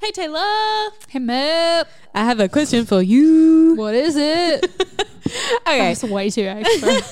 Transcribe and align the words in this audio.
Hey 0.00 0.10
Taylor, 0.12 0.90
Hey, 1.08 1.18
Mip. 1.18 1.88
I 2.14 2.24
have 2.24 2.38
a 2.40 2.48
question 2.48 2.86
for 2.86 3.02
you. 3.02 3.74
What 3.76 3.94
is 3.94 4.16
it? 4.16 4.70
Okay, 5.66 5.92
That's 5.92 6.02
way 6.04 6.30
too 6.30 6.44
extra. 6.44 7.02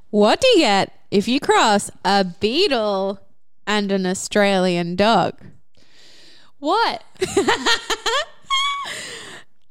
what 0.10 0.40
do 0.40 0.46
you 0.48 0.58
get 0.60 0.90
if 1.10 1.28
you 1.28 1.38
cross 1.38 1.90
a 2.02 2.24
beetle 2.24 3.18
and 3.66 3.92
an 3.92 4.06
Australian 4.06 4.96
dog? 4.96 5.34
what? 6.60 7.02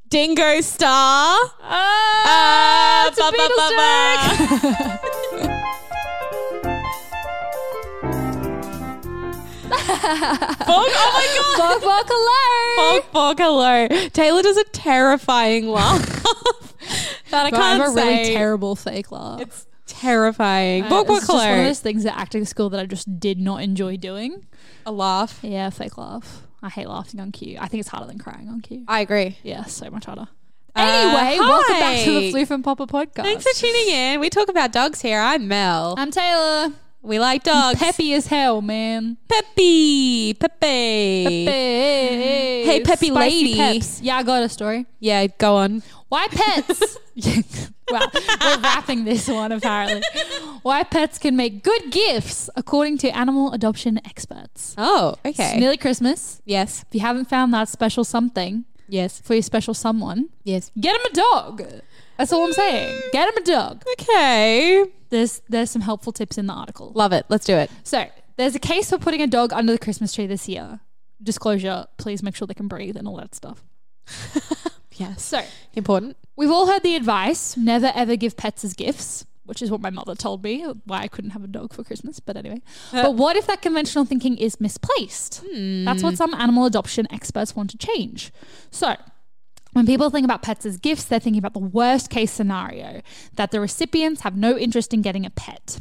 Dingo 0.08 0.60
star. 0.60 1.36
Ah, 1.60 3.08
it's 3.08 3.18
a 3.18 3.32
ba, 3.32 3.48
ba, 3.56 5.00
Bog, 9.68 9.78
oh 10.68 11.10
my 11.14 11.56
god. 11.58 11.80
Bog, 11.80 11.82
bog, 11.82 12.04
hello. 12.08 13.00
Bog, 13.00 13.12
bog, 13.12 13.38
hello. 13.38 14.08
Taylor 14.10 14.42
does 14.42 14.56
a 14.56 14.64
terrifying 14.64 15.68
laugh 15.68 16.02
that 17.30 17.46
I 17.46 17.50
But 17.50 17.56
can't 17.58 17.80
have 17.82 17.92
a 17.92 17.94
really 17.94 18.24
terrible 18.34 18.76
fake 18.76 19.10
laugh. 19.10 19.40
It's 19.40 19.66
terrifying. 19.86 20.84
Uh, 20.84 20.90
Bog, 20.90 21.06
bog, 21.06 21.16
it's 21.18 21.26
just 21.26 21.32
one 21.34 21.48
of 21.48 21.54
hello. 21.56 21.64
those 21.68 21.80
things 21.80 22.04
at 22.06 22.16
acting 22.16 22.44
school 22.44 22.68
that 22.70 22.80
I 22.80 22.86
just 22.86 23.18
did 23.18 23.38
not 23.38 23.62
enjoy 23.62 23.96
doing. 23.96 24.46
A 24.86 24.92
laugh. 24.92 25.38
Yeah, 25.42 25.70
fake 25.70 25.96
laugh. 25.96 26.42
I 26.62 26.68
hate 26.68 26.88
laughing 26.88 27.20
on 27.20 27.32
cue. 27.32 27.58
I 27.60 27.68
think 27.68 27.80
it's 27.80 27.88
harder 27.88 28.06
than 28.06 28.18
crying 28.18 28.48
on 28.48 28.60
cue. 28.60 28.84
I 28.88 29.00
agree. 29.00 29.38
Yeah, 29.42 29.64
so 29.64 29.88
much 29.90 30.04
harder. 30.06 30.28
Uh, 30.76 30.80
Anyway, 30.80 31.38
welcome 31.38 31.74
back 31.78 32.04
to 32.04 32.12
hi. 32.14 32.20
the 32.20 32.32
Floof 32.32 32.50
and 32.50 32.64
Popper 32.64 32.86
podcast. 32.86 33.22
Thanks 33.22 33.44
for 33.44 33.54
tuning 33.58 33.88
in. 33.94 34.20
We 34.20 34.28
talk 34.28 34.48
about 34.48 34.72
dogs 34.72 35.00
here. 35.00 35.20
I'm 35.20 35.46
Mel. 35.48 35.94
I'm 35.96 36.10
Taylor. 36.10 36.72
We 37.04 37.18
like 37.18 37.42
dogs. 37.44 37.78
Peppy 37.78 38.14
as 38.14 38.26
hell, 38.26 38.60
man. 38.62 39.16
Peppy. 39.28 40.34
Pepe. 40.34 41.44
Hey, 41.44 42.64
Hey, 42.64 42.80
peppy 42.80 43.10
lady. 43.10 43.54
Peps. 43.56 44.00
Yeah, 44.00 44.16
I 44.16 44.22
got 44.22 44.42
a 44.42 44.48
story. 44.48 44.86
Yeah, 45.00 45.26
go 45.38 45.56
on. 45.56 45.82
Why 46.08 46.26
pets? 46.30 46.98
well, 47.90 48.10
we're 48.14 48.60
wrapping 48.60 49.04
this 49.04 49.28
one 49.28 49.52
apparently. 49.52 50.02
Why 50.62 50.82
pets 50.84 51.18
can 51.18 51.36
make 51.36 51.62
good 51.62 51.90
gifts, 51.90 52.48
according 52.56 52.98
to 52.98 53.08
animal 53.10 53.52
adoption 53.52 54.00
experts. 54.04 54.74
Oh, 54.78 55.16
It's 55.24 55.38
okay. 55.38 55.58
nearly 55.58 55.76
Christmas. 55.76 56.40
yes. 56.44 56.84
If 56.88 56.94
you 56.94 57.00
haven't 57.00 57.26
found 57.28 57.52
that 57.54 57.68
special 57.68 58.04
something 58.04 58.64
Yes. 58.88 59.20
for 59.20 59.34
your 59.34 59.42
special 59.42 59.74
someone, 59.74 60.28
Yes. 60.44 60.70
get 60.78 60.94
him 60.94 61.02
a 61.10 61.14
dog. 61.14 61.62
That's 62.18 62.32
all 62.32 62.44
I'm 62.46 62.52
saying. 62.52 63.00
Get 63.12 63.28
him 63.28 63.42
a 63.42 63.44
dog. 63.46 63.82
Okay. 64.00 64.84
There's 65.14 65.42
there's 65.48 65.70
some 65.70 65.82
helpful 65.82 66.12
tips 66.12 66.38
in 66.38 66.46
the 66.46 66.52
article. 66.52 66.92
Love 66.94 67.12
it. 67.12 67.26
Let's 67.28 67.46
do 67.46 67.54
it. 67.54 67.70
So 67.84 68.06
there's 68.36 68.54
a 68.54 68.58
case 68.58 68.90
for 68.90 68.98
putting 68.98 69.22
a 69.22 69.26
dog 69.28 69.52
under 69.52 69.72
the 69.72 69.78
Christmas 69.78 70.12
tree 70.12 70.26
this 70.26 70.48
year. 70.48 70.80
Disclosure: 71.22 71.86
Please 71.98 72.22
make 72.22 72.34
sure 72.34 72.46
they 72.46 72.54
can 72.54 72.68
breathe 72.68 72.96
and 72.96 73.06
all 73.06 73.16
that 73.16 73.34
stuff. 73.34 73.64
Yes. 74.96 75.22
So 75.22 75.42
Important. 75.74 76.16
We've 76.36 76.50
all 76.50 76.66
heard 76.66 76.82
the 76.82 76.96
advice 76.96 77.56
never 77.56 77.92
ever 77.94 78.16
give 78.16 78.36
pets 78.36 78.64
as 78.64 78.74
gifts, 78.74 79.26
which 79.44 79.60
is 79.62 79.70
what 79.70 79.80
my 79.80 79.90
mother 79.90 80.14
told 80.14 80.42
me 80.42 80.64
why 80.84 81.00
I 81.00 81.08
couldn't 81.08 81.30
have 81.30 81.44
a 81.44 81.48
dog 81.48 81.72
for 81.72 81.82
Christmas. 81.84 82.20
But 82.20 82.36
anyway, 82.36 82.62
uh. 82.92 83.02
but 83.02 83.14
what 83.14 83.36
if 83.36 83.46
that 83.46 83.62
conventional 83.62 84.04
thinking 84.04 84.36
is 84.38 84.60
misplaced? 84.60 85.42
Hmm. 85.46 85.84
That's 85.84 86.02
what 86.02 86.16
some 86.16 86.34
animal 86.34 86.64
adoption 86.64 87.06
experts 87.10 87.56
want 87.56 87.70
to 87.70 87.78
change. 87.78 88.32
So, 88.70 88.94
when 89.74 89.86
people 89.86 90.08
think 90.10 90.24
about 90.24 90.40
pets 90.42 90.64
as 90.64 90.76
gifts, 90.78 91.04
they're 91.04 91.20
thinking 91.20 91.38
about 91.38 91.52
the 91.52 91.58
worst 91.60 92.08
case 92.10 92.32
scenario 92.32 93.02
that 93.34 93.50
the 93.50 93.60
recipients 93.60 94.22
have 94.22 94.36
no 94.36 94.56
interest 94.56 94.94
in 94.94 95.02
getting 95.02 95.26
a 95.26 95.30
pet. 95.30 95.80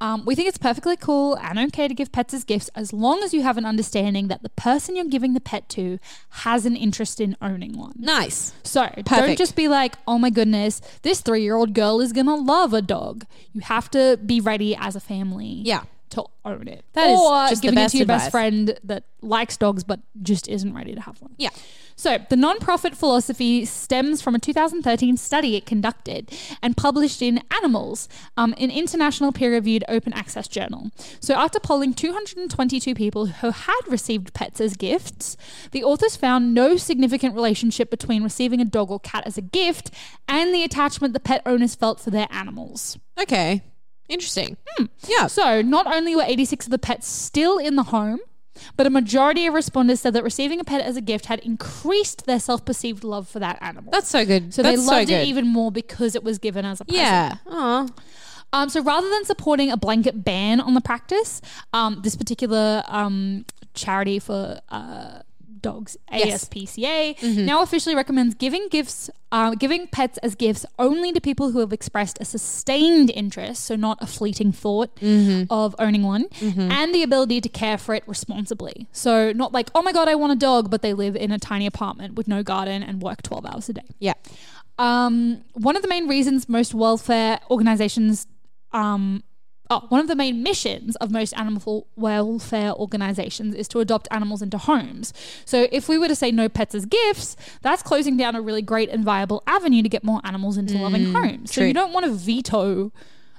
Um, 0.00 0.24
we 0.26 0.34
think 0.34 0.46
it's 0.48 0.58
perfectly 0.58 0.96
cool 0.96 1.36
and 1.38 1.58
okay 1.58 1.88
to 1.88 1.94
give 1.94 2.12
pets 2.12 2.34
as 2.34 2.44
gifts 2.44 2.68
as 2.74 2.92
long 2.92 3.22
as 3.22 3.32
you 3.32 3.42
have 3.42 3.56
an 3.56 3.64
understanding 3.64 4.28
that 4.28 4.42
the 4.42 4.50
person 4.50 4.94
you're 4.94 5.06
giving 5.06 5.32
the 5.32 5.40
pet 5.40 5.68
to 5.70 5.98
has 6.30 6.66
an 6.66 6.76
interest 6.76 7.18
in 7.20 7.34
owning 7.40 7.78
one. 7.78 7.94
Nice. 7.98 8.52
So 8.62 8.86
don't 9.04 9.38
just 9.38 9.56
be 9.56 9.68
like, 9.68 9.94
oh 10.06 10.18
my 10.18 10.28
goodness, 10.30 10.80
this 11.02 11.20
three 11.22 11.42
year 11.42 11.56
old 11.56 11.72
girl 11.74 12.00
is 12.00 12.12
going 12.12 12.26
to 12.26 12.34
love 12.34 12.74
a 12.74 12.82
dog. 12.82 13.24
You 13.54 13.62
have 13.62 13.90
to 13.92 14.18
be 14.24 14.38
ready 14.40 14.76
as 14.76 14.96
a 14.96 15.00
family 15.00 15.62
Yeah. 15.64 15.84
to 16.10 16.24
own 16.44 16.68
it. 16.68 16.84
That 16.92 17.08
is 17.10 17.18
or 17.18 17.48
just 17.48 17.62
the 17.62 17.68
giving 17.68 17.78
it 17.84 17.88
to 17.90 17.96
your 17.96 18.02
advice. 18.04 18.20
best 18.24 18.30
friend 18.32 18.78
that 18.84 19.04
likes 19.22 19.56
dogs 19.56 19.82
but 19.82 20.00
just 20.22 20.46
isn't 20.46 20.74
ready 20.74 20.94
to 20.94 21.00
have 21.00 21.20
one. 21.22 21.34
Yeah. 21.38 21.50
So, 21.96 22.18
the 22.28 22.36
non-profit 22.36 22.94
philosophy 22.94 23.64
stems 23.64 24.20
from 24.20 24.34
a 24.34 24.38
2013 24.38 25.16
study 25.16 25.56
it 25.56 25.64
conducted 25.64 26.30
and 26.62 26.76
published 26.76 27.22
in 27.22 27.40
Animals, 27.56 28.06
um, 28.36 28.54
an 28.58 28.70
international 28.70 29.32
peer-reviewed 29.32 29.82
open 29.88 30.12
access 30.12 30.46
journal. 30.46 30.90
So, 31.20 31.34
after 31.34 31.58
polling 31.58 31.94
222 31.94 32.94
people 32.94 33.26
who 33.26 33.50
had 33.50 33.80
received 33.88 34.34
pets 34.34 34.60
as 34.60 34.76
gifts, 34.76 35.38
the 35.72 35.82
authors 35.82 36.16
found 36.16 36.52
no 36.52 36.76
significant 36.76 37.34
relationship 37.34 37.90
between 37.90 38.22
receiving 38.22 38.60
a 38.60 38.66
dog 38.66 38.90
or 38.90 39.00
cat 39.00 39.24
as 39.26 39.38
a 39.38 39.42
gift 39.42 39.90
and 40.28 40.54
the 40.54 40.64
attachment 40.64 41.14
the 41.14 41.20
pet 41.20 41.40
owners 41.46 41.74
felt 41.74 41.98
for 41.98 42.10
their 42.10 42.28
animals. 42.30 42.98
Okay. 43.18 43.62
Interesting. 44.08 44.56
Yeah. 45.08 45.26
So, 45.26 45.62
not 45.62 45.86
only 45.86 46.14
were 46.14 46.24
86 46.24 46.66
of 46.66 46.70
the 46.70 46.78
pets 46.78 47.08
still 47.08 47.58
in 47.58 47.76
the 47.76 47.84
home, 47.84 48.20
but 48.76 48.86
a 48.86 48.90
majority 48.90 49.46
of 49.46 49.54
respondents 49.54 50.02
said 50.02 50.12
that 50.14 50.24
receiving 50.24 50.60
a 50.60 50.64
pet 50.64 50.80
as 50.80 50.96
a 50.96 51.00
gift 51.00 51.26
had 51.26 51.40
increased 51.40 52.26
their 52.26 52.40
self-perceived 52.40 53.04
love 53.04 53.28
for 53.28 53.38
that 53.38 53.58
animal. 53.60 53.90
That's 53.90 54.08
so 54.08 54.24
good. 54.24 54.52
so 54.54 54.62
That's 54.62 54.76
they 54.76 54.86
loved 54.86 55.08
so 55.08 55.14
it 55.14 55.26
even 55.26 55.46
more 55.46 55.70
because 55.70 56.14
it 56.14 56.22
was 56.22 56.38
given 56.38 56.64
as 56.64 56.80
a 56.80 56.84
present. 56.84 57.04
Yeah. 57.06 57.34
Aw. 57.48 57.86
Um, 58.52 58.68
so 58.68 58.82
rather 58.82 59.08
than 59.10 59.24
supporting 59.24 59.70
a 59.70 59.76
blanket 59.76 60.24
ban 60.24 60.60
on 60.60 60.74
the 60.74 60.80
practice, 60.80 61.40
um, 61.72 62.00
this 62.02 62.16
particular 62.16 62.82
um, 62.86 63.44
charity 63.74 64.18
for 64.18 64.60
uh, 64.68 65.20
dogs, 65.70 65.96
Yes. 66.12 66.44
ASPCA, 66.44 67.44
now 67.44 67.62
officially 67.62 67.94
recommends 67.94 68.34
giving 68.34 68.64
gifts, 68.70 69.10
uh, 69.32 69.50
giving 69.54 69.86
pets 69.88 70.16
as 70.26 70.34
gifts 70.34 70.64
only 70.78 71.12
to 71.12 71.20
people 71.20 71.46
who 71.52 71.60
have 71.60 71.72
expressed 71.72 72.16
a 72.20 72.24
sustained 72.24 73.10
interest, 73.22 73.64
so 73.68 73.76
not 73.76 73.96
a 74.00 74.06
fleeting 74.06 74.52
thought 74.52 74.90
of 75.50 75.74
owning 75.78 76.02
one, 76.14 76.24
and 76.40 76.94
the 76.94 77.02
ability 77.02 77.40
to 77.40 77.48
care 77.62 77.78
for 77.78 77.94
it 77.94 78.04
responsibly. 78.06 78.86
So 78.92 79.32
not 79.32 79.52
like, 79.52 79.68
oh 79.74 79.82
my 79.82 79.92
god, 79.92 80.06
I 80.08 80.14
want 80.14 80.32
a 80.32 80.36
dog, 80.50 80.70
but 80.70 80.80
they 80.82 80.94
live 80.94 81.14
in 81.16 81.30
a 81.32 81.38
tiny 81.38 81.66
apartment 81.66 82.14
with 82.14 82.26
no 82.28 82.42
garden 82.42 82.82
and 82.82 83.02
work 83.02 83.22
twelve 83.22 83.44
hours 83.46 83.68
a 83.68 83.72
day. 83.74 83.88
Yeah. 83.98 84.14
Um, 84.78 85.42
one 85.54 85.74
of 85.76 85.82
the 85.82 85.88
main 85.88 86.06
reasons 86.06 86.48
most 86.48 86.74
welfare 86.74 87.40
organizations, 87.50 88.26
um, 88.72 89.22
oh, 89.70 89.86
one 89.88 90.00
of 90.00 90.08
the 90.08 90.16
main 90.16 90.42
missions 90.42 90.96
of 90.96 91.10
most 91.10 91.32
animal 91.36 91.86
welfare 91.96 92.72
organizations 92.72 93.54
is 93.54 93.68
to 93.68 93.80
adopt 93.80 94.08
animals 94.10 94.42
into 94.42 94.58
homes. 94.58 95.12
So 95.44 95.68
if 95.72 95.88
we 95.88 95.98
were 95.98 96.08
to 96.08 96.14
say 96.14 96.30
no 96.30 96.48
pets 96.48 96.74
as 96.74 96.86
gifts, 96.86 97.36
that's 97.62 97.82
closing 97.82 98.16
down 98.16 98.36
a 98.36 98.40
really 98.40 98.62
great 98.62 98.88
and 98.90 99.04
viable 99.04 99.42
avenue 99.46 99.82
to 99.82 99.88
get 99.88 100.04
more 100.04 100.20
animals 100.24 100.56
into 100.56 100.78
loving 100.78 101.06
mm, 101.06 101.12
homes. 101.12 101.52
So 101.52 101.60
true. 101.60 101.68
you 101.68 101.74
don't 101.74 101.92
want 101.92 102.06
to 102.06 102.12
veto 102.12 102.92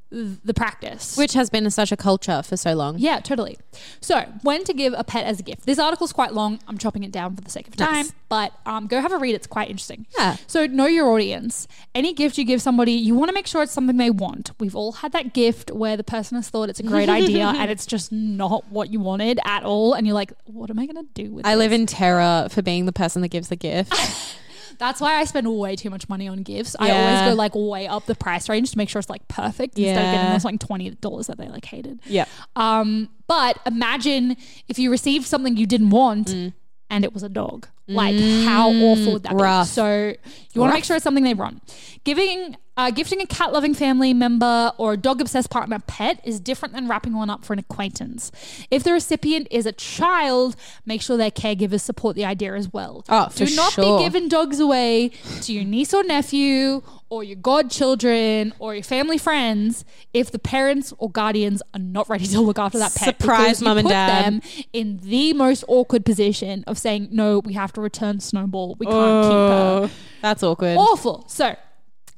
the 0.10 0.54
practice. 0.54 1.18
Which 1.18 1.34
has 1.34 1.50
been 1.50 1.70
such 1.70 1.92
a 1.92 1.98
culture 1.98 2.42
for 2.42 2.56
so 2.56 2.74
long. 2.74 2.98
Yeah, 2.98 3.20
totally. 3.20 3.58
So, 4.00 4.22
when 4.42 4.64
to 4.64 4.74
give 4.74 4.94
a 4.98 5.04
pet 5.04 5.26
as 5.26 5.40
a 5.40 5.44
gift? 5.44 5.66
This 5.66 5.80
article's 5.80 6.14
quite 6.14 6.34
long. 6.34 6.60
I'm 6.68 6.78
chopping 6.78 7.04
it 7.04 7.12
down 7.12 7.36
for 7.36 7.42
the 7.42 7.50
sake 7.50 7.68
of 7.68 7.76
time, 7.76 7.94
Nice. 7.94 8.14
but 8.30 8.54
um, 8.66 8.88
go 8.88 9.02
have 9.02 9.12
a 9.12 9.18
read. 9.18 9.36
It's 9.36 9.48
quite 9.48 9.70
interesting. 9.70 10.08
Yeah. 10.18 10.38
So, 10.48 10.66
know 10.66 10.86
your 10.86 11.10
audience. 11.10 11.68
Any 11.94 12.14
gift 12.14 12.38
you 12.38 12.46
give 12.46 12.62
somebody, 12.62 12.94
you 12.94 13.16
want 13.16 13.30
to 13.30 13.34
make 13.34 13.48
sure 13.48 13.64
it's 13.64 13.74
something 13.74 13.98
they 13.98 14.10
want. 14.10 14.52
We've 14.60 14.76
all 14.76 14.94
had 14.94 15.12
that 15.12 15.34
gift 15.34 15.72
where 15.72 15.98
the 15.98 16.04
person 16.04 16.36
has 16.38 16.50
thought 16.50 16.70
it's 16.70 16.80
a 16.80 16.84
great 16.84 17.10
idea 17.10 17.46
and 17.58 17.70
it's 17.70 17.86
just 17.86 18.12
not 18.12 18.72
what 18.72 18.92
you 18.92 19.00
wanted 19.00 19.40
at 19.46 19.64
all, 19.64 19.94
and 19.94 20.08
you're 20.08 20.14
like, 20.14 20.32
"What 20.46 20.70
am 20.70 20.80
I 20.80 20.86
going 20.86 20.96
to 21.06 21.14
do 21.14 21.32
with?" 21.34 21.46
It? 21.46 21.50
I 21.50 21.56
this? 21.56 21.60
live 21.60 21.72
in 21.74 21.86
terror 21.86 22.48
for 22.50 22.62
being 22.62 22.86
the 22.86 22.94
person 22.94 23.22
that 23.24 23.30
gives 23.30 23.50
the 23.50 23.56
gift. 23.58 23.94
That's 24.78 25.02
why 25.02 25.16
I 25.16 25.24
spend 25.26 25.48
way 25.58 25.76
too 25.76 25.90
much 25.90 26.08
money 26.10 26.28
on 26.28 26.44
gifts. 26.44 26.76
I 26.80 26.92
always 26.92 27.32
go 27.32 27.36
like 27.36 27.54
way 27.56 27.88
up 27.88 28.06
the 28.06 28.16
price 28.16 28.48
range 28.50 28.72
to 28.72 28.78
make 28.78 28.90
sure 28.90 29.00
it's 29.00 29.10
like 29.10 29.28
perfect 29.28 29.78
instead 29.78 29.98
of 29.98 30.04
getting 30.04 30.20
Yeah. 30.28 30.34
those 30.34 30.46
like 30.46 30.60
twenty 30.60 30.90
dollars 30.92 31.28
that 31.28 31.38
they 31.38 31.48
like 31.48 31.66
hated. 31.66 32.00
Yeah. 32.06 32.26
Um, 32.56 33.10
but 33.28 33.60
imagine 33.66 34.38
if 34.68 34.78
you 34.80 34.92
received 34.92 35.26
something 35.26 35.58
you 35.58 35.66
didn't 35.66 35.90
want 35.90 36.28
Mm. 36.28 36.54
and 36.90 37.04
it 37.04 37.14
was 37.14 37.24
a 37.24 37.30
dog 37.30 37.68
Like, 37.88 38.20
how 38.46 38.70
awful 38.70 39.14
would 39.14 39.24
that 39.24 39.34
rough. 39.34 39.68
be? 39.68 39.72
So, 39.72 40.14
you 40.54 40.62
want 40.62 40.72
to 40.72 40.76
make 40.76 40.84
sure 40.84 40.96
it's 40.96 41.04
something 41.04 41.24
they 41.24 41.34
run. 41.34 41.62
Giving, 42.04 42.58
uh, 42.78 42.90
gifting 42.92 43.22
a 43.22 43.26
cat 43.26 43.54
loving 43.54 43.74
family 43.74 44.14
member 44.14 44.72
or 44.78 44.94
a 44.94 44.98
dog 44.98 45.22
obsessed 45.22 45.50
partner 45.50 45.76
a 45.78 45.80
pet 45.80 46.20
is 46.24 46.40
different 46.40 46.74
than 46.74 46.88
wrapping 46.88 47.14
one 47.14 47.30
up 47.30 47.46
for 47.46 47.54
an 47.54 47.60
acquaintance. 47.60 48.32
If 48.72 48.84
the 48.84 48.94
recipient 48.94 49.48
is 49.52 49.66
a 49.66 49.72
child, 49.72 50.56
make 50.86 51.02
sure 51.02 51.16
their 51.18 51.32
caregivers 51.32 51.82
support 51.82 52.16
the 52.16 52.26
idea 52.26 52.56
as 52.56 52.72
well. 52.74 53.06
Oh, 53.10 53.30
Do 53.36 53.46
not 53.56 53.74
sure. 53.74 53.98
be 54.00 54.04
giving 54.04 54.28
dogs 54.30 54.60
away 54.60 55.12
to 55.42 55.54
your 55.54 55.64
niece 55.64 55.94
or 55.94 56.04
nephew 56.04 56.82
or 57.10 57.24
your 57.24 57.38
godchildren 57.38 58.54
or 58.60 58.74
your 58.74 58.84
family 58.84 59.18
friends 59.18 59.86
if 60.14 60.30
the 60.32 60.40
parents 60.40 60.94
or 60.98 61.10
guardians 61.10 61.62
are 61.74 61.80
not 61.80 62.10
ready 62.10 62.26
to 62.28 62.42
look 62.42 62.60
after 62.60 62.78
that 62.80 62.94
pet. 62.96 63.20
Surprise, 63.20 63.62
mum 63.62 63.78
and 63.78 63.88
dad. 63.88 64.26
them 64.26 64.42
in 64.74 65.00
the 65.04 65.34
most 65.34 65.64
awkward 65.68 66.04
position 66.06 66.64
of 66.68 66.78
saying, 66.78 67.08
no, 67.12 67.40
we 67.40 67.54
have 67.54 67.72
to 67.74 67.77
return 67.82 68.20
Snowball. 68.20 68.76
We 68.80 68.86
can't 68.86 68.96
keep 69.26 69.32
Oh, 69.32 69.82
her. 69.88 69.94
that's 70.22 70.44
awkward. 70.44 70.78
Awful. 70.78 71.26
So 71.28 71.56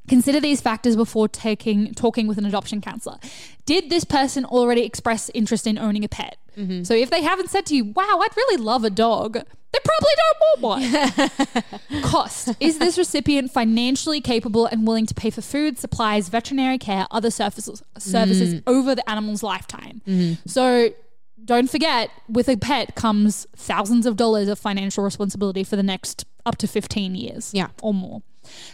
consider 0.08 0.40
these 0.40 0.60
factors 0.62 0.96
before 0.96 1.28
taking 1.28 1.94
talking 1.94 2.28
with 2.28 2.38
an 2.38 2.46
adoption 2.46 2.82
counselor. 2.82 3.18
Did 3.66 3.90
this 3.90 4.04
person 4.04 4.46
already 4.46 4.84
express 4.84 5.30
interest 5.34 5.68
in 5.68 5.78
owning 5.78 6.04
a 6.04 6.10
pet? 6.10 6.38
Mm-hmm. 6.58 6.84
So 6.84 6.94
if 6.94 7.10
they 7.10 7.22
haven't 7.22 7.50
said 7.50 7.66
to 7.68 7.76
you, 7.76 7.86
"Wow, 7.86 8.20
I'd 8.22 8.36
really 8.36 8.58
love 8.62 8.84
a 8.84 8.90
dog," 8.90 9.34
they 9.34 9.80
probably 9.86 10.14
don't 10.18 10.62
want 10.64 10.84
one. 11.92 12.02
Cost: 12.02 12.50
Is 12.60 12.80
this 12.80 12.98
recipient 12.98 13.52
financially 13.52 14.20
capable 14.20 14.66
and 14.66 14.86
willing 14.88 15.06
to 15.06 15.14
pay 15.14 15.30
for 15.30 15.42
food, 15.42 15.78
supplies, 15.78 16.28
veterinary 16.30 16.78
care, 16.78 17.06
other 17.12 17.30
services 17.32 17.82
services 17.98 18.56
Mm. 18.56 18.64
over 18.68 18.96
the 18.96 19.08
animal's 19.10 19.44
lifetime? 19.44 20.02
Mm-hmm. 20.08 20.34
So 20.50 20.90
don't 21.46 21.70
forget, 21.70 22.10
with 22.28 22.48
a 22.48 22.58
pet 22.58 22.96
comes 22.96 23.48
thousands 23.56 24.06
of 24.06 24.16
dollars 24.16 24.48
of 24.48 24.60
financial 24.60 25.04
responsibility 25.04 25.64
for 25.64 25.76
the 25.76 25.84
next 25.84 26.26
up 26.46 26.58
to 26.58 26.68
15 26.68 27.16
years 27.16 27.52
Yeah. 27.54 27.68
or 27.82 27.94
more. 27.94 28.22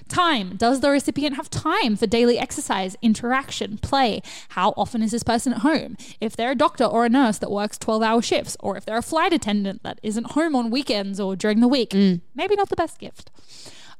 Time. 0.07 0.55
Does 0.55 0.79
the 0.79 0.89
recipient 0.89 1.35
have 1.35 1.49
time 1.49 1.95
for 1.95 2.07
daily 2.07 2.37
exercise, 2.37 2.95
interaction, 3.01 3.77
play? 3.77 4.21
How 4.49 4.73
often 4.77 5.01
is 5.01 5.11
this 5.11 5.23
person 5.23 5.53
at 5.53 5.59
home? 5.59 5.97
If 6.21 6.35
they're 6.35 6.51
a 6.51 6.55
doctor 6.55 6.85
or 6.85 7.05
a 7.05 7.09
nurse 7.09 7.39
that 7.39 7.51
works 7.51 7.77
12 7.77 8.01
hour 8.01 8.21
shifts, 8.21 8.55
or 8.59 8.77
if 8.77 8.85
they're 8.85 8.97
a 8.97 9.01
flight 9.01 9.33
attendant 9.33 9.83
that 9.83 9.99
isn't 10.03 10.31
home 10.31 10.55
on 10.55 10.69
weekends 10.69 11.19
or 11.19 11.35
during 11.35 11.59
the 11.59 11.67
week, 11.67 11.89
mm. 11.89 12.21
maybe 12.33 12.55
not 12.55 12.69
the 12.69 12.75
best 12.75 12.99
gift. 12.99 13.31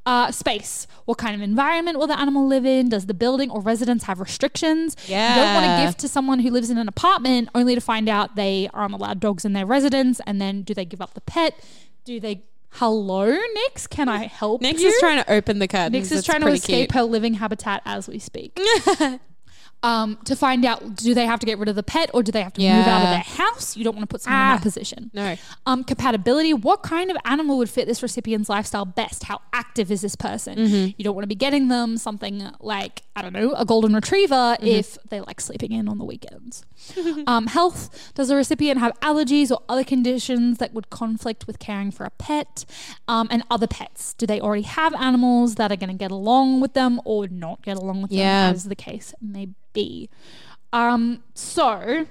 Uh, 0.05 0.31
space. 0.31 0.85
What 1.05 1.17
kind 1.17 1.33
of 1.33 1.41
environment 1.41 1.97
will 1.97 2.05
the 2.05 2.19
animal 2.19 2.45
live 2.47 2.63
in? 2.65 2.89
Does 2.89 3.07
the 3.07 3.13
building 3.15 3.49
or 3.49 3.59
residence 3.59 4.03
have 4.03 4.19
restrictions? 4.19 4.95
Yeah. 5.07 5.29
You 5.29 5.41
don't 5.41 5.53
want 5.55 5.65
to 5.65 5.85
give 5.87 5.97
to 5.97 6.07
someone 6.07 6.39
who 6.39 6.51
lives 6.51 6.69
in 6.69 6.77
an 6.77 6.87
apartment 6.87 7.49
only 7.55 7.73
to 7.73 7.81
find 7.81 8.07
out 8.07 8.35
they 8.35 8.69
aren't 8.71 8.93
allowed 8.93 9.19
dogs 9.19 9.45
in 9.45 9.53
their 9.53 9.65
residence. 9.65 10.21
And 10.27 10.39
then 10.39 10.61
do 10.61 10.75
they 10.75 10.85
give 10.85 11.01
up 11.01 11.15
the 11.15 11.21
pet? 11.21 11.55
Do 12.03 12.19
they. 12.19 12.43
Hello, 12.73 13.35
Nix? 13.53 13.87
Can 13.87 14.07
I 14.09 14.25
help 14.27 14.61
Nix 14.61 14.81
you? 14.81 14.89
is 14.89 14.99
trying 14.99 15.23
to 15.23 15.31
open 15.31 15.57
the 15.59 15.67
curtains. 15.67 15.93
Nix 15.93 16.11
is 16.11 16.19
It's 16.19 16.25
trying 16.27 16.41
to 16.41 16.47
escape 16.49 16.89
cute. 16.89 16.91
her 16.91 17.03
living 17.03 17.35
habitat 17.35 17.81
as 17.85 18.07
we 18.07 18.19
speak. 18.19 18.59
um, 19.83 20.17
to 20.25 20.35
find 20.35 20.65
out, 20.65 20.95
do 20.95 21.13
they 21.13 21.25
have 21.27 21.39
to 21.39 21.45
get 21.45 21.59
rid 21.59 21.69
of 21.69 21.75
the 21.75 21.83
pet 21.83 22.09
or 22.13 22.23
do 22.23 22.31
they 22.31 22.41
have 22.41 22.53
to 22.53 22.61
move 22.61 22.69
out 22.87 22.97
of 22.97 23.03
Yeah. 23.03 23.11
their 23.11 23.19
house? 23.45 23.77
You 23.77 23.83
don't 23.83 23.95
want 23.95 24.03
to 24.09 24.13
put 24.13 24.21
someone 24.21 24.41
in 24.41 24.47
Ah. 24.47 24.53
that 24.55 24.63
position. 24.63 25.11
No. 25.13 25.35
Um, 25.67 25.83
compatibility. 25.83 26.53
What 26.53 26.81
kind 26.81 27.11
of 27.11 27.17
animal 27.25 27.57
would 27.59 27.69
fit 27.69 27.87
this 27.87 28.01
recipient's 28.01 28.49
lifestyle 28.49 28.85
best? 28.85 29.23
How 29.25 29.41
active 29.53 29.91
is 29.91 30.01
this 30.01 30.15
person? 30.15 30.57
Mm-hmm. 30.57 30.85
You 30.97 31.03
don't 31.03 31.13
want 31.15 31.23
to 31.23 31.27
be 31.27 31.35
getting 31.35 31.67
them 31.67 31.97
something 31.97 32.49
like, 32.59 33.03
I 33.15 33.21
don't 33.21 33.33
know, 33.33 33.53
a 33.53 33.63
golden 33.65 33.93
retriever 33.93 34.35
Mm-hmm. 34.35 34.65
if 34.65 34.97
they 35.09 35.21
like 35.21 35.39
sleeping 35.39 35.71
in 35.71 35.87
on 35.87 35.97
the 35.97 36.03
weekends. 36.05 36.65
um, 37.27 37.47
health. 37.47 38.11
Does 38.13 38.27
the 38.27 38.35
recipient 38.35 38.79
have 38.79 38.99
allergies 38.99 39.51
or 39.51 39.61
other 39.69 39.83
conditions 39.85 40.57
that 40.57 40.73
would 40.73 40.89
conflict 40.89 41.47
with 41.47 41.57
caring 41.59 41.91
for 41.91 42.05
a 42.05 42.09
pet? 42.09 42.65
Um, 43.07 43.27
and 43.31 43.43
other 43.49 43.67
pets. 43.67 44.13
Do 44.13 44.25
they 44.25 44.41
already 44.41 44.63
have 44.63 44.93
animals 44.95 45.55
that 45.55 45.71
are 45.71 45.75
going 45.77 45.89
to 45.89 45.95
get 45.97 46.11
along 46.11 46.59
with 46.61 46.73
them 46.73 46.99
or 47.05 47.27
not 47.27 47.61
get 47.61 47.77
along 47.77 48.01
with 48.01 48.11
Yeah. 48.11 48.47
them, 48.47 48.55
as 48.55 48.65
the 48.65 48.75
case 48.75 49.13
may 49.21 49.49
be? 49.73 50.09
Um, 50.73 51.23
so 51.33 52.05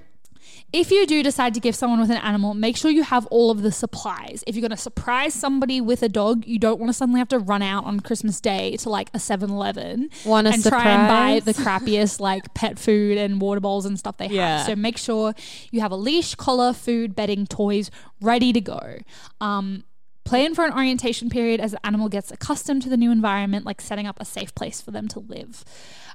if 0.73 0.91
you 0.91 1.07
do 1.07 1.23
decide 1.23 1.55
to 1.55 1.61
give 1.61 1.75
someone 1.77 2.01
with 2.01 2.11
an 2.11 2.17
animal, 2.17 2.53
make 2.55 2.77
sure 2.77 2.91
you 2.91 3.03
have 3.05 3.27
all 3.27 3.51
of 3.51 3.63
the 3.63 3.71
supplies. 3.71 4.43
If 4.47 4.55
you're 4.57 4.61
going 4.61 4.71
to 4.71 4.77
surprise 4.77 5.33
somebody 5.35 5.81
with 5.81 6.03
a 6.03 6.09
dog, 6.09 6.47
you 6.47 6.59
don't 6.59 6.81
want 6.81 6.89
to 6.91 6.95
suddenly 6.95 7.19
have 7.21 7.29
to 7.29 7.39
run 7.39 7.63
out 7.63 7.85
on 7.85 8.01
Christmas 8.01 8.41
Day 8.41 8.77
to 8.79 8.91
like 8.91 9.09
a 9.15 9.19
7 9.21 9.51
Eleven 9.51 10.11
and 10.55 10.65
try 10.65 10.91
and 10.91 11.09
buy 11.09 11.41
the 11.41 11.55
crappiest 11.63 12.19
like 12.21 12.53
pet 12.55 12.79
food 12.79 13.19
and 13.19 13.41
water 13.41 13.61
bowls 13.61 13.87
and 13.87 13.99
stuff 13.99 14.17
they 14.17 14.27
Yeah. 14.29 14.59
have. 14.59 14.67
So 14.67 14.75
make 14.77 14.99
sure 14.99 15.35
you 15.71 15.81
have 15.81 15.93
a 15.93 15.97
leash, 15.97 16.35
collar, 16.35 16.73
food, 16.73 17.15
bedding, 17.15 17.47
toys 17.47 17.91
ready 18.21 18.53
to 18.53 18.61
go. 18.61 18.99
Um, 19.41 19.85
Plan 20.25 20.55
for 20.55 20.65
an 20.65 20.73
orientation 20.73 21.29
period 21.29 21.61
as 21.61 21.73
the 21.73 21.87
animal 21.87 22.09
gets 22.09 22.31
accustomed 22.33 22.81
to 22.81 22.89
the 22.89 22.97
new 22.97 23.13
environment, 23.13 23.67
like 23.67 23.79
setting 23.83 24.07
up 24.07 24.19
a 24.19 24.25
safe 24.25 24.55
place 24.55 24.81
for 24.81 24.91
them 24.91 25.07
to 25.09 25.19
live. 25.21 25.63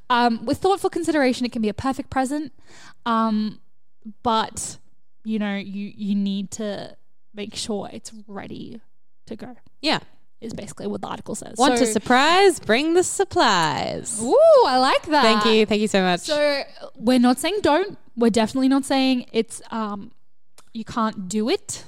Um, 0.09 0.43
with 0.45 0.57
thoughtful 0.57 0.89
consideration, 0.89 1.45
it 1.45 1.51
can 1.51 1.61
be 1.61 1.69
a 1.69 1.75
perfect 1.75 2.09
present, 2.09 2.51
um, 3.05 3.59
but 4.23 4.77
you 5.23 5.39
know 5.39 5.55
you 5.55 5.91
you 5.95 6.15
need 6.15 6.51
to 6.51 6.95
make 7.33 7.55
sure 7.55 7.89
it's 7.91 8.11
ready 8.27 8.81
to 9.27 9.35
go. 9.35 9.55
Yeah. 9.81 9.99
Is 10.41 10.53
basically 10.53 10.87
what 10.87 11.01
the 11.01 11.07
article 11.07 11.35
says. 11.35 11.57
Want 11.57 11.77
to 11.77 11.85
So- 11.85 11.91
surprise? 11.91 12.59
Bring 12.61 12.93
the 12.93 13.03
supplies. 13.03 14.21
Ooh, 14.23 14.63
I 14.65 14.77
like 14.77 15.05
that. 15.07 15.21
Thank 15.21 15.45
you. 15.53 15.65
Thank 15.65 15.81
you 15.81 15.89
so 15.89 16.01
much. 16.01 16.21
So 16.21 16.63
we're 16.95 17.19
not 17.19 17.39
saying 17.39 17.59
don't. 17.61 17.97
We're 18.15 18.29
definitely 18.29 18.69
not 18.69 18.85
saying 18.85 19.25
it's 19.33 19.61
um 19.71 20.11
you 20.73 20.85
can't 20.85 21.27
do 21.27 21.49
it, 21.49 21.83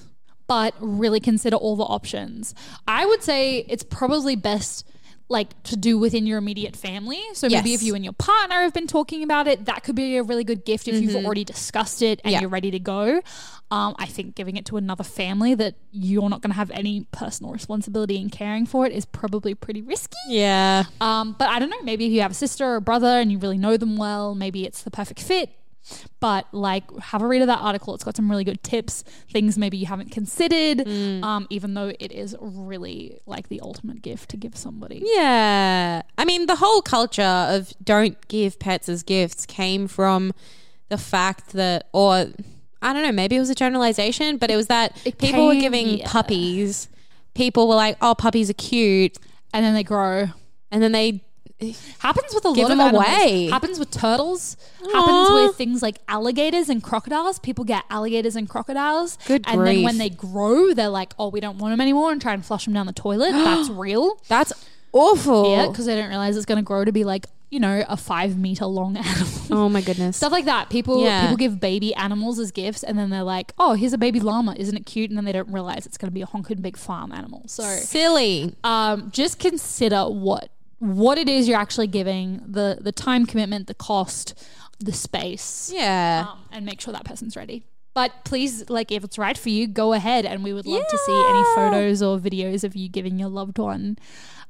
but 0.48 0.74
really 0.80 1.20
consider 1.22 1.56
all 1.56 1.76
the 1.78 1.84
options. 1.86 2.54
I 2.88 3.06
would 3.06 3.24
say 3.24 3.60
it's 3.70 3.84
probably 3.84 4.36
best 4.36 4.86
like 5.32 5.62
to 5.64 5.76
do 5.78 5.98
within 5.98 6.28
your 6.28 6.38
immediate 6.38 6.76
family. 6.76 7.22
So 7.34 7.48
maybe 7.48 7.72
Yes. 7.72 7.82
if 7.82 7.88
you 7.88 7.96
and 7.96 8.04
your 8.04 8.14
partner 8.14 8.58
have 8.62 8.74
been 8.74 8.86
talking 8.88 9.24
about 9.24 9.48
it, 9.48 9.66
that 9.66 9.84
could 9.84 9.96
be 9.96 10.18
a 10.18 10.24
really 10.24 10.44
good 10.44 10.66
gift 10.66 10.88
if 10.88 11.02
you've 11.02 11.26
already 11.26 11.44
discussed 11.44 12.02
it 12.02 12.20
and 12.24 12.26
Mm-hmm. 12.26 12.30
Yeah. 12.34 12.42
you're 12.42 12.50
ready 12.50 12.72
to 12.72 12.80
go. 12.80 13.22
Um, 13.72 13.96
I 13.98 14.06
think 14.06 14.36
giving 14.36 14.58
it 14.58 14.66
to 14.66 14.78
another 14.78 15.04
family 15.06 15.56
that 15.56 15.76
you're 15.92 16.30
not 16.30 16.42
going 16.42 16.52
to 16.52 16.58
have 16.58 16.70
any 16.72 17.08
personal 17.12 17.54
responsibility 17.54 18.18
in 18.18 18.30
caring 18.30 18.66
for 18.66 18.86
it 18.86 18.92
is 18.92 19.06
probably 19.06 19.56
pretty 19.56 19.82
risky. 19.82 20.18
yeah. 20.28 20.84
Um, 21.00 21.36
but 21.40 21.48
I 21.50 21.58
don't 21.60 21.70
know. 21.70 21.82
Maybe 21.82 22.06
if 22.06 22.12
you 22.12 22.22
have 22.22 22.32
a 22.32 22.34
sister 22.36 22.66
or 22.66 22.76
a 22.76 22.82
brother 22.82 23.08
and 23.08 23.32
you 23.32 23.38
really 23.40 23.58
know 23.58 23.78
them 23.78 23.96
well, 23.96 24.36
maybe 24.36 24.66
it's 24.66 24.84
the 24.84 24.92
perfect 24.92 25.22
fit. 25.22 25.50
But 26.20 26.46
like, 26.52 26.84
have 27.00 27.22
a 27.22 27.28
read 27.28 27.42
of 27.42 27.48
that 27.48 27.60
article. 27.60 27.96
It's 27.96 28.04
got 28.04 28.16
some 28.16 28.30
really 28.30 28.44
good 28.44 28.64
tips, 28.64 29.04
things 29.32 29.58
maybe 29.58 29.78
you 29.78 29.88
haven't 29.88 30.12
considered. 30.12 30.88
Um, 31.24 31.48
even 31.50 31.74
though 31.74 31.92
it 32.00 32.12
is 32.12 32.36
really 32.40 33.20
like 33.26 33.50
the 33.50 33.60
ultimate 33.62 34.02
gift 34.02 34.30
to 34.32 34.38
give 34.38 34.56
somebody. 34.56 35.02
Yeah. 35.04 36.04
I 36.18 36.26
mean, 36.26 36.46
the 36.46 36.56
whole 36.58 36.82
culture 36.82 37.22
of 37.24 37.74
don't 37.84 38.16
give 38.28 38.60
pets 38.60 38.88
as 38.90 39.04
gifts 39.04 39.46
came 39.46 39.88
from 39.88 40.34
the 40.90 40.98
fact 40.98 41.54
that, 41.54 41.88
or 41.94 42.28
I 42.82 42.94
don't 42.94 43.04
know, 43.04 43.12
maybe 43.12 43.36
it 43.36 43.40
was 43.40 43.50
a 43.50 43.56
generalization, 43.56 44.38
but 44.38 44.52
it 44.52 44.56
was 44.56 44.68
that 44.68 44.96
It 45.06 45.18
people 45.18 45.48
were 45.48 45.56
giving 45.56 46.00
yeah. 46.00 46.08
puppies. 46.08 46.90
People 47.34 47.68
were 47.68 47.76
like, 47.76 47.98
oh, 48.02 48.14
puppies 48.14 48.50
are 48.50 48.54
cute. 48.54 49.18
And 49.54 49.66
then 49.66 49.74
they 49.74 49.84
grow. 49.84 50.28
And 50.70 50.82
then 50.84 50.92
they, 50.92 51.24
Happens 52.00 52.34
with 52.34 52.46
a 52.46 52.54
Give 52.54 52.64
lot 52.64 52.72
of 52.72 52.78
them 52.78 52.80
animals. 52.80 53.06
away. 53.06 53.50
Happens 53.50 53.80
with 53.80 53.92
turtles. 53.92 54.58
Aw. 54.84 54.90
Happens 54.92 55.48
with 55.48 55.56
things 55.58 55.82
like 55.82 56.00
alligators 56.08 56.70
and 56.70 56.82
crocodiles. 56.84 57.40
People 57.40 57.64
get 57.66 57.84
alligators 57.90 58.36
and 58.36 58.50
crocodiles. 58.50 59.18
Good 59.28 59.44
And 59.48 59.66
then 59.66 59.84
when 59.84 59.98
they 59.98 60.10
grow, 60.10 60.74
they're 60.74 60.90
like, 60.90 61.14
oh, 61.20 61.30
we 61.30 61.40
don't 61.40 61.58
want 61.58 61.72
them 61.74 61.82
anymore 61.82 62.12
and 62.12 62.22
try 62.22 62.34
and 62.34 62.46
flush 62.46 62.66
them 62.66 62.74
down 62.74 62.86
the 62.88 62.94
toilet. 62.94 63.32
That's 63.34 63.70
real. 63.70 64.20
that's 64.28 64.52
awful. 64.94 65.52
Yeah, 65.52 65.68
because 65.68 65.86
they 65.86 65.96
don't 65.96 66.10
realize 66.10 66.36
it's 66.36 66.46
going 66.46 66.58
to 66.58 66.64
grow 66.64 66.84
to 66.84 66.92
be 66.92 67.04
like 67.04 67.26
you 67.50 67.60
know 67.60 67.84
a 67.90 67.98
five 67.98 68.38
meter 68.38 68.66
long 68.66 68.96
animal. 69.06 69.28
oh 69.52 69.68
my 69.70 69.82
goodness. 69.82 70.16
Stuff 70.18 70.32
like 70.32 70.46
that. 70.46 70.70
People 70.70 71.04
Yeah. 71.04 71.22
people 71.22 71.36
give 71.38 71.60
baby 71.60 71.94
animals 71.96 72.40
as 72.40 72.50
gifts, 72.52 72.82
and 72.82 72.98
then 72.98 73.10
they're 73.10 73.24
like, 73.24 73.52
"Oh, 73.60 73.74
here's 73.74 73.92
a 73.94 73.98
baby 73.98 74.20
llama. 74.22 74.56
Isn't 74.58 74.78
it 74.78 74.86
cute?" 74.86 75.10
And 75.12 75.18
then 75.18 75.26
they 75.26 75.34
don't 75.34 75.52
realize 75.52 75.86
it's 75.86 75.98
going 75.98 76.10
to 76.10 76.14
be 76.14 76.22
a 76.22 76.26
honking 76.26 76.62
big 76.62 76.78
farm 76.78 77.12
animal. 77.12 77.44
So, 77.48 77.64
Silly. 77.64 78.56
um, 78.64 79.12
just 79.12 79.38
consider 79.38 80.04
what 80.06 80.50
what 80.82 81.18
it 81.18 81.30
is 81.30 81.48
you're 81.48 81.60
actually 81.60 81.88
giving 81.88 82.42
the 82.46 82.78
the 82.82 82.92
time 82.92 83.26
commitment, 83.26 83.68
the 83.68 83.74
cost, 83.76 84.34
the 84.80 84.92
space, 84.92 85.72
Yeah. 85.74 86.26
um, 86.30 86.40
and 86.52 86.66
make 86.66 86.82
sure 86.82 86.92
that 86.92 87.06
person's 87.06 87.38
ready. 87.38 87.64
But 87.94 88.12
please, 88.24 88.70
like, 88.70 88.92
if 88.92 89.04
it's 89.04 89.18
right 89.18 89.38
for 89.38 89.50
you, 89.50 89.68
go 89.68 89.94
ahead, 89.94 90.26
and 90.26 90.44
we 90.44 90.54
would 90.54 90.66
love 90.66 90.84
to 90.88 90.98
see 90.98 91.26
any 91.30 91.44
photos 91.56 92.02
or 92.02 92.18
videos 92.18 92.64
of 92.64 92.76
you 92.76 92.88
giving 92.90 93.20
your 93.20 93.30
loved 93.30 93.58
one 93.60 93.98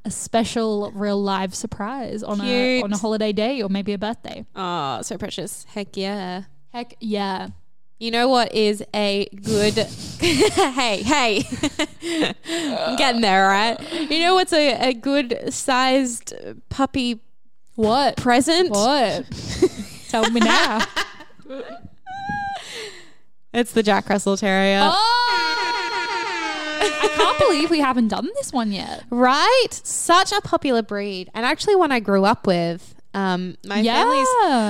a 0.05 0.11
special, 0.11 0.91
real 0.93 1.21
live 1.21 1.53
surprise 1.53 2.23
on 2.23 2.39
a 2.41 2.81
on 2.81 2.93
a 2.93 2.97
holiday 2.97 3.31
day 3.31 3.61
or 3.61 3.67
maybe 3.69 3.93
a 3.93 3.97
birthday. 3.97 4.45
Oh, 4.55 5.01
so 5.01 5.17
precious. 5.17 5.65
Heck 5.73 5.97
yeah. 5.97 6.43
Heck 6.71 6.93
yeah! 7.01 7.50
You 8.01 8.10
know 8.10 8.29
what 8.29 8.55
is 8.55 8.84
a 8.96 9.27
good 9.43 9.74
hey, 10.20 11.03
hey. 11.03 11.43
I'm 12.89 12.96
getting 12.96 13.22
there, 13.22 13.48
right? 13.48 13.79
You 14.10 14.22
know 14.22 14.34
what's 14.34 14.51
a, 14.53 14.89
a 14.89 14.93
good 14.96 15.53
sized 15.53 16.34
puppy 16.70 17.22
What? 17.75 18.17
present? 18.17 18.72
What? 18.72 19.25
Tell 20.10 20.27
me 20.31 20.39
now. 20.39 20.81
It's 23.53 23.74
the 23.74 23.84
Jack 23.84 24.08
Russell 24.08 24.38
Terrier. 24.38 24.79
oh! 24.81 25.58
I 26.81 27.10
can't 27.17 27.38
believe 27.38 27.70
we 27.70 27.81
haven't 27.81 28.08
done 28.08 28.29
this 28.36 28.53
one 28.53 28.72
yet. 28.72 29.03
Right? 29.10 29.67
Such 29.72 30.31
a 30.31 30.39
popular 30.39 30.81
breed. 30.81 31.29
And 31.34 31.46
actually 31.46 31.75
one 31.75 31.91
I 31.91 32.00
grew 32.00 32.24
up 32.24 32.48
with. 32.48 32.96
Um 33.13 33.58
my 33.65 33.84
family's 33.84 34.27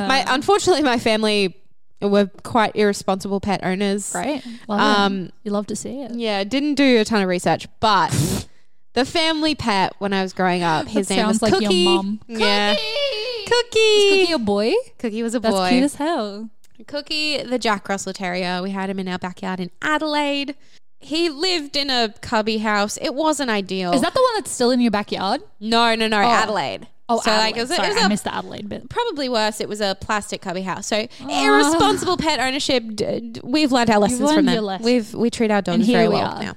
my 0.10 0.26
unfortunately 0.28 0.82
my 0.82 0.98
family 0.98 1.61
were 2.10 2.29
quite 2.43 2.75
irresponsible 2.75 3.39
pet 3.39 3.60
owners. 3.63 4.12
Right. 4.15 4.43
Love 4.67 4.79
Um, 4.79 5.25
it. 5.25 5.34
You 5.43 5.51
love 5.51 5.67
to 5.67 5.75
see 5.75 6.01
it. 6.01 6.12
Yeah, 6.15 6.43
didn't 6.43 6.75
do 6.75 7.00
a 7.00 7.05
ton 7.05 7.22
of 7.22 7.27
research, 7.29 7.67
but 7.79 8.10
the 8.93 9.05
family 9.05 9.55
pet 9.55 9.93
when 10.00 10.13
I 10.13 10.22
was 10.24 10.34
growing 10.34 10.63
up, 10.63 10.88
his 10.88 11.08
That 11.08 11.15
name 11.17 11.27
was 11.27 11.41
like 11.41 11.53
Cookie. 11.53 11.75
your 11.75 11.91
mum. 12.03 12.22
Yeah. 12.27 12.74
Cookie. 12.75 13.46
Cookie. 13.48 14.20
Cookie 14.22 14.31
a 14.34 14.39
boy? 14.39 14.74
Cookie 15.00 15.24
was 15.24 15.36
a 15.36 15.39
That's 15.39 15.55
boy. 15.55 15.70
cute 15.70 15.84
as 15.84 15.96
hell. 15.96 16.50
Cookie, 16.88 17.38
the 17.43 17.60
Jack 17.60 17.88
Russell 17.89 18.13
Terrier. 18.13 18.62
We 18.63 18.72
had 18.72 18.89
him 18.89 19.00
in 19.00 19.08
our 19.08 19.20
backyard 19.20 19.60
in 19.60 19.70
Adelaide. 19.81 20.55
He 21.00 21.29
lived 21.29 21.75
in 21.75 21.89
a 21.89 22.13
cubby 22.22 22.60
house. 22.60 22.98
It 23.01 23.13
wasn't 23.13 23.50
ideal. 23.50 23.91
Is 23.93 24.01
that 24.01 24.13
the 24.13 24.22
one 24.22 24.34
that's 24.36 24.51
still 24.51 24.72
in 24.72 24.79
your 24.81 24.91
backyard? 24.91 25.41
no, 25.60 25.96
no, 25.96 26.08
no, 26.08 26.17
Adelaide. 26.17 26.88
Oh, 27.13 27.22
so 27.22 27.32
Adelaide. 27.32 27.46
like 27.48 27.58
it 27.58 27.62
was, 27.62 27.72
a- 27.72 27.75
Sorry, 27.75 27.88
it 27.89 27.94
was 27.94 28.03
I 28.03 28.06
a 28.06 28.10
missed 28.10 28.24
the 28.24 28.34
Adelaide 28.36 28.70
bit. 28.70 28.89
probably 28.89 29.30
worse. 29.30 29.60
It 29.62 29.70
was 29.70 29.82
a 29.82 29.96
plastic 30.00 30.41
cubby 30.41 30.62
house. 30.62 30.88
So 30.88 31.08
irresponsible 31.30 32.18
pet 32.18 32.39
ownership. 32.39 32.84
D- 32.96 33.20
d- 33.32 33.41
we've 33.44 33.72
learned 33.72 33.89
our 33.89 34.00
lessons 34.00 34.22
learned 34.22 34.48
from 34.48 34.53
your 34.53 34.63
them. 34.65 34.82
We've 34.84 35.13
we 35.13 35.30
treat 35.30 35.51
our 35.51 35.62
dogs 35.62 35.86
very 35.88 36.08
we 36.08 36.15
well 36.15 36.36
are. 36.36 36.44
now. 36.44 36.53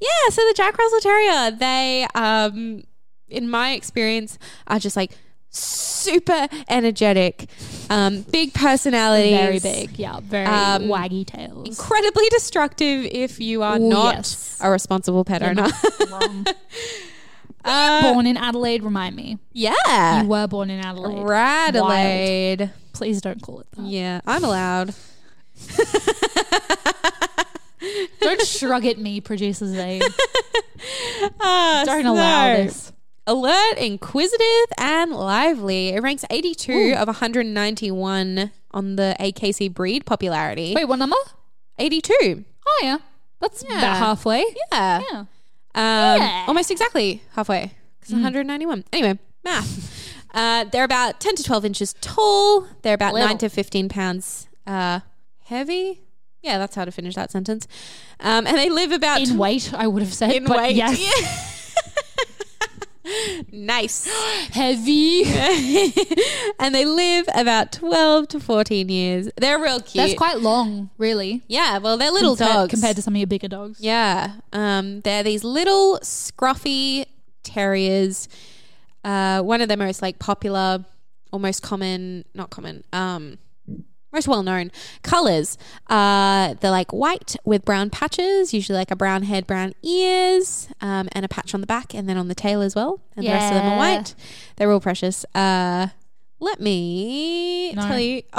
Yeah. 0.00 0.08
So 0.30 0.42
the 0.42 0.54
Jack 0.56 0.76
Russell 0.76 1.00
Terrier, 1.00 1.50
they, 1.52 2.06
um, 2.14 2.82
in 3.28 3.48
my 3.48 3.72
experience, 3.72 4.38
are 4.66 4.78
just 4.78 4.96
like 4.96 5.12
super 5.48 6.48
energetic, 6.68 7.48
um, 7.88 8.20
big 8.30 8.52
personality, 8.52 9.30
Very 9.30 9.58
big. 9.58 9.98
Yeah. 9.98 10.20
Very 10.20 10.44
Um, 10.44 10.82
waggy 10.88 11.26
tails. 11.26 11.66
incredibly 11.66 12.28
destructive 12.28 13.06
if 13.06 13.40
you 13.40 13.62
are 13.62 13.78
Ooh, 13.78 13.88
not 13.88 14.16
yes. 14.16 14.58
a 14.60 14.68
responsible 14.70 15.24
pet 15.24 15.42
owner. 15.42 15.68
Uh, 17.68 18.12
born 18.12 18.26
in 18.26 18.36
Adelaide, 18.36 18.82
remind 18.84 19.16
me. 19.16 19.38
yeah. 19.52 20.22
You 20.22 20.28
were 20.28 20.46
born 20.46 20.70
in 20.70 20.84
Adelaide. 20.84 21.24
Radelaide. 21.24 22.70
Please 22.92 23.20
don't 23.20 23.42
call 23.42 23.60
it 23.60 23.66
that. 23.72 23.82
Yeah, 23.84 24.20
I'm 24.26 24.44
allowed. 24.44 24.94
Don't 28.20 28.42
shrug 28.42 28.84
at 28.86 28.98
me, 28.98 29.20
producer 29.20 29.66
Zayn. 29.66 30.02
Ah, 31.40 31.82
Don't 31.86 32.06
allow 32.06 32.56
this. 32.56 32.92
Alert, 33.26 33.78
inquisitive, 33.78 34.66
and 34.78 35.12
lively. 35.12 35.88
It 35.90 36.02
ranks 36.02 36.24
82 36.30 36.94
of 36.96 37.06
191 37.08 38.50
on 38.72 38.96
the 38.96 39.14
AKC 39.20 39.72
breed 39.72 40.04
popularity. 40.06 40.74
Wait, 40.74 40.84
what 40.86 40.98
number? 40.98 41.16
82. 41.78 42.44
Oh, 42.66 42.80
yeah. 42.82 42.98
That's 43.40 43.64
Yeah. 43.68 43.78
about 43.78 43.96
halfway. 43.98 44.44
Yeah. 44.72 45.02
Yeah. 45.12 45.24
Um, 45.76 46.20
Yeah. 46.20 46.44
Almost 46.48 46.70
exactly 46.70 47.22
halfway. 47.34 47.72
Because 48.00 48.14
191. 48.14 48.84
Anyway, 48.92 49.18
math. 49.44 49.92
Uh, 50.34 50.64
they're 50.64 50.84
about 50.84 51.20
10 51.20 51.36
to 51.36 51.42
12 51.42 51.64
inches 51.64 51.94
tall. 52.00 52.66
They're 52.82 52.94
about 52.94 53.14
Little. 53.14 53.28
9 53.28 53.38
to 53.38 53.48
15 53.48 53.88
pounds 53.88 54.48
uh, 54.66 55.00
heavy. 55.44 56.02
Yeah, 56.42 56.58
that's 56.58 56.74
how 56.76 56.84
to 56.84 56.92
finish 56.92 57.14
that 57.14 57.30
sentence. 57.30 57.66
Um, 58.20 58.46
and 58.46 58.56
they 58.56 58.68
live 58.70 58.92
about 58.92 59.20
In 59.20 59.36
weight, 59.38 59.72
I 59.74 59.86
would 59.86 60.02
have 60.02 60.14
said. 60.14 60.32
in 60.32 60.44
but 60.44 60.58
weight. 60.58 60.76
Yes. 60.76 60.94
nice. 63.52 64.06
Heavy. 64.52 65.24
and 66.58 66.74
they 66.74 66.84
live 66.84 67.26
about 67.34 67.72
12 67.72 68.28
to 68.28 68.40
14 68.40 68.88
years. 68.88 69.28
They're 69.36 69.60
real 69.60 69.80
cute. 69.80 69.94
That's 69.94 70.14
quite 70.14 70.40
long, 70.40 70.90
really. 70.98 71.42
yeah, 71.48 71.78
well, 71.78 71.96
they're 71.96 72.10
little 72.10 72.36
compared, 72.36 72.54
dogs. 72.54 72.70
compared 72.70 72.96
to 72.96 73.02
some 73.02 73.14
of 73.14 73.18
your 73.18 73.26
bigger 73.26 73.48
dogs. 73.48 73.80
Yeah. 73.80 74.34
Um, 74.52 75.00
they're 75.02 75.22
these 75.22 75.44
little 75.44 75.98
scruffy 76.02 77.06
terriers. 77.42 78.28
Uh, 79.04 79.40
one 79.42 79.60
of 79.60 79.68
the 79.68 79.76
most 79.76 80.02
like 80.02 80.18
popular, 80.18 80.84
almost 81.32 81.62
common, 81.62 82.24
not 82.34 82.50
common, 82.50 82.84
um, 82.92 83.38
most 84.16 84.26
well 84.28 84.42
known 84.42 84.72
colors. 85.02 85.56
Uh, 85.88 86.54
they're 86.60 86.70
like 86.70 86.92
white 86.92 87.36
with 87.44 87.64
brown 87.64 87.90
patches, 87.90 88.52
usually 88.52 88.76
like 88.78 88.90
a 88.90 88.96
brown 88.96 89.22
head, 89.22 89.46
brown 89.46 89.74
ears, 89.82 90.68
um, 90.80 91.08
and 91.12 91.24
a 91.24 91.28
patch 91.28 91.54
on 91.54 91.60
the 91.60 91.66
back 91.66 91.94
and 91.94 92.08
then 92.08 92.16
on 92.16 92.28
the 92.28 92.34
tail 92.34 92.60
as 92.62 92.74
well. 92.74 93.00
And 93.16 93.24
the 93.26 93.30
rest 93.30 93.52
of 93.52 93.54
them 93.54 93.66
are 93.66 93.76
Yeah. 93.76 93.96
white. 93.96 94.14
They're 94.56 94.72
all 94.72 94.80
precious. 94.80 95.24
Uh, 95.34 95.88
let 96.38 96.60
me 96.60 97.72
No. 97.72 97.82
tell 97.86 97.98
you. 98.00 98.22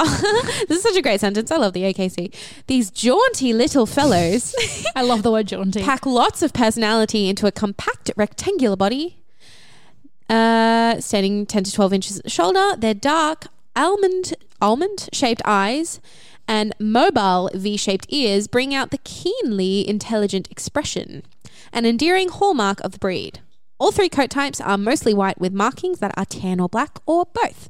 this 0.67 0.77
is 0.77 0.83
such 0.83 0.95
a 0.95 1.01
great 1.01 1.19
sentence. 1.19 1.49
I 1.51 1.57
love 1.57 1.73
the 1.73 1.83
AKC. 1.83 2.31
These 2.67 2.91
jaunty 2.91 3.53
little 3.53 3.85
fellows 3.87 4.53
I 4.95 5.01
love 5.01 5.23
the 5.23 5.31
word 5.31 5.47
jaunty. 5.47 5.81
pack 5.83 6.05
lots 6.05 6.41
of 6.43 6.53
personality 6.53 7.27
into 7.29 7.47
a 7.47 7.51
compact 7.51 8.11
rectangular 8.15 8.75
body. 8.75 9.17
Uh, 10.29 10.99
standing 10.99 11.45
10 11.45 11.63
to 11.63 11.71
12 11.71 11.93
inches 11.93 12.17
at 12.17 12.23
the 12.23 12.29
shoulder. 12.29 12.75
They're 12.77 12.93
dark 12.93 13.47
almond 13.77 14.33
almond 14.61 15.09
shaped 15.13 15.41
eyes 15.45 15.99
and 16.47 16.73
mobile 16.79 17.49
V-shaped 17.53 18.05
ears 18.09 18.47
bring 18.47 18.73
out 18.73 18.91
the 18.91 18.99
keenly 18.99 19.87
intelligent 19.87 20.49
expression, 20.49 21.23
an 21.73 21.85
endearing 21.85 22.29
hallmark 22.29 22.79
of 22.81 22.93
the 22.93 22.99
breed. 22.99 23.39
All 23.79 23.91
three 23.91 24.09
coat 24.09 24.29
types 24.29 24.59
are 24.59 24.77
mostly 24.77 25.13
white 25.13 25.39
with 25.39 25.53
markings 25.53 25.99
that 25.99 26.13
are 26.17 26.25
tan 26.25 26.59
or 26.59 26.69
black 26.69 26.99
or 27.05 27.25
both. 27.33 27.69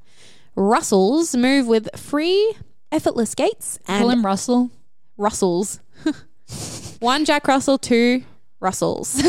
Russells 0.55 1.35
move 1.35 1.67
with 1.67 1.89
free, 1.97 2.55
effortless 2.91 3.35
gaits 3.35 3.77
and 3.87 4.01
Call 4.01 4.09
him 4.09 4.25
Russell. 4.25 4.71
Russells. 5.17 5.79
One 6.99 7.25
Jack 7.25 7.47
Russell, 7.47 7.77
two 7.77 8.23
Russells. 8.59 9.21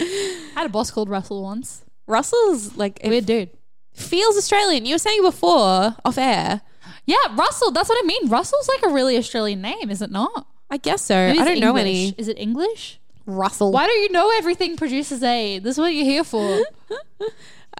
I 0.00 0.50
had 0.54 0.66
a 0.66 0.68
boss 0.70 0.90
called 0.90 1.08
Russell 1.08 1.42
once. 1.42 1.84
Russell's 2.06 2.76
like 2.76 3.00
Weird 3.04 3.26
dude. 3.26 3.50
Feels 3.94 4.36
Australian. 4.36 4.86
You 4.86 4.94
were 4.94 4.98
saying 4.98 5.22
before 5.22 5.96
off 6.04 6.18
air. 6.18 6.62
Yeah, 7.06 7.16
Russell. 7.34 7.70
That's 7.72 7.88
what 7.88 8.02
I 8.02 8.06
mean. 8.06 8.28
Russell's 8.28 8.68
like 8.68 8.82
a 8.90 8.94
really 8.94 9.16
Australian 9.16 9.60
name, 9.62 9.90
is 9.90 10.02
it 10.02 10.10
not? 10.10 10.46
I 10.70 10.76
guess 10.76 11.02
so. 11.02 11.14
Maybe 11.14 11.38
I 11.38 11.42
it's 11.42 11.50
don't 11.50 11.60
know 11.60 11.76
English. 11.78 11.82
any 11.84 12.14
Is 12.18 12.28
it 12.28 12.38
English? 12.38 13.00
Russell. 13.26 13.72
Why 13.72 13.86
don't 13.86 14.00
you 14.02 14.10
know 14.10 14.30
everything 14.36 14.76
producers 14.76 15.22
A? 15.22 15.58
This 15.58 15.72
is 15.72 15.78
what 15.78 15.94
you're 15.94 16.04
here 16.04 16.24
for. 16.24 16.62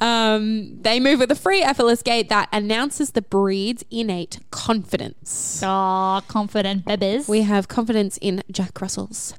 Um, 0.01 0.81
they 0.83 0.99
move 0.99 1.21
with 1.21 1.31
a 1.31 1.37
free, 1.37 1.63
effortless 1.63 2.03
gait 2.03 2.29
that 2.29 2.49
announces 2.51 3.13
the 3.13 3.23
breed's 3.23 3.85
innate 3.91 4.41
confidence. 4.51 5.63
Ah, 5.65 6.23
confident 6.27 6.87
babies. 6.87 7.29
We 7.29 7.43
have 7.43 7.69
confidence 7.69 8.19
in 8.21 8.43
Jack 8.51 8.81
Russells. 8.81 9.35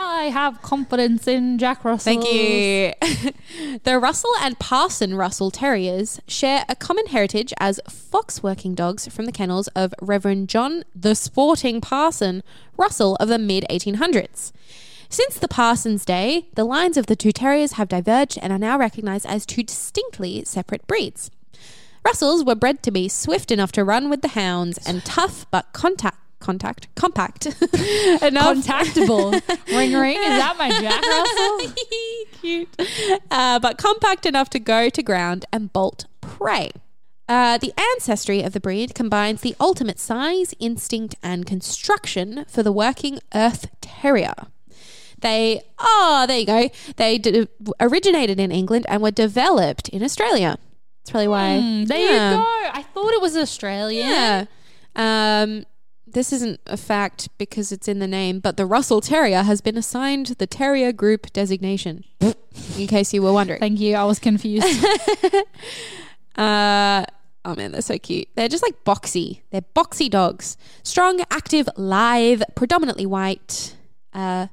I 0.00 0.30
have 0.30 0.62
confidence 0.62 1.26
in 1.26 1.58
Jack 1.58 1.84
Russell. 1.84 2.22
Thank 2.22 2.32
you. 2.32 2.92
the 3.82 3.98
Russell 3.98 4.30
and 4.40 4.56
Parson 4.60 5.16
Russell 5.16 5.50
Terriers 5.50 6.20
share 6.28 6.64
a 6.68 6.76
common 6.76 7.06
heritage 7.06 7.52
as 7.58 7.80
fox 7.88 8.40
working 8.40 8.76
dogs 8.76 9.08
from 9.08 9.26
the 9.26 9.32
kennels 9.32 9.66
of 9.68 9.92
Reverend 10.00 10.48
John 10.48 10.84
the 10.94 11.16
Sporting 11.16 11.80
Parson 11.80 12.44
Russell 12.76 13.16
of 13.16 13.28
the 13.28 13.38
mid 13.40 13.66
1800s. 13.68 14.52
Since 15.08 15.40
the 15.40 15.48
Parsons' 15.48 16.04
day, 16.04 16.46
the 16.54 16.64
lines 16.64 16.96
of 16.96 17.06
the 17.06 17.16
two 17.16 17.32
terriers 17.32 17.72
have 17.72 17.88
diverged 17.88 18.38
and 18.40 18.52
are 18.52 18.58
now 18.58 18.78
recognized 18.78 19.26
as 19.26 19.44
two 19.44 19.64
distinctly 19.64 20.44
separate 20.44 20.86
breeds. 20.86 21.32
Russells 22.04 22.44
were 22.44 22.54
bred 22.54 22.84
to 22.84 22.92
be 22.92 23.08
swift 23.08 23.50
enough 23.50 23.72
to 23.72 23.82
run 23.82 24.08
with 24.08 24.22
the 24.22 24.28
hounds 24.28 24.78
and 24.86 25.04
tough 25.04 25.44
but 25.50 25.72
contact 25.72 26.18
contact 26.40 26.86
compact 26.94 27.46
enough 28.22 28.56
Contactable. 28.56 29.32
ring 29.68 29.92
ring. 29.94 30.18
Is 30.18 30.38
that 30.38 30.56
my 30.58 30.70
Jack 30.70 31.02
Russell? 31.06 31.74
Cute. 32.40 33.22
Uh, 33.30 33.58
but 33.58 33.78
compact 33.78 34.24
enough 34.26 34.48
to 34.50 34.58
go 34.58 34.88
to 34.88 35.02
ground 35.02 35.44
and 35.52 35.72
bolt 35.72 36.06
prey. 36.20 36.70
Uh, 37.28 37.58
the 37.58 37.72
ancestry 37.94 38.42
of 38.42 38.52
the 38.54 38.60
breed 38.60 38.94
combines 38.94 39.42
the 39.42 39.54
ultimate 39.60 39.98
size, 39.98 40.54
instinct, 40.58 41.14
and 41.22 41.44
construction 41.44 42.44
for 42.48 42.62
the 42.62 42.72
working 42.72 43.18
Earth 43.34 43.66
Terrier. 43.82 44.32
They, 45.20 45.62
oh, 45.78 46.24
there 46.28 46.38
you 46.38 46.46
go. 46.46 46.70
They 46.96 47.18
d- 47.18 47.48
originated 47.80 48.38
in 48.40 48.50
England 48.52 48.86
and 48.88 49.02
were 49.02 49.10
developed 49.10 49.88
in 49.90 50.02
Australia. 50.02 50.56
That's 51.02 51.10
probably 51.10 51.28
why. 51.28 51.60
Hmm, 51.60 51.84
there 51.84 51.98
Yeah. 51.98 52.30
you 52.30 52.36
go. 52.38 52.44
I 52.72 52.82
thought 52.94 53.12
it 53.12 53.20
was 53.20 53.36
Australian. 53.36 54.08
Yeah. 54.08 54.44
Um, 54.96 55.64
this 56.12 56.32
isn't 56.32 56.60
a 56.66 56.76
fact 56.76 57.28
because 57.38 57.72
it's 57.72 57.88
in 57.88 57.98
the 57.98 58.06
name, 58.06 58.40
but 58.40 58.56
the 58.56 58.66
Russell 58.66 59.00
Terrier 59.00 59.42
has 59.42 59.60
been 59.60 59.76
assigned 59.76 60.26
the 60.38 60.46
Terrier 60.46 60.92
Group 60.92 61.32
designation. 61.32 62.04
in 62.20 62.86
case 62.86 63.12
you 63.14 63.22
were 63.22 63.32
wondering. 63.32 63.60
Thank 63.60 63.80
you. 63.80 63.94
I 63.94 64.04
was 64.04 64.18
confused. 64.18 64.66
Uh, 66.38 67.04
oh 67.44 67.56
man, 67.56 67.72
they're 67.72 67.82
so 67.82 67.98
cute. 67.98 68.28
They're 68.36 68.48
just 68.48 68.62
like 68.62 68.84
boxy. 68.84 69.42
They're 69.50 69.64
boxy 69.74 70.08
dogs. 70.08 70.56
Strong, 70.84 71.20
active, 71.32 71.68
lithe, 71.76 72.42
predominantly 72.54 73.06
white. 73.06 73.74
Uh, 74.12 74.46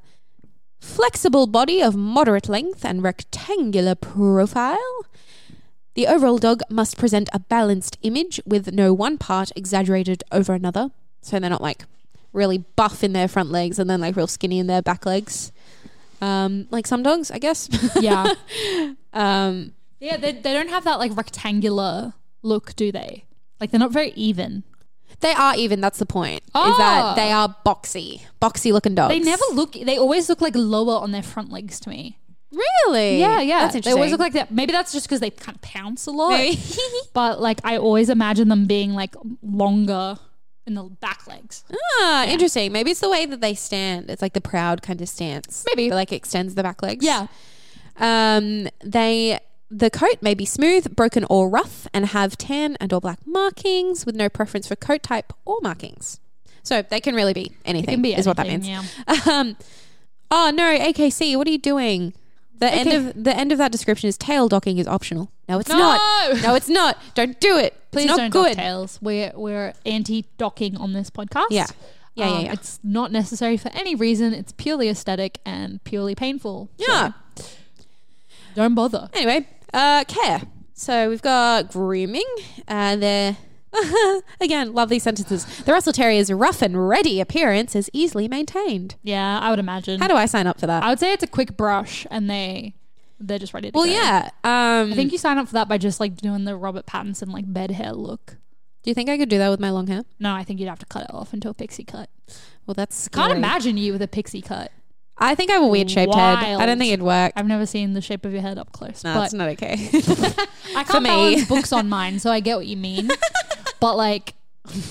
flexible 0.80 1.46
body 1.46 1.82
of 1.82 1.96
moderate 1.96 2.50
length 2.50 2.84
and 2.84 3.04
rectangular 3.04 3.94
profile. 3.94 5.06
The 5.94 6.08
overall 6.08 6.40
dog 6.40 6.62
must 6.70 6.98
present 6.98 7.30
a 7.32 7.40
balanced 7.40 7.98
image 8.02 8.42
with 8.46 8.74
no 8.74 8.92
one 8.92 9.20
part 9.20 9.52
exaggerated 9.56 10.24
over 10.32 10.54
another. 10.54 10.90
So 11.26 11.40
they're 11.40 11.50
not 11.50 11.62
like 11.62 11.86
really 12.34 12.60
buff 12.76 13.04
in 13.04 13.14
their 13.14 13.28
front 13.28 13.50
legs 13.50 13.80
and 13.80 13.90
then 13.90 14.00
like 14.00 14.16
real 14.16 14.28
skinny 14.28 14.60
in 14.60 14.68
their 14.68 14.82
back 14.84 15.06
legs. 15.08 15.52
Um, 16.22 16.68
like 16.70 16.86
some 16.86 17.02
dogs, 17.02 17.32
I 17.32 17.40
guess. 17.40 17.68
Yeah. 18.00 18.34
um, 19.14 19.74
yeah, 20.00 20.18
they, 20.18 20.34
they 20.34 20.54
don't 20.54 20.70
have 20.70 20.84
that 20.84 21.00
like 21.00 21.16
rectangular 21.18 22.14
look, 22.44 22.76
do 22.76 22.92
they? 22.92 23.26
Like 23.60 23.72
they're 23.72 23.80
not 23.80 23.92
very 23.92 24.12
even. 24.12 24.64
they 25.22 25.32
are 25.32 25.56
even. 25.56 25.82
That's 25.82 25.98
the 25.98 26.06
point. 26.06 26.44
Is 26.44 26.78
that 26.78 27.14
Oh. 27.14 27.16
they 27.16 27.32
are 27.32 27.56
boxy, 27.66 28.22
boxy 28.42 28.72
looking 28.72 28.94
dogs. 28.94 29.14
They 29.14 29.20
never 29.20 29.44
look, 29.54 29.74
they 29.74 29.98
always 29.98 30.30
look 30.30 30.42
like 30.42 30.54
lower 30.56 31.02
on 31.02 31.12
their 31.12 31.24
front 31.24 31.52
legs 31.52 31.80
to 31.82 31.90
me. 31.90 32.20
really. 32.52 33.20
Yeah, 33.20 33.42
yeah. 33.42 33.62
That's 33.62 33.76
interesting. 33.76 33.96
They 33.96 34.00
always 34.00 34.12
look 34.12 34.20
like 34.20 34.34
that. 34.34 34.52
Maybe 34.52 34.72
that's 34.74 34.92
just 34.94 35.08
because 35.08 35.22
they 35.22 35.32
kind 35.32 35.56
of 35.56 35.62
pounce 35.62 36.06
a 36.06 36.12
lot. 36.12 36.40
But 37.14 37.42
like 37.42 37.60
I 37.64 37.78
always 37.78 38.10
imagine 38.10 38.50
them 38.50 38.66
being 38.68 38.94
like 38.94 39.16
longer 39.42 40.20
in 40.68 40.74
the 40.74 40.84
back 40.84 41.28
legs. 41.28 41.64
ah, 42.02 42.26
interesting. 42.26 42.72
Maybe 42.72 42.92
it's 42.92 43.00
the 43.00 43.10
way 43.10 43.26
that 43.26 43.42
they 43.42 43.54
stand. 43.54 44.10
It's 44.10 44.22
like 44.22 44.34
the 44.34 44.42
proud 44.42 44.82
kind 44.82 45.02
of 45.02 45.10
stance. 45.10 45.64
Maybe. 45.68 45.92
Like 45.92 46.12
extends 46.12 46.56
the 46.56 46.64
back 46.64 46.82
legs. 46.82 47.06
Yeah. 47.06 47.28
Um, 47.98 48.68
they 48.84 49.40
the 49.72 49.90
coat 49.90 50.18
may 50.22 50.34
be 50.34 50.46
smooth, 50.46 50.96
broken, 50.96 51.26
or 51.30 51.50
rough, 51.50 51.88
and 51.94 52.08
have 52.08 52.38
tan 52.38 52.78
and 52.80 52.94
or 52.94 53.02
black 53.02 53.20
markings, 53.26 54.06
with 54.06 54.16
no 54.16 54.30
preference 54.30 54.68
for 54.68 54.76
coat 54.76 55.04
type 55.04 55.34
or 55.44 55.58
markings. 55.62 56.20
So 56.64 56.82
they 56.82 57.00
can 57.00 57.16
really 57.16 57.34
be 57.34 57.52
anything. 57.66 57.90
It 57.90 57.96
can 57.96 58.02
be 58.02 58.14
is 58.14 58.28
what 58.28 58.38
that 58.38 58.48
means. 58.48 58.68
Yeah. 58.68 58.84
Um, 59.28 59.58
oh 60.32 60.52
no, 60.54 60.78
AKC, 60.78 61.36
what 61.38 61.48
are 61.48 61.52
you 61.52 61.58
doing? 61.58 62.14
The 62.60 62.74
end 62.74 62.92
of 62.94 63.24
the 63.24 63.36
end 63.36 63.52
of 63.52 63.58
that 63.58 63.72
description 63.72 64.08
is 64.08 64.18
tail 64.18 64.48
docking 64.48 64.78
is 64.78 64.88
optional. 64.88 65.30
No, 65.50 65.60
it's 65.60 65.70
No! 65.70 65.78
not. 65.78 66.42
No, 66.42 66.56
it's 66.56 66.70
not. 66.70 66.98
Don't 67.14 67.40
do 67.40 67.58
it. 67.58 67.74
Please 67.92 68.06
it's 68.06 68.10
not 68.10 68.18
don't 68.18 68.30
good. 68.32 68.56
dock 68.56 68.64
tails. 68.64 69.00
We're 69.02 69.32
we're 69.36 69.74
anti 69.86 70.26
docking 70.38 70.78
on 70.78 70.94
this 70.94 71.10
podcast. 71.10 71.48
Yeah. 71.50 71.68
Yeah, 72.16 72.28
yeah, 72.30 72.32
Um, 72.38 72.46
yeah. 72.46 72.54
It's 72.54 72.80
not 72.84 73.12
necessary 73.12 73.58
for 73.58 73.70
any 73.74 73.94
reason. 73.94 74.34
It's 74.34 74.54
purely 74.54 74.88
aesthetic 74.88 75.40
and 75.46 75.84
purely 75.84 76.16
painful. 76.16 76.70
So 76.78 76.86
Yeah. 76.88 77.12
don't 78.56 78.74
bother. 78.76 79.10
Anyway, 79.14 79.48
uh, 79.74 80.04
care. 80.06 80.42
So 80.74 81.10
we've 81.10 81.22
got 81.22 81.72
grooming, 81.72 82.24
and 82.68 83.02
the 83.04 83.36
again, 84.42 84.74
love 84.74 84.90
these 84.90 85.04
sentences. 85.04 85.46
The 85.64 85.72
Russell 85.72 85.94
Terrier's 85.94 86.32
rough 86.32 86.62
and 86.62 86.88
ready 86.88 87.20
appearance 87.20 87.76
is 87.76 87.90
easily 87.94 88.28
maintained. 88.28 88.96
Yeah, 89.04 89.40
I 89.40 89.50
would 89.50 89.60
imagine. 89.60 90.00
How 90.00 90.08
do 90.08 90.16
I 90.16 90.26
sign 90.26 90.48
up 90.48 90.60
for 90.60 90.68
that? 90.68 90.84
I 90.84 90.90
would 90.90 91.00
say 91.00 91.14
it's 91.14 91.24
a 91.24 91.28
quick 91.28 91.58
brush 91.58 92.06
and 92.10 92.30
they 92.30 92.76
they're 93.20 93.40
just 93.40 93.54
ready 93.54 93.72
to 93.72 93.78
well, 93.78 93.86
go. 93.86 93.92
yeah. 93.92 94.30
Um, 94.44 94.92
I 94.92 94.96
think 94.96 95.12
you 95.12 95.18
sign 95.18 95.38
up 95.38 95.48
for 95.48 95.54
that 95.54 95.68
by 95.68 95.78
just 95.78 96.00
like 96.00 96.18
doing 96.18 96.44
the 96.46 96.56
Robert 96.56 96.86
Pattinson 96.86 97.32
like 97.32 97.52
bed 97.52 97.72
hair 97.72 97.94
look. 97.94 98.38
do 98.84 98.92
you 98.92 98.94
think 98.94 99.10
I 99.10 99.18
could 99.18 99.30
do 99.30 99.38
that 99.38 99.50
with 99.50 99.60
my 99.60 99.70
long 99.70 99.88
hair? 99.88 100.04
No, 100.20 100.34
I 100.34 100.44
think 100.44 100.60
you'd 100.60 100.70
have 100.70 100.80
to 100.80 100.86
cut 100.86 101.04
it 101.04 101.14
off 101.14 101.34
into 101.34 101.50
a 101.50 101.54
pixie 101.54 101.84
cut. 101.84 102.10
Well, 102.66 102.76
that's 102.76 103.08
Can't 103.08 103.32
imagine 103.34 103.78
you 103.78 103.94
with 103.94 104.02
a 104.02 104.08
pixie 104.08 104.42
cut. 104.42 104.72
I 105.18 105.34
think 105.36 105.50
I 105.50 105.54
have 105.54 105.64
a 105.64 105.68
weird 105.68 105.90
shaped 105.90 106.14
head. 106.14 106.38
I 106.40 106.56
Wild. 106.56 106.62
don't 106.68 106.78
think 106.78 106.92
it'd 106.92 107.04
work. 107.04 107.32
I've 107.36 107.48
never 107.48 107.66
seen 107.66 107.94
the 107.94 108.02
shape 108.02 108.26
of 108.26 108.34
your 108.34 108.42
head 108.42 108.58
up 108.58 108.72
close. 108.74 109.04
No, 109.04 109.14
but 109.14 109.24
it's 109.26 109.34
not 109.34 109.48
okay. 109.50 109.74
I 110.76 110.84
for 110.84 110.92
can't 110.94 111.04
me. 111.04 111.10
balance 111.10 111.48
books 111.48 111.72
on 111.72 111.88
mine, 111.88 112.20
so 112.20 112.32
I 112.32 112.42
get 112.42 112.58
what 112.58 112.68
you 112.68 112.76
mean. 112.78 113.10
but 113.80 113.96
like, 113.96 114.34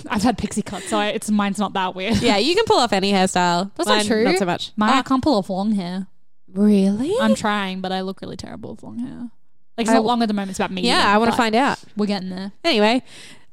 I've 0.09 0.23
had 0.23 0.39
pixie 0.39 0.63
cuts, 0.63 0.89
so 0.89 0.97
I, 0.99 1.09
it's 1.09 1.31
mine's 1.31 1.59
not 1.59 1.75
that 1.75 1.95
weird. 1.95 2.17
yeah, 2.23 2.39
you 2.39 2.55
can 2.55 2.65
pull 2.65 2.79
off 2.79 2.93
any 2.93 3.13
hairstyle. 3.13 3.71
That's 3.75 3.89
Mine, 3.89 3.99
not 3.99 4.07
true. 4.07 4.25
Not 4.25 4.39
so 4.39 4.47
much. 4.47 4.73
Mine, 4.77 4.91
I 4.91 4.99
Ah, 5.01 5.03
can't 5.03 5.23
pull 5.23 5.35
off 5.37 5.51
long 5.51 5.73
hair. 5.73 6.07
really? 6.53 7.13
I'm 7.21 7.35
trying, 7.35 7.81
but 7.81 7.93
I 7.93 8.01
look 8.01 8.21
really 8.23 8.37
terrible 8.37 8.71
with 8.71 8.83
long 8.83 8.99
hair. 9.01 9.31
Like 9.77 9.87
it's 9.87 9.91
I 9.91 9.95
not 9.95 10.05
long 10.05 10.23
at 10.23 10.29
the 10.29 10.35
moment. 10.35 10.51
It's 10.51 10.59
about 10.61 10.71
me. 10.71 10.83
yeah, 10.83 11.13
I 11.13 11.19
want 11.19 11.33
to 11.33 11.37
find 11.37 11.55
out. 11.55 11.81
We're 11.97 12.07
getting 12.07 12.31
there. 12.31 12.53
Anyway, 12.63 13.03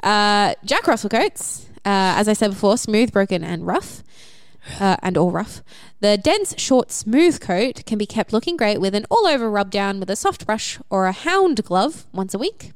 uh, 0.03 0.53
Jack 0.63 0.85
Russell 0.87 1.09
coats, 1.09 1.65
uh, 1.83 2.15
as 2.15 2.29
I 2.29 2.33
said 2.33 2.51
before, 2.51 2.77
smooth, 2.77 3.11
broken, 3.11 3.43
and 3.43 3.65
rough, 3.65 4.03
uh, 4.79 4.97
and 5.01 5.17
all 5.17 5.31
rough. 5.31 5.63
The 6.01 6.17
dense, 6.17 6.55
short, 6.57 6.91
smooth 6.91 7.39
coat 7.39 7.83
can 7.85 7.97
be 7.99 8.07
kept 8.07 8.33
looking 8.33 8.57
great 8.57 8.81
with 8.81 8.95
an 8.95 9.05
all-over 9.11 9.49
rub 9.49 9.69
down 9.69 9.99
with 9.99 10.09
a 10.09 10.15
soft 10.15 10.47
brush 10.47 10.79
or 10.89 11.05
a 11.05 11.11
hound 11.11 11.63
glove 11.63 12.07
once 12.11 12.33
a 12.33 12.39
week. 12.39 12.71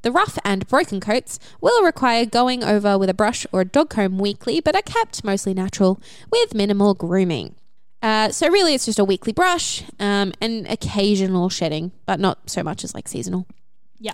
The 0.00 0.10
rough 0.10 0.38
and 0.44 0.66
broken 0.66 0.98
coats 0.98 1.38
will 1.60 1.82
require 1.84 2.24
going 2.24 2.64
over 2.64 2.98
with 2.98 3.10
a 3.10 3.14
brush 3.14 3.46
or 3.52 3.60
a 3.62 3.64
dog 3.66 3.90
comb 3.90 4.18
weekly, 4.18 4.60
but 4.60 4.74
are 4.74 4.82
kept 4.82 5.24
mostly 5.24 5.52
natural 5.54 6.00
with 6.30 6.54
minimal 6.54 6.94
grooming. 6.94 7.54
Uh, 8.02 8.30
so 8.30 8.48
really, 8.48 8.74
it's 8.74 8.86
just 8.86 8.98
a 8.98 9.04
weekly 9.04 9.32
brush 9.32 9.82
um, 10.00 10.32
and 10.40 10.66
occasional 10.66 11.48
shedding, 11.50 11.92
but 12.06 12.18
not 12.18 12.48
so 12.50 12.62
much 12.62 12.82
as 12.84 12.94
like 12.94 13.08
seasonal 13.08 13.46
Yeah. 13.98 14.12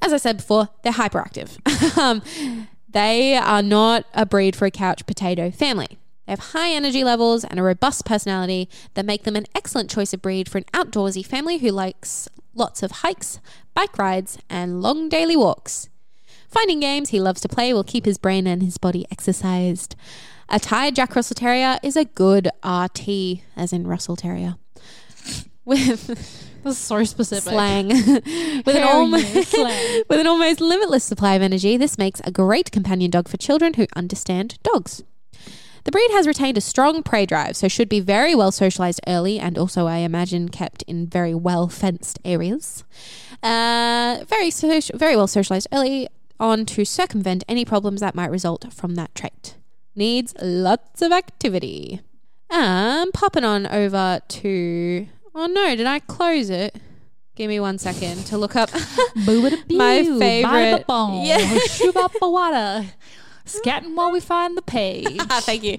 as 0.00 0.12
I 0.12 0.16
said 0.16 0.36
before, 0.38 0.68
they're 0.82 0.92
hyperactive. 0.92 1.56
um, 1.98 2.22
they 2.88 3.36
are 3.36 3.62
not 3.62 4.06
a 4.14 4.26
breed 4.26 4.54
for 4.56 4.66
a 4.66 4.70
couch 4.72 5.06
potato 5.06 5.50
family. 5.52 5.98
They 6.26 6.32
have 6.32 6.52
high 6.52 6.70
energy 6.72 7.02
levels 7.04 7.44
and 7.44 7.58
a 7.58 7.62
robust 7.62 8.04
personality 8.04 8.68
that 8.94 9.06
make 9.06 9.24
them 9.24 9.36
an 9.36 9.46
excellent 9.54 9.90
choice 9.90 10.12
of 10.12 10.22
breed 10.22 10.48
for 10.48 10.58
an 10.58 10.64
outdoorsy 10.72 11.24
family 11.24 11.58
who 11.58 11.70
likes 11.70 12.28
lots 12.54 12.82
of 12.82 12.90
hikes, 12.90 13.40
bike 13.74 13.98
rides, 13.98 14.38
and 14.48 14.82
long 14.82 15.08
daily 15.08 15.36
walks. 15.36 15.88
Finding 16.48 16.80
games 16.80 17.08
he 17.08 17.20
loves 17.20 17.40
to 17.40 17.48
play 17.48 17.72
will 17.72 17.82
keep 17.82 18.04
his 18.04 18.18
brain 18.18 18.46
and 18.46 18.62
his 18.62 18.78
body 18.78 19.06
exercised. 19.10 19.96
A 20.48 20.60
tired 20.60 20.94
Jack 20.94 21.16
Russell 21.16 21.34
Terrier 21.34 21.78
is 21.82 21.96
a 21.96 22.04
good 22.04 22.48
RT, 22.62 23.40
as 23.56 23.72
in 23.72 23.86
Russell 23.86 24.16
Terrier. 24.16 24.56
With 25.64 26.08
That's 26.62 26.78
so 26.78 27.02
specific. 27.04 27.52
slang. 27.52 27.88
with, 27.88 28.68
an 28.68 28.82
almost, 28.82 29.50
slang. 29.50 30.02
with 30.10 30.20
an 30.20 30.26
almost 30.26 30.60
limitless 30.60 31.04
supply 31.04 31.34
of 31.34 31.42
energy, 31.42 31.76
this 31.76 31.96
makes 31.96 32.20
a 32.24 32.30
great 32.30 32.70
companion 32.70 33.10
dog 33.10 33.28
for 33.28 33.36
children 33.36 33.74
who 33.74 33.86
understand 33.96 34.58
dogs. 34.62 35.02
The 35.84 35.90
breed 35.90 36.10
has 36.12 36.26
retained 36.26 36.56
a 36.56 36.60
strong 36.60 37.02
prey 37.02 37.26
drive, 37.26 37.56
so 37.56 37.66
should 37.68 37.88
be 37.88 38.00
very 38.00 38.34
well 38.34 38.52
socialized 38.52 39.00
early 39.06 39.38
and 39.40 39.58
also, 39.58 39.86
I 39.86 39.98
imagine, 39.98 40.48
kept 40.48 40.82
in 40.82 41.06
very 41.06 41.34
well 41.34 41.68
fenced 41.68 42.18
areas. 42.24 42.84
Uh, 43.42 44.24
very, 44.28 44.48
soci- 44.50 44.94
very 44.96 45.16
well 45.16 45.26
socialized 45.26 45.66
early 45.72 46.08
on 46.38 46.64
to 46.66 46.84
circumvent 46.84 47.42
any 47.48 47.64
problems 47.64 48.00
that 48.00 48.14
might 48.14 48.30
result 48.30 48.72
from 48.72 48.94
that 48.94 49.14
trait. 49.14 49.56
Needs 49.96 50.34
lots 50.40 51.02
of 51.02 51.10
activity. 51.12 52.00
Um, 52.50 53.10
popping 53.12 53.44
on 53.44 53.66
over 53.66 54.20
to. 54.26 55.06
Oh 55.34 55.46
no, 55.46 55.74
did 55.74 55.86
I 55.86 55.98
close 55.98 56.48
it? 56.50 56.76
Give 57.34 57.48
me 57.48 57.58
one 57.60 57.78
second 57.78 58.24
to 58.26 58.36
look 58.38 58.54
up. 58.56 58.70
My 59.78 60.02
favorite- 60.20 60.86
Yeah. 61.24 61.38
Scatting 63.46 63.94
while 63.94 64.10
we 64.12 64.20
find 64.20 64.56
the 64.56 64.62
page. 64.78 65.20
Thank 65.42 65.62
you. 65.64 65.78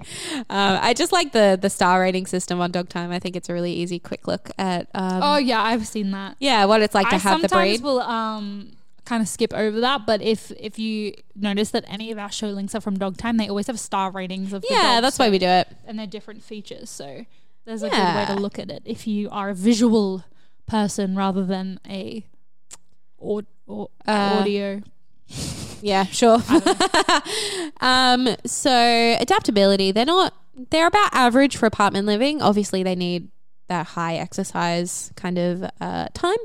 Um, 0.50 0.78
I 0.80 0.92
just 0.94 1.12
like 1.12 1.32
the 1.32 1.58
the 1.60 1.70
star 1.70 2.00
rating 2.00 2.26
system 2.26 2.60
on 2.60 2.70
Dog 2.70 2.88
Time. 2.88 3.10
I 3.10 3.18
think 3.18 3.36
it's 3.36 3.48
a 3.48 3.52
really 3.52 3.72
easy, 3.72 3.98
quick 3.98 4.26
look 4.26 4.50
at. 4.58 4.88
Um, 4.94 5.20
oh 5.22 5.36
yeah, 5.36 5.62
I've 5.62 5.86
seen 5.86 6.10
that. 6.12 6.36
yeah, 6.40 6.64
what 6.66 6.82
it's 6.82 6.94
like 6.94 7.08
to 7.10 7.16
I 7.16 7.18
have 7.18 7.42
the 7.42 7.48
breed. 7.48 7.82
will 7.82 8.00
um 8.00 8.72
kind 9.06 9.20
of 9.22 9.28
skip 9.28 9.52
over 9.52 9.80
that, 9.80 10.06
but 10.06 10.22
if 10.22 10.50
if 10.58 10.78
you 10.78 11.14
notice 11.36 11.70
that 11.72 11.84
any 11.88 12.10
of 12.10 12.18
our 12.18 12.30
show 12.30 12.48
links 12.48 12.74
are 12.74 12.80
from 12.80 12.98
Dog 12.98 13.16
Time, 13.16 13.36
they 13.36 13.48
always 13.48 13.66
have 13.66 13.78
star 13.80 14.10
ratings 14.10 14.52
of 14.52 14.62
the 14.62 14.68
yeah, 14.70 14.94
dogs, 14.94 15.02
that's 15.02 15.18
why 15.18 15.28
we 15.30 15.38
do 15.38 15.46
it. 15.46 15.68
and 15.86 15.98
they're 15.98 16.06
different 16.06 16.42
features. 16.42 16.88
So 16.90 17.24
there's 17.66 17.82
a 17.82 17.88
Yeah. 17.88 18.12
good 18.26 18.30
way 18.30 18.34
to 18.36 18.40
look 18.40 18.58
at 18.58 18.70
it 18.70 18.82
if 18.84 19.06
you 19.06 19.28
are 19.30 19.48
a 19.50 19.54
visual 19.54 20.24
person 20.66 21.14
rather 21.16 21.44
than 21.44 21.80
a 21.88 22.24
aud- 23.18 23.46
or 23.66 23.88
Uh, 24.06 24.38
audio. 24.40 24.82
Yeah, 25.82 26.04
sure. 26.04 26.38
um, 27.80 28.28
so 28.46 29.16
adaptability, 29.20 29.92
they're 29.92 30.06
not 30.06 30.34
they're 30.70 30.86
about 30.86 31.12
average 31.12 31.56
for 31.56 31.66
apartment 31.66 32.06
living. 32.06 32.40
Obviously 32.40 32.82
they 32.82 32.94
need 32.94 33.28
that 33.68 33.86
high 33.88 34.16
exercise 34.16 35.12
kind 35.16 35.38
of 35.38 35.64
uh, 35.80 36.06
time. 36.14 36.36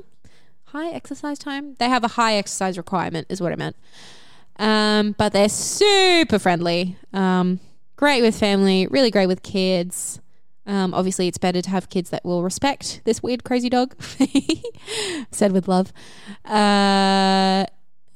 High 0.65 0.89
exercise 0.89 1.39
time. 1.39 1.76
They 1.80 1.89
have 1.89 2.04
a 2.04 2.10
high 2.10 2.36
exercise 2.36 2.78
requirement, 2.78 3.28
is 3.30 3.42
what 3.42 3.52
I 3.52 3.56
meant. 3.56 3.76
Um, 4.58 5.15
but 5.18 5.34
they're 5.34 5.50
super 5.50 6.38
friendly. 6.38 6.98
Um, 7.13 7.60
great 7.96 8.22
with 8.22 8.38
family, 8.38 8.88
really 8.88 9.10
great 9.10 9.28
with 9.28 9.42
kids. 9.42 10.20
Um, 10.65 10.94
obviously, 10.94 11.28
it's 11.28 11.39
better 11.39 11.62
to 11.62 11.70
have 11.70 11.89
kids 11.89 12.12
that 12.12 12.24
will 12.24 12.44
respect 12.44 13.02
this 13.06 13.24
weird, 13.24 13.44
crazy 13.44 13.70
dog. 13.70 13.96
Said 15.32 15.52
with 15.52 15.68
love. 15.68 15.92
Uh, 16.46 17.65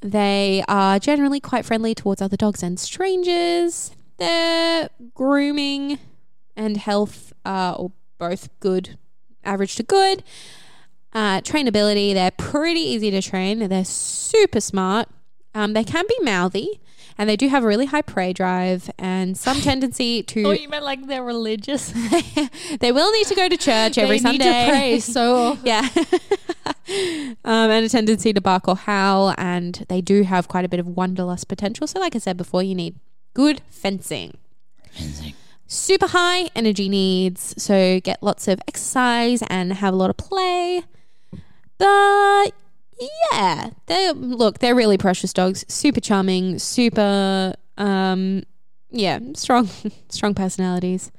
they 0.03 0.63
are 0.67 0.99
generally 0.99 1.39
quite 1.39 1.65
friendly 1.65 1.95
towards 1.95 2.21
other 2.21 2.35
dogs 2.35 2.61
and 2.61 2.79
strangers. 2.79 3.91
Their 4.17 4.89
grooming 5.15 5.97
and 6.55 6.77
health 6.77 7.31
are 7.45 7.89
both 8.17 8.49
good, 8.59 8.97
average 9.43 9.75
to 9.75 9.83
good. 9.83 10.23
Uh, 11.13 11.41
trainability, 11.41 12.13
they're 12.13 12.31
pretty 12.31 12.81
easy 12.81 13.11
to 13.11 13.21
train. 13.21 13.67
They're 13.67 13.85
super 13.85 14.59
smart. 14.59 15.07
Um, 15.55 15.73
they 15.73 15.83
can 15.83 16.05
be 16.07 16.17
mouthy, 16.23 16.79
and 17.17 17.29
they 17.29 17.35
do 17.35 17.47
have 17.47 17.63
a 17.63 17.67
really 17.67 17.85
high 17.85 18.01
prey 18.01 18.33
drive 18.33 18.89
and 18.97 19.37
some 19.37 19.57
tendency 19.61 20.23
to. 20.23 20.43
Oh, 20.43 20.51
you 20.51 20.69
meant 20.69 20.83
like 20.83 21.05
they're 21.07 21.23
religious? 21.23 21.91
they 22.79 22.91
will 22.91 23.11
need 23.11 23.27
to 23.27 23.35
go 23.35 23.47
to 23.49 23.57
church 23.57 23.97
every 23.97 24.19
they 24.19 24.31
need 24.31 24.41
Sunday. 24.41 24.65
to 24.65 24.71
pray. 24.71 24.99
So 24.99 25.57
yeah. 25.63 25.87
um, 27.45 27.69
and 27.71 27.85
a 27.85 27.89
tendency 27.89 28.33
to 28.33 28.41
bark 28.41 28.67
or 28.67 28.75
howl, 28.75 29.33
and 29.37 29.85
they 29.89 30.01
do 30.01 30.23
have 30.23 30.47
quite 30.47 30.65
a 30.65 30.69
bit 30.69 30.79
of 30.79 30.87
wanderlust 30.87 31.47
potential. 31.47 31.87
So, 31.87 31.99
like 31.99 32.15
I 32.15 32.19
said 32.19 32.37
before, 32.37 32.63
you 32.63 32.75
need 32.75 32.95
good 33.33 33.61
fencing. 33.69 34.37
fencing. 34.91 35.33
super 35.67 36.07
high 36.07 36.49
energy 36.55 36.89
needs, 36.89 37.53
so 37.61 37.99
get 37.99 38.21
lots 38.21 38.47
of 38.47 38.59
exercise 38.67 39.43
and 39.47 39.73
have 39.73 39.93
a 39.93 39.97
lot 39.97 40.09
of 40.09 40.17
play. 40.17 40.83
But 41.77 42.53
yeah, 43.31 43.69
they 43.87 44.11
look, 44.13 44.59
they're 44.59 44.75
really 44.75 44.97
precious 44.97 45.33
dogs, 45.33 45.65
super 45.67 45.99
charming, 45.99 46.59
super 46.59 47.53
um 47.77 48.43
yeah, 48.91 49.19
strong 49.35 49.69
strong 50.09 50.33
personalities. 50.33 51.11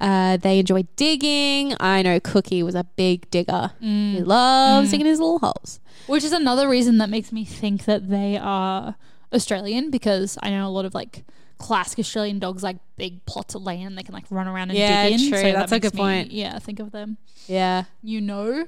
Uh, 0.00 0.36
they 0.36 0.60
enjoy 0.60 0.84
digging. 0.94 1.74
I 1.80 2.02
know 2.02 2.20
Cookie 2.20 2.62
was 2.62 2.76
a 2.76 2.84
big 2.84 3.28
digger. 3.30 3.72
He 3.80 4.20
loves 4.20 4.92
digging 4.92 5.06
his 5.06 5.18
little 5.18 5.40
holes. 5.40 5.80
Which 6.06 6.22
is 6.22 6.30
another 6.32 6.68
reason 6.68 6.98
that 6.98 7.10
makes 7.10 7.32
me 7.32 7.44
think 7.44 7.84
that 7.86 8.08
they 8.08 8.36
are 8.40 8.94
Australian 9.34 9.90
because 9.90 10.38
I 10.40 10.50
know 10.50 10.68
a 10.68 10.70
lot 10.70 10.84
of 10.84 10.94
like 10.94 11.24
classic 11.58 11.98
Australian 11.98 12.38
dogs 12.38 12.62
like 12.62 12.76
big 12.96 13.26
plots 13.26 13.56
of 13.56 13.62
land 13.62 13.98
they 13.98 14.04
can 14.04 14.14
like 14.14 14.26
run 14.30 14.46
around 14.46 14.70
and 14.70 14.78
Yeah, 14.78 15.08
dig 15.08 15.20
in. 15.20 15.28
true. 15.30 15.42
that 15.42 15.52
That's 15.52 15.72
a 15.72 15.80
good 15.80 15.94
me- 15.94 15.98
point. 16.00 16.30
Yeah, 16.30 16.56
think 16.60 16.78
of 16.78 16.92
them. 16.92 17.16
Yeah. 17.48 17.84
You 18.00 18.20
know, 18.20 18.66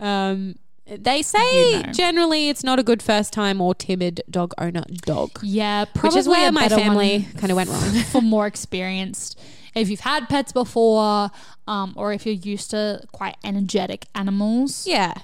Um, 0.00 0.56
they 0.86 1.22
say 1.22 1.72
You 1.76 1.82
know. 1.82 1.92
generally 1.92 2.48
it's 2.48 2.64
not 2.64 2.78
a 2.78 2.82
good 2.82 3.02
first 3.02 3.32
time 3.32 3.60
or 3.60 3.74
timid 3.74 4.22
dog 4.30 4.52
owner 4.58 4.82
dog, 5.02 5.38
yeah, 5.42 5.82
which 5.84 5.94
probably 5.94 6.18
is 6.20 6.28
where 6.28 6.50
my 6.52 6.68
family 6.68 7.26
kind 7.36 7.50
of 7.50 7.56
went 7.56 7.70
wrong. 7.70 7.80
for 8.10 8.20
more 8.20 8.46
experienced. 8.46 9.38
If 9.74 9.88
you've 9.88 10.00
had 10.00 10.28
pets 10.28 10.52
before, 10.52 11.30
um, 11.66 11.94
or 11.96 12.12
if 12.12 12.26
you're 12.26 12.34
used 12.34 12.70
to 12.72 13.02
quite 13.12 13.36
energetic 13.42 14.06
animals, 14.14 14.86
yeah, 14.86 15.14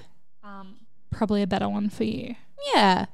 um, 0.43 0.75
probably 1.11 1.41
a 1.43 1.47
better 1.47 1.69
one 1.69 1.89
for 1.89 2.03
you. 2.03 2.35
yeah. 2.73 3.05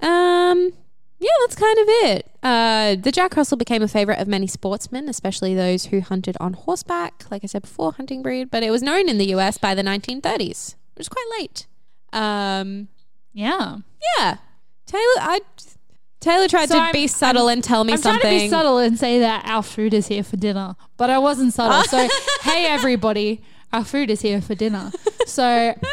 Um, 0.00 0.72
yeah, 1.18 1.30
that's 1.40 1.56
kind 1.56 1.78
of 1.78 1.86
it. 1.88 2.30
Uh, 2.42 2.96
the 2.96 3.10
Jack 3.10 3.34
Russell 3.36 3.56
became 3.56 3.82
a 3.82 3.88
favorite 3.88 4.18
of 4.18 4.28
many 4.28 4.46
sportsmen, 4.46 5.08
especially 5.08 5.54
those 5.54 5.86
who 5.86 6.00
hunted 6.02 6.36
on 6.38 6.52
horseback. 6.52 7.24
Like 7.30 7.42
I 7.42 7.46
said 7.46 7.62
before, 7.62 7.92
hunting 7.92 8.20
breed, 8.22 8.50
but 8.50 8.62
it 8.62 8.70
was 8.70 8.82
known 8.82 9.08
in 9.08 9.16
the 9.16 9.26
US 9.34 9.56
by 9.56 9.74
the 9.74 9.82
1930s, 9.82 10.74
which 10.94 11.06
is 11.06 11.08
quite 11.08 11.26
late. 11.38 11.66
Um, 12.14 12.88
Yeah, 13.32 13.78
yeah, 14.18 14.36
Taylor, 14.86 15.02
I. 15.20 15.40
Taylor 16.20 16.48
tried 16.48 16.68
So 16.70 16.76
to 16.76 16.80
I'm- 16.80 16.92
be 16.92 17.06
subtle 17.06 17.48
and 17.48 17.62
tell 17.62 17.84
me 17.84 17.92
I'm 17.92 17.98
something. 17.98 18.20
trying 18.22 18.38
to 18.38 18.44
be 18.46 18.48
subtle 18.48 18.78
and 18.78 18.98
say 18.98 19.18
that 19.18 19.44
our 19.44 19.62
food 19.62 19.92
is 19.92 20.06
here 20.06 20.22
for 20.22 20.38
dinner, 20.38 20.74
but 20.96 21.10
I 21.10 21.18
wasn't 21.18 21.52
subtle. 21.52 21.82
So, 21.84 22.08
hey 22.42 22.64
everybody, 22.66 23.42
our 23.74 23.84
food 23.84 24.08
is 24.10 24.22
here 24.22 24.40
for 24.40 24.54
dinner. 24.54 24.90
So 25.26 25.74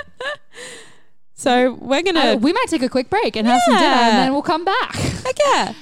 So 1.34 1.74
we're 1.82 2.04
gonna. 2.04 2.20
uh, 2.20 2.36
we 2.36 2.54
might 2.54 2.66
take 2.68 2.84
a 2.84 2.90
quick 2.90 3.10
break 3.10 3.36
and 3.36 3.48
have 3.48 3.62
some 3.66 3.74
dinner, 3.74 3.86
and 3.86 4.18
then 4.20 4.32
we'll 4.34 4.44
come 4.44 4.64
back. 4.64 4.94
Heck 4.96 5.36
yeah. 5.46 5.74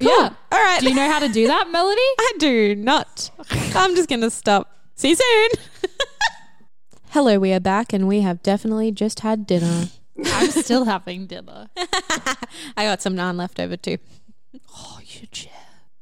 Cool. 0.00 0.10
Yeah. 0.10 0.30
All 0.52 0.58
right. 0.64 0.80
Do 0.80 0.88
you 0.88 0.94
know 0.94 1.08
how 1.10 1.20
to 1.20 1.28
do 1.28 1.46
that, 1.46 1.70
Melody? 1.70 2.00
I 2.18 2.32
do 2.38 2.74
not. 2.74 3.30
I'm 3.74 3.94
just 3.96 4.08
going 4.08 4.20
to 4.22 4.30
stop. 4.30 4.70
See 4.96 5.10
you 5.10 5.16
soon. 5.16 5.48
Hello, 7.10 7.38
we 7.38 7.52
are 7.52 7.60
back 7.60 7.92
and 7.92 8.06
we 8.06 8.20
have 8.20 8.42
definitely 8.42 8.92
just 8.92 9.20
had 9.20 9.46
dinner. 9.46 9.86
I'm 10.26 10.50
still 10.50 10.84
having 10.84 11.26
dinner. 11.26 11.68
I 12.76 12.84
got 12.84 13.00
some 13.00 13.16
naan 13.16 13.36
left 13.36 13.58
over 13.58 13.76
too. 13.76 13.98
Oh, 14.76 14.98
you 15.00 15.06
should 15.06 15.34
share. 15.34 15.52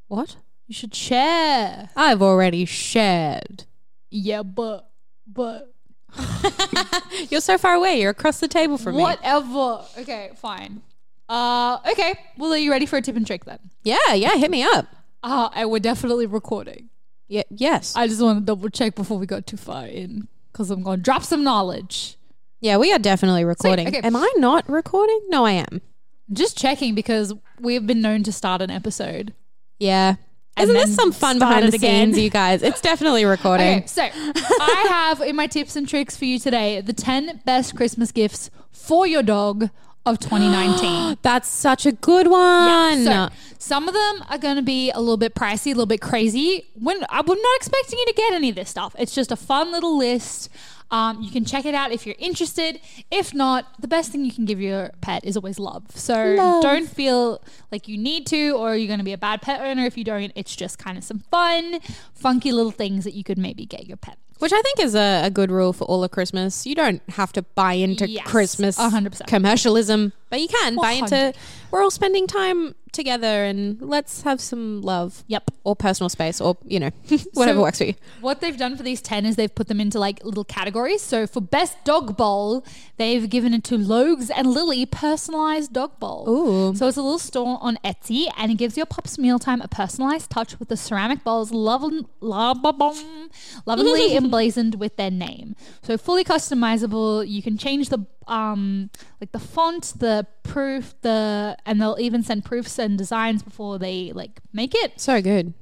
What? 0.08 0.36
You 0.66 0.74
should 0.74 0.94
share. 0.94 1.90
I've 1.96 2.22
already 2.22 2.64
shared. 2.64 3.64
Yeah, 4.10 4.42
but 4.42 4.90
but 5.26 5.72
You're 7.30 7.40
so 7.40 7.58
far 7.58 7.74
away. 7.74 8.00
You're 8.00 8.10
across 8.10 8.40
the 8.40 8.48
table 8.48 8.78
from 8.78 8.96
me. 8.96 9.02
whatever. 9.02 9.84
Okay, 9.98 10.30
fine. 10.36 10.82
Uh, 11.28 11.78
okay. 11.92 12.14
Well, 12.36 12.52
are 12.52 12.56
you 12.58 12.70
ready 12.70 12.86
for 12.86 12.96
a 12.96 13.02
tip 13.02 13.16
and 13.16 13.26
trick 13.26 13.44
then? 13.44 13.58
Yeah, 13.84 14.12
yeah. 14.14 14.34
Hit 14.36 14.50
me 14.50 14.62
up. 14.64 14.86
Uh, 15.22 15.50
and 15.54 15.70
we're 15.70 15.78
definitely 15.78 16.26
recording. 16.26 16.88
Yeah, 17.28 17.42
yes. 17.50 17.94
I 17.96 18.06
just 18.06 18.20
want 18.22 18.38
to 18.38 18.44
double 18.44 18.68
check 18.70 18.94
before 18.94 19.18
we 19.18 19.26
go 19.26 19.40
too 19.40 19.56
far 19.56 19.86
in 19.86 20.28
because 20.56 20.70
I'm 20.70 20.82
going 20.82 20.98
to 21.00 21.02
drop 21.02 21.22
some 21.22 21.44
knowledge. 21.44 22.16
yeah, 22.60 22.78
we 22.78 22.90
are 22.92 22.98
definitely 22.98 23.44
recording. 23.44 23.88
okay. 23.88 24.00
Am 24.00 24.16
I 24.16 24.32
not 24.38 24.66
recording? 24.70 25.20
No, 25.28 25.44
I 25.44 25.52
am. 25.52 25.82
Just 26.32 26.56
checking 26.56 26.94
because 26.94 27.34
we've 27.60 27.86
been 27.86 28.00
known 28.00 28.22
to 28.22 28.32
start 28.32 28.62
an 28.62 28.70
episode. 28.70 29.34
Yeah. 29.78 30.14
And 30.56 30.70
Isn't 30.70 30.74
this 30.74 30.86
then 30.86 30.94
some 30.96 31.12
fun 31.12 31.36
start 31.36 31.50
behind 31.50 31.66
it 31.66 31.70
the 31.72 31.76
again. 31.76 32.14
scenes, 32.14 32.18
you 32.24 32.30
guys? 32.30 32.62
It's 32.62 32.80
definitely 32.80 33.24
recording. 33.36 33.80
Okay, 33.80 33.86
so 33.86 34.02
I 34.02 34.86
have 34.88 35.20
in 35.20 35.36
my 35.36 35.46
tips 35.46 35.76
and 35.76 35.86
tricks 35.86 36.16
for 36.16 36.24
you 36.24 36.38
today 36.38 36.80
the 36.80 36.94
10 36.94 37.42
best 37.44 37.76
Christmas 37.76 38.10
gifts 38.10 38.48
for 38.72 39.06
your 39.06 39.22
dog 39.22 39.68
of 40.06 40.18
2019. 40.20 41.18
That's 41.22 41.48
such 41.48 41.84
a 41.84 41.92
good 41.92 42.28
one. 42.28 43.04
So 43.04 43.28
some 43.58 43.88
of 43.88 43.94
them 43.94 44.24
are 44.30 44.38
going 44.38 44.56
to 44.56 44.62
be 44.62 44.90
a 44.92 45.00
little 45.00 45.16
bit 45.16 45.34
pricey, 45.34 45.66
a 45.66 45.68
little 45.70 45.86
bit 45.86 46.00
crazy. 46.00 46.66
When 46.74 47.04
I'm 47.10 47.26
not 47.26 47.56
expecting 47.56 47.98
you 47.98 48.06
to 48.06 48.14
get 48.14 48.32
any 48.32 48.48
of 48.48 48.54
this 48.54 48.70
stuff. 48.70 48.94
It's 48.98 49.14
just 49.14 49.32
a 49.32 49.36
fun 49.36 49.72
little 49.72 49.98
list. 49.98 50.48
Um, 50.90 51.20
you 51.20 51.32
can 51.32 51.44
check 51.44 51.64
it 51.64 51.74
out 51.74 51.90
if 51.90 52.06
you're 52.06 52.14
interested. 52.18 52.80
If 53.10 53.34
not, 53.34 53.66
the 53.80 53.88
best 53.88 54.12
thing 54.12 54.24
you 54.24 54.32
can 54.32 54.44
give 54.44 54.60
your 54.60 54.90
pet 55.00 55.24
is 55.24 55.36
always 55.36 55.58
love. 55.58 55.84
So 55.90 56.14
Love. 56.14 56.62
don't 56.62 56.88
feel 56.88 57.42
like 57.72 57.88
you 57.88 57.98
need 57.98 58.26
to, 58.28 58.50
or 58.52 58.76
you're 58.76 58.86
going 58.86 59.00
to 59.00 59.04
be 59.04 59.12
a 59.12 59.18
bad 59.18 59.42
pet 59.42 59.60
owner 59.60 59.84
if 59.84 59.98
you 59.98 60.04
don't. 60.04 60.30
It's 60.36 60.54
just 60.54 60.78
kind 60.78 60.96
of 60.96 61.02
some 61.02 61.20
fun, 61.30 61.80
funky 62.14 62.52
little 62.52 62.70
things 62.70 63.02
that 63.02 63.14
you 63.14 63.24
could 63.24 63.38
maybe 63.38 63.66
get 63.66 63.86
your 63.86 63.96
pet. 63.96 64.16
Which 64.38 64.52
I 64.52 64.60
think 64.62 64.80
is 64.80 64.94
a, 64.94 65.22
a 65.24 65.30
good 65.30 65.50
rule 65.50 65.72
for 65.72 65.84
all 65.84 66.04
of 66.04 66.10
Christmas. 66.10 66.66
You 66.66 66.74
don't 66.74 67.02
have 67.10 67.32
to 67.32 67.42
buy 67.42 67.72
into 67.74 68.08
Yes, 68.08 68.26
Christmas 68.26 68.78
100%. 68.78 69.26
commercialism, 69.26 70.12
but 70.30 70.40
you 70.40 70.48
can 70.48 70.76
buy 70.76 70.92
into 70.92 71.32
we're 71.70 71.82
all 71.82 71.90
spending 71.90 72.26
time 72.26 72.74
together 72.96 73.44
and 73.44 73.80
let's 73.80 74.22
have 74.22 74.40
some 74.40 74.82
love. 74.82 75.22
Yep. 75.28 75.50
Or 75.64 75.76
personal 75.76 76.08
space 76.08 76.40
or, 76.40 76.56
you 76.64 76.80
know, 76.80 76.90
whatever 77.34 77.58
So- 77.58 77.62
works 77.62 77.78
for 77.78 77.84
you. 77.84 77.94
What 78.20 78.40
they've 78.40 78.56
done 78.56 78.76
for 78.76 78.82
these 78.82 79.00
10 79.00 79.24
is 79.26 79.36
they've 79.36 79.54
put 79.54 79.68
them 79.68 79.80
into 79.80 79.98
like 80.00 80.24
little 80.24 80.44
categories. 80.44 81.02
So 81.02 81.26
for 81.26 81.40
best 81.40 81.76
dog 81.84 82.16
bowl, 82.16 82.64
they've 82.96 83.28
given 83.30 83.54
it 83.54 83.62
to 83.64 83.76
Logs 83.78 84.30
and 84.30 84.48
Lily 84.48 84.86
personalized 84.86 85.72
dog 85.72 85.98
bowl. 86.00 86.28
Ooh. 86.28 86.74
So 86.74 86.88
it's 86.88 86.96
a 86.96 87.02
little 87.02 87.18
store 87.18 87.58
on 87.60 87.78
Etsy 87.84 88.26
and 88.36 88.50
it 88.50 88.56
gives 88.56 88.76
your 88.76 88.86
pups 88.86 89.18
mealtime 89.18 89.60
a 89.60 89.68
personalized 89.68 90.30
touch 90.30 90.58
with 90.58 90.68
the 90.68 90.76
ceramic 90.76 91.22
bowls 91.24 91.50
lovely, 91.52 92.06
lovingly 92.20 94.16
emblazoned 94.16 94.76
with 94.76 94.96
their 94.96 95.10
name. 95.10 95.54
So 95.82 95.98
fully 95.98 96.24
customizable. 96.24 97.28
You 97.28 97.42
can 97.42 97.58
change 97.58 97.88
the 97.88 98.06
um 98.26 98.90
like 99.20 99.32
the 99.32 99.38
font, 99.38 99.94
the 99.98 100.26
proof, 100.42 100.94
the 101.02 101.56
and 101.64 101.80
they'll 101.80 101.96
even 102.00 102.22
send 102.22 102.44
proofs 102.44 102.78
and 102.78 102.98
designs 102.98 103.42
before 103.42 103.78
they 103.78 104.12
like 104.12 104.40
make 104.52 104.74
it. 104.74 105.00
So 105.00 105.20
good. 105.22 105.54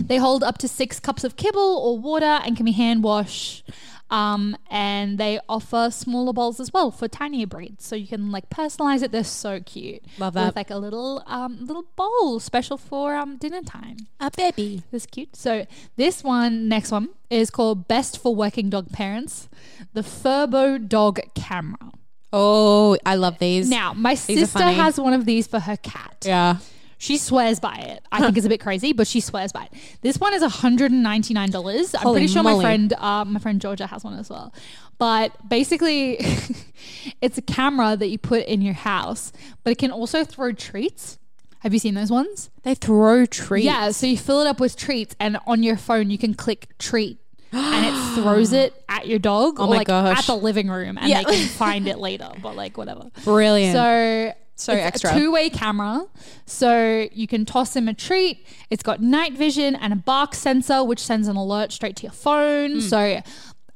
They 0.00 0.18
hold 0.18 0.42
up 0.42 0.58
to 0.58 0.68
six 0.68 1.00
cups 1.00 1.24
of 1.24 1.36
kibble 1.36 1.60
or 1.60 1.98
water 1.98 2.40
and 2.44 2.56
can 2.56 2.66
be 2.66 2.72
hand 2.72 3.02
wash. 3.02 3.62
Um, 4.10 4.56
and 4.70 5.18
they 5.18 5.38
offer 5.50 5.90
smaller 5.90 6.32
bowls 6.32 6.60
as 6.60 6.72
well 6.72 6.90
for 6.90 7.08
tinier 7.08 7.46
breeds, 7.46 7.84
so 7.84 7.94
you 7.94 8.06
can 8.06 8.32
like 8.32 8.48
personalize 8.48 9.02
it. 9.02 9.12
They're 9.12 9.22
so 9.22 9.60
cute. 9.60 10.02
Love 10.18 10.32
that. 10.32 10.46
With 10.46 10.56
like 10.56 10.70
a 10.70 10.78
little 10.78 11.22
um 11.26 11.58
little 11.66 11.84
bowl 11.94 12.40
special 12.40 12.78
for 12.78 13.14
um 13.14 13.36
dinner 13.36 13.60
time. 13.60 13.98
A 14.18 14.30
baby. 14.30 14.82
That's 14.90 15.04
cute. 15.04 15.36
So 15.36 15.66
this 15.96 16.24
one, 16.24 16.68
next 16.68 16.90
one, 16.90 17.10
is 17.28 17.50
called 17.50 17.86
Best 17.86 18.18
for 18.18 18.34
Working 18.34 18.70
Dog 18.70 18.90
Parents, 18.92 19.50
the 19.92 20.00
Furbo 20.00 20.88
Dog 20.88 21.20
Camera. 21.34 21.92
Oh, 22.32 22.96
I 23.06 23.14
love 23.14 23.38
these. 23.38 23.70
Now, 23.70 23.92
my 23.94 24.12
are 24.12 24.16
sister 24.16 24.58
funny. 24.58 24.74
has 24.76 24.98
one 25.00 25.12
of 25.12 25.24
these 25.24 25.46
for 25.46 25.60
her 25.60 25.76
cat. 25.76 26.24
yeah. 26.26 26.58
She 27.00 27.16
swears 27.16 27.60
by 27.60 27.76
it. 27.76 28.02
I 28.10 28.20
think 28.20 28.36
it's 28.36 28.44
a 28.44 28.48
bit 28.48 28.60
crazy, 28.60 28.92
but 28.92 29.06
she 29.06 29.20
swears 29.20 29.52
by 29.52 29.68
it. 29.70 29.72
This 30.02 30.18
one 30.18 30.34
is 30.34 30.42
$199. 30.42 31.94
I'm 31.94 32.00
Holy 32.02 32.14
pretty 32.14 32.26
sure 32.26 32.42
moly. 32.42 32.56
my 32.56 32.62
friend 32.62 32.92
uh, 32.94 33.24
my 33.24 33.38
friend 33.38 33.60
Georgia 33.60 33.86
has 33.86 34.02
one 34.02 34.18
as 34.18 34.28
well. 34.28 34.52
But 34.98 35.48
basically 35.48 36.18
it's 37.20 37.38
a 37.38 37.42
camera 37.42 37.96
that 37.96 38.08
you 38.08 38.18
put 38.18 38.46
in 38.46 38.62
your 38.62 38.74
house, 38.74 39.32
but 39.62 39.70
it 39.70 39.78
can 39.78 39.92
also 39.92 40.24
throw 40.24 40.52
treats. 40.52 41.20
Have 41.60 41.72
you 41.72 41.78
seen 41.78 41.94
those 41.94 42.10
ones? 42.10 42.50
They 42.64 42.74
throw 42.74 43.26
treats. 43.26 43.64
Yeah, 43.64 43.92
so 43.92 44.06
you 44.08 44.18
fill 44.18 44.40
it 44.40 44.48
up 44.48 44.58
with 44.58 44.76
treats 44.76 45.14
and 45.20 45.38
on 45.46 45.62
your 45.62 45.76
phone 45.76 46.10
you 46.10 46.18
can 46.18 46.34
click 46.34 46.68
treat 46.78 47.18
and 47.52 47.86
it 47.86 48.14
throws 48.14 48.52
it 48.52 48.74
at 48.88 49.06
your 49.06 49.18
dog 49.18 49.56
Oh 49.58 49.64
or 49.64 49.68
my 49.68 49.76
like 49.78 49.86
gosh. 49.86 50.18
at 50.18 50.26
the 50.26 50.36
living 50.36 50.68
room 50.68 50.98
and 50.98 51.08
Yeah. 51.08 51.22
they 51.22 51.36
can 51.36 51.48
find 51.64 51.88
it 51.88 51.98
later, 51.98 52.30
but 52.42 52.56
like 52.56 52.76
whatever. 52.76 53.10
Brilliant. 53.24 53.74
So 53.74 54.32
So 54.56 54.72
it's 54.72 54.82
extra. 54.86 55.10
a 55.10 55.14
two-way 55.14 55.50
camera. 55.50 56.06
So 56.46 57.06
you 57.12 57.26
can 57.26 57.44
toss 57.44 57.74
him 57.76 57.88
a 57.88 57.94
treat. 57.94 58.44
It's 58.70 58.82
got 58.82 59.00
night 59.00 59.34
vision 59.34 59.74
and 59.76 59.92
a 59.92 59.96
bark 59.96 60.34
sensor, 60.34 60.82
which 60.84 61.00
sends 61.00 61.28
an 61.28 61.36
alert 61.36 61.72
straight 61.72 61.96
to 61.96 62.02
your 62.04 62.12
phone. 62.12 62.74
Hmm. 62.74 62.80
So 62.80 63.22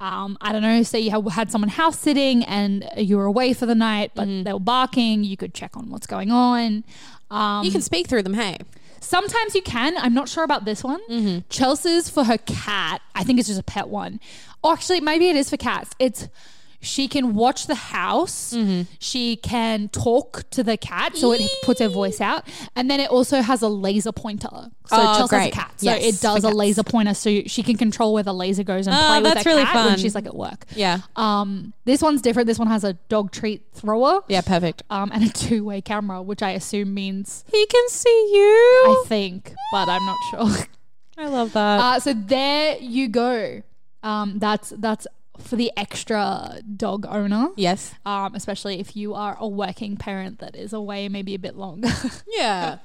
um, 0.01 0.37
I 0.41 0.51
don't 0.53 0.63
know, 0.63 0.83
say 0.83 0.99
you 0.99 1.29
had 1.29 1.53
someone 1.53 1.69
house 1.69 1.97
sitting 1.99 2.43
and 2.45 2.89
you 2.97 3.17
were 3.17 3.25
away 3.27 3.53
for 3.53 3.67
the 3.67 3.75
night, 3.77 4.11
but 4.17 4.27
Hmm. 4.27 4.43
they 4.43 4.53
were 4.53 4.59
barking. 4.59 5.23
You 5.23 5.37
could 5.37 5.55
check 5.55 5.77
on 5.77 5.91
what's 5.91 6.09
going 6.09 6.31
on. 6.33 6.83
Um, 7.31 7.65
you 7.65 7.71
can 7.71 7.81
speak 7.81 8.09
through 8.09 8.25
them, 8.25 8.35
hey. 8.35 8.59
Sometimes 9.03 9.55
you 9.55 9.63
can. 9.63 9.97
I'm 9.99 10.15
not 10.15 10.29
sure 10.29 10.45
about 10.45 10.65
this 10.65 10.85
one. 10.85 11.01
Mm-hmm. 11.11 11.41
Chelsea's 11.49 12.09
for 12.09 12.25
her 12.25 12.39
cat. 12.39 13.03
I 13.15 13.25
think 13.25 13.39
it's 13.39 13.49
just 13.49 13.61
a 13.61 13.65
pet 13.65 13.89
one. 13.89 14.21
Or 14.63 14.73
actually, 14.73 15.01
maybe 15.01 15.29
it 15.29 15.37
is 15.37 15.51
for 15.51 15.57
cats. 15.57 15.91
It's 15.99 16.29
She 16.85 17.07
can 17.09 17.35
watch 17.35 17.67
the 17.69 17.75
house. 17.77 18.55
She 18.99 19.37
can 19.37 19.89
talk 19.89 20.43
to 20.51 20.63
the 20.65 20.77
cat, 20.77 21.17
so 21.17 21.33
it 21.33 21.49
puts 21.63 21.81
her 21.81 21.89
voice 21.89 22.21
out. 22.21 22.45
And 22.77 22.91
then 22.91 22.99
it 23.01 23.09
also 23.09 23.41
has 23.41 23.63
a 23.63 23.69
laser 23.69 24.11
pointer. 24.13 24.49
So 24.87 24.97
Oh, 24.97 25.17
Chelsea 25.17 25.21
has 25.21 25.33
a 25.33 25.37
great. 25.37 25.53
cat, 25.53 25.73
so 25.77 25.87
Yes, 25.87 26.03
it 26.05 26.21
does 26.21 26.43
a 26.45 26.51
laser 26.51 26.83
pointer, 26.83 27.15
so 27.15 27.43
she 27.47 27.63
can 27.63 27.77
control 27.77 28.13
where 28.13 28.25
the 28.25 28.35
laser 28.35 28.65
goes 28.65 28.87
and 28.89 28.97
Oh, 28.97 28.99
play 29.07 29.23
with 29.23 29.33
that's 29.33 29.45
her 29.45 29.51
really 29.51 29.65
cat 29.65 29.87
when 29.87 29.97
she's 29.99 30.15
like 30.15 30.27
at 30.27 30.35
work. 30.35 30.67
Yeah. 30.75 30.99
Um, 31.17 31.73
this 31.85 32.03
one's 32.03 32.21
different. 32.21 32.47
This 32.49 32.59
one 32.59 32.67
has 32.69 32.83
a 32.85 32.95
dog 33.09 33.31
treat 33.31 33.63
thrower. 33.73 34.21
Yeah, 34.29 34.41
perfect. 34.41 34.83
Um, 34.91 35.11
and 35.15 35.25
a 35.25 35.29
two-way 35.33 35.81
camera, 35.83 36.21
which 36.21 36.43
I 36.43 36.51
assume 36.51 36.93
means 36.95 37.45
He 37.53 37.65
can 37.67 37.89
see 37.89 38.31
you. 38.35 38.43
I 38.89 39.05
think, 39.07 39.55
but 39.73 39.89
I'm 39.89 40.05
not 40.05 40.19
sure. 40.31 40.67
I 41.17 41.29
love 41.29 41.53
that. 41.53 41.81
Uh, 41.81 42.01
so 42.01 42.13
there 42.13 42.77
you 42.79 43.09
go. 43.09 43.63
Um, 44.03 44.39
that's 44.41 44.71
that's 44.77 45.07
for 45.39 45.57
the 45.57 45.73
extra 45.77 46.61
dog 46.77 47.07
owner. 47.09 47.49
yes. 47.57 47.95
Um, 48.05 48.35
especially 48.35 48.81
if 48.81 48.95
you 48.97 49.15
are 49.15 49.37
a 49.41 49.49
working 49.49 49.97
parent 49.97 50.39
that 50.41 50.55
is 50.55 50.73
away 50.73 51.09
maybe 51.09 51.35
a 51.35 51.39
bit 51.39 51.57
longer. 51.57 51.89
Yeah. 52.37 52.79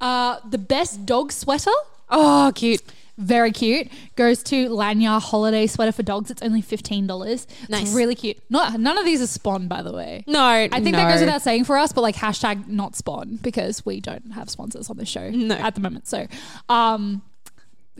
uh, 0.00 0.38
the 0.48 0.58
best 0.58 1.04
dog 1.06 1.32
sweater, 1.32 1.70
Oh, 2.08 2.50
cute. 2.54 2.82
very 3.18 3.52
cute, 3.52 3.88
goes 4.16 4.42
to 4.44 4.68
Lanyard 4.68 5.22
Holiday 5.22 5.66
Sweater 5.66 5.92
for 5.92 6.02
Dogs. 6.02 6.30
It's 6.30 6.42
only 6.42 6.60
fifteen 6.62 7.06
dollars. 7.06 7.46
Nice. 7.68 7.82
It's 7.82 7.92
really 7.92 8.14
cute. 8.14 8.38
Not 8.50 8.80
none 8.80 8.96
of 8.98 9.04
these 9.04 9.20
are 9.22 9.26
spawn, 9.26 9.68
by 9.68 9.82
the 9.82 9.92
way. 9.92 10.24
No, 10.26 10.42
I 10.42 10.68
think 10.68 10.86
no. 10.86 10.98
that 10.98 11.10
goes 11.12 11.20
without 11.20 11.42
saying 11.42 11.64
for 11.64 11.76
us, 11.76 11.92
but 11.92 12.00
like 12.00 12.16
hashtag 12.16 12.66
not 12.68 12.96
spawn 12.96 13.38
because 13.42 13.84
we 13.86 14.00
don't 14.00 14.32
have 14.32 14.48
sponsors 14.50 14.88
on 14.90 14.96
this 14.96 15.08
show 15.08 15.30
No. 15.30 15.54
at 15.54 15.74
the 15.74 15.80
moment. 15.80 16.08
So, 16.08 16.26
um, 16.68 17.22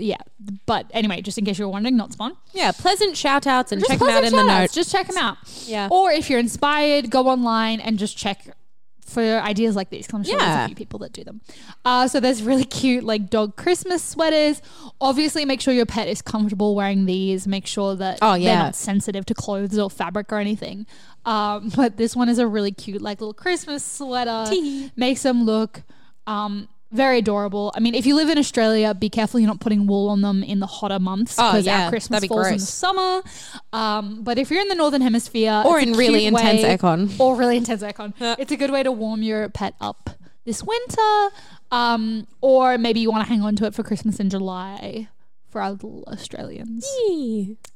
yeah. 0.01 0.17
But 0.67 0.87
anyway, 0.93 1.21
just 1.23 1.39
in 1.39 1.45
case 1.45 1.59
you 1.59 1.65
were 1.67 1.71
wondering, 1.73 1.97
not 1.97 2.13
spawn. 2.13 2.37
Yeah, 2.53 2.73
pleasant 2.73 3.17
shout 3.17 3.47
outs 3.47 3.73
and 3.73 3.81
Just 3.81 3.91
check 3.91 3.99
them 3.99 4.09
out 4.09 4.25
in 4.25 4.31
pleasant 4.31 4.37
the 4.47 4.53
shout-outs. 4.53 4.61
notes. 4.63 4.75
Just 4.75 4.93
check 4.93 5.07
them 5.07 5.17
out. 5.19 5.37
Yeah. 5.67 5.89
Or 5.91 6.11
if 6.11 6.29
you're 6.31 6.39
inspired, 6.41 7.11
go 7.11 7.29
online 7.29 7.81
and 7.81 7.99
just 7.99 8.17
check 8.17 8.57
for 9.05 9.21
ideas 9.41 9.75
like 9.75 9.91
these. 9.91 10.07
'cause 10.07 10.15
I'm 10.15 10.23
sure 10.25 10.39
there's 10.39 10.49
Yeah. 10.49 10.65
a 10.65 10.67
few 10.69 10.77
people 10.77 11.01
that 11.01 11.13
do 11.13 11.25
them. 11.25 11.41
Uh, 11.85 12.07
so 12.07 12.21
there's 12.21 12.43
really 12.45 12.65
cute 12.65 13.03
like 13.03 13.29
dog 13.29 13.57
Christmas 13.57 14.05
sweaters. 14.05 14.63
Obviously, 15.01 15.45
make 15.45 15.61
sure 15.61 15.75
your 15.75 15.85
pet 15.87 16.07
is 16.07 16.23
comfortable 16.23 16.77
wearing 16.77 17.07
these. 17.07 17.47
Make 17.49 17.67
sure 17.67 17.97
that 17.97 18.21
Oh, 18.23 18.33
they're 18.33 18.39
yeah. 18.41 18.63
not 18.63 18.77
sensitive 18.77 19.27
to 19.27 19.35
clothes 19.35 19.77
or 19.79 19.91
fabric 19.91 20.33
or 20.33 20.39
anything. 20.39 20.87
Um, 21.25 21.71
but 21.77 21.97
this 21.97 22.15
one 22.15 22.29
is 22.29 22.39
a 22.39 22.47
really 22.47 22.71
cute 22.71 23.03
like 23.03 23.21
little 23.21 23.35
Christmas 23.35 23.85
sweater. 23.85 24.47
Makes 24.95 25.23
them 25.25 25.45
look 25.45 25.83
um, 26.29 26.69
very 26.93 27.19
adorable. 27.19 27.73
I 27.77 27.81
mean, 27.81 27.95
if 27.95 28.05
you 28.07 28.17
live 28.17 28.29
in 28.29 28.37
Australia, 28.39 28.93
be 28.95 29.09
careful 29.09 29.39
you're 29.41 29.47
not 29.49 29.61
putting 29.61 29.87
wool 29.87 30.09
on 30.09 30.21
them 30.23 30.43
in 30.43 30.59
the 30.61 30.67
hotter 30.67 30.99
months 30.99 31.37
Oh, 31.39 31.53
because 31.53 31.67
yeah, 31.67 31.85
our 31.85 31.91
Christmas 31.91 32.17
that'd 32.21 32.29
be 32.29 32.35
falls 32.35 32.47
in 32.49 32.53
the 32.55 32.59
gross. 32.59 32.69
summer. 32.69 33.23
Um, 33.73 34.23
but 34.23 34.39
if 34.39 34.51
you're 34.51 34.61
in 34.61 34.69
the 34.69 34.75
northern 34.75 35.01
hemisphere, 35.03 35.63
Or 35.65 35.79
it's 35.79 35.87
a 35.87 35.93
in 35.93 35.97
really 35.99 36.21
cute 36.21 36.33
intense 36.35 36.63
way- 36.63 36.77
aircon. 36.77 37.21
or 37.21 37.37
really 37.37 37.57
intense 37.57 37.83
aircon, 37.83 38.13
it's 38.39 38.51
a 38.53 38.57
good 38.57 38.71
way 38.71 38.83
to 38.83 38.91
warm 38.93 39.23
your 39.23 39.49
pet 39.51 39.75
up 39.81 40.11
this 40.45 40.63
winter. 40.65 41.29
Um, 41.71 42.27
or 42.41 42.77
maybe 42.79 42.99
you 43.01 43.11
want 43.11 43.25
to 43.25 43.29
hang 43.29 43.43
on 43.43 43.55
to 43.57 43.67
it 43.67 43.75
for 43.75 43.83
Christmas 43.85 44.19
in 44.19 44.29
July 44.31 45.09
for 45.49 45.61
our 45.63 45.71
little 45.73 46.05
Australians. 46.09 46.85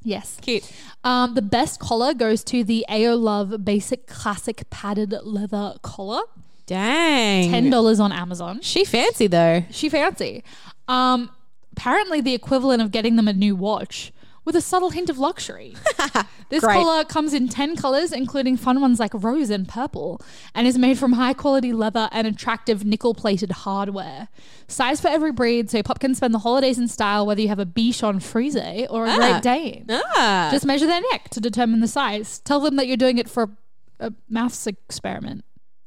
Yes. 0.03 0.39
Cute. 0.41 0.69
Um, 1.05 1.35
the 1.35 1.43
best 1.43 1.79
collar 1.81 2.15
goes 2.15 2.43
to 2.45 2.65
the 2.65 2.85
AO 2.89 3.15
Love 3.15 3.65
Basic 3.65 4.07
Classic 4.07 4.69
Padded 4.71 5.15
Leather 5.23 5.75
Collar. 5.83 6.23
Dang. 6.67 7.51
Ten 7.51 7.71
dollars 7.71 8.01
on 8.01 8.13
Amazon. 8.13 8.61
She 8.63 8.85
fancy 8.85 9.27
though. 9.27 9.65
She 9.71 9.89
fancy. 9.89 10.43
Um, 10.89 11.31
apparently 11.77 12.21
the 12.21 12.35
equivalent 12.35 12.83
of 12.83 12.91
getting 12.91 13.17
them 13.17 13.29
a 13.29 13.33
new 13.33 13.55
watch 13.57 14.13
with 14.45 14.55
a 14.55 14.61
subtle 14.61 14.91
hint 14.91 15.09
of 15.09 15.19
luxury. 15.19 15.75
this 16.51 16.63
Great. 16.63 16.75
collar 16.75 17.03
comes 17.05 17.33
in 17.33 17.49
10 17.49 17.77
colors, 17.77 18.13
including 18.13 18.59
fun 18.59 18.79
ones 18.79 19.01
like 19.01 19.13
rose 19.15 19.49
and 19.49 19.67
purple, 19.67 20.21
and 20.55 20.67
is 20.67 20.77
made 20.77 20.99
from 20.99 21.15
high 21.15 21.33
quality 21.33 21.73
leather 21.73 22.11
and 22.13 22.27
attractive 22.27 22.85
nickel 22.85 23.15
plated 23.15 23.51
hardware. 23.51 24.29
Size 24.69 25.01
for 25.01 25.09
every 25.09 25.33
breed, 25.33 25.71
so 25.71 25.79
your 25.79 25.83
pup 25.85 25.99
can 25.99 26.15
spend 26.15 26.35
the 26.35 26.41
holidays 26.41 26.77
in 26.79 26.89
style 26.89 27.25
whether 27.27 27.41
you 27.41 27.49
have 27.49 27.59
a 27.59 27.65
Bichon 27.65 28.23
Frise 28.23 28.87
or 28.91 29.07
a 29.07 29.11
Ah. 29.11 29.17
Great 29.17 29.43
Dane. 29.43 29.87
Ah. 29.91 30.49
Just 30.53 30.67
measure 30.67 30.87
their 30.87 31.01
neck 31.13 31.31
to 31.31 31.41
determine 31.41 31.81
the 31.81 31.89
size. 31.89 32.39
Tell 32.41 32.61
them 32.61 32.77
that 32.77 32.87
you're 32.87 32.99
doing 32.99 33.17
it 33.17 33.31
for 33.31 33.51
a 33.99 34.13
maths 34.29 34.67
experiment 34.67 35.43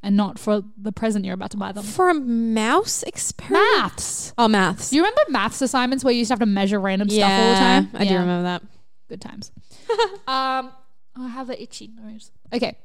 and 0.07 0.15
not 0.15 0.39
for 0.39 0.63
the 0.77 0.93
present 0.93 1.25
you're 1.25 1.33
about 1.33 1.51
to 1.51 1.57
buy 1.57 1.73
them. 1.73 1.83
for 1.83 2.09
a 2.09 2.13
mouse 2.13 3.03
experiment. 3.03 3.69
Maths. 3.75 4.33
Oh, 4.37 4.47
maths. 4.47 4.89
Do 4.89 4.95
you 4.95 5.01
remember 5.01 5.21
maths 5.27 5.61
assignments 5.61 6.01
where 6.01 6.13
you 6.13 6.19
used 6.19 6.29
to 6.29 6.31
have 6.31 6.39
to 6.39 6.45
measure 6.45 6.79
random 6.79 7.09
stuff 7.09 7.29
all 7.29 7.49
the 7.49 7.59
time? 7.59 7.89
I 7.93 8.05
do 8.05 8.13
remember 8.13 8.43
that. 8.43 8.63
Good 9.09 9.19
times. 9.19 9.51
um, 10.25 10.71
I 11.17 11.27
have 11.27 11.49
an 11.49 11.57
itchy 11.59 11.89
nose. 11.93 12.31
Okay. 12.53 12.77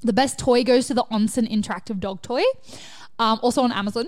The 0.00 0.14
best 0.14 0.38
toy 0.38 0.64
goes 0.64 0.86
to 0.86 0.94
the 0.94 1.04
Onsen 1.12 1.46
Interactive 1.46 2.00
Dog 2.00 2.22
Toy, 2.22 2.42
um, 3.18 3.38
also 3.42 3.60
on 3.60 3.70
Amazon. 3.70 4.06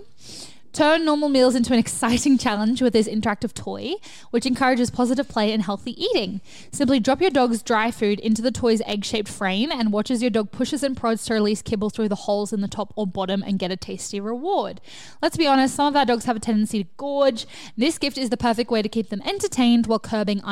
Turn 0.75 1.05
normal 1.05 1.29
meals 1.29 1.55
into 1.55 1.73
an 1.73 1.79
exciting 1.79 2.37
challenge 2.37 2.83
with 2.83 2.93
this 2.93 3.07
interactive 3.07 3.55
toy, 3.55 3.93
which 4.33 4.45
encourages 4.45 4.91
positive 4.91 5.29
play 5.29 5.53
and 5.53 5.63
healthy 5.63 5.93
eating. 6.05 6.41
Simply 6.73 6.99
drop 6.99 7.21
your 7.21 7.31
dog's 7.31 7.63
dry 7.63 7.93
food 7.93 8.19
into 8.19 8.43
the 8.43 8.51
toy's 8.51 8.83
egg 8.85 9.05
shaped 9.05 9.29
frame 9.29 9.71
and 9.71 9.93
watch 9.93 10.11
as 10.11 10.21
your 10.21 10.33
dog 10.33 10.51
pushes 10.51 10.83
and 10.83 10.97
prods 10.97 11.25
to 11.27 11.35
release 11.35 11.63
kibble 11.63 11.91
through 11.91 12.09
the 12.09 12.17
holes 12.17 12.53
in 12.53 12.61
the 12.61 12.67
top 12.67 12.93
or 12.97 13.07
bottom 13.07 13.41
and 13.45 13.61
get 13.61 13.71
a 13.71 13.77
tasty 13.77 14.19
reward. 14.19 14.81
Let's 15.23 15.37
be 15.37 15.47
honest, 15.47 15.77
some 15.77 15.87
of 15.87 15.95
our 15.95 16.05
dogs 16.05 16.25
have 16.25 16.35
a 16.35 16.41
tendency 16.41 16.83
to 16.83 16.91
gorge. 16.97 17.47
This 17.77 17.97
gift 17.97 18.19
is 18.19 18.31
the 18.31 18.37
perfect 18.37 18.69
way 18.69 18.83
to 18.83 18.89
keep 18.89 19.11
them 19.11 19.23
entertained 19.25 19.87
while 19.87 20.01
curbing 20.01 20.43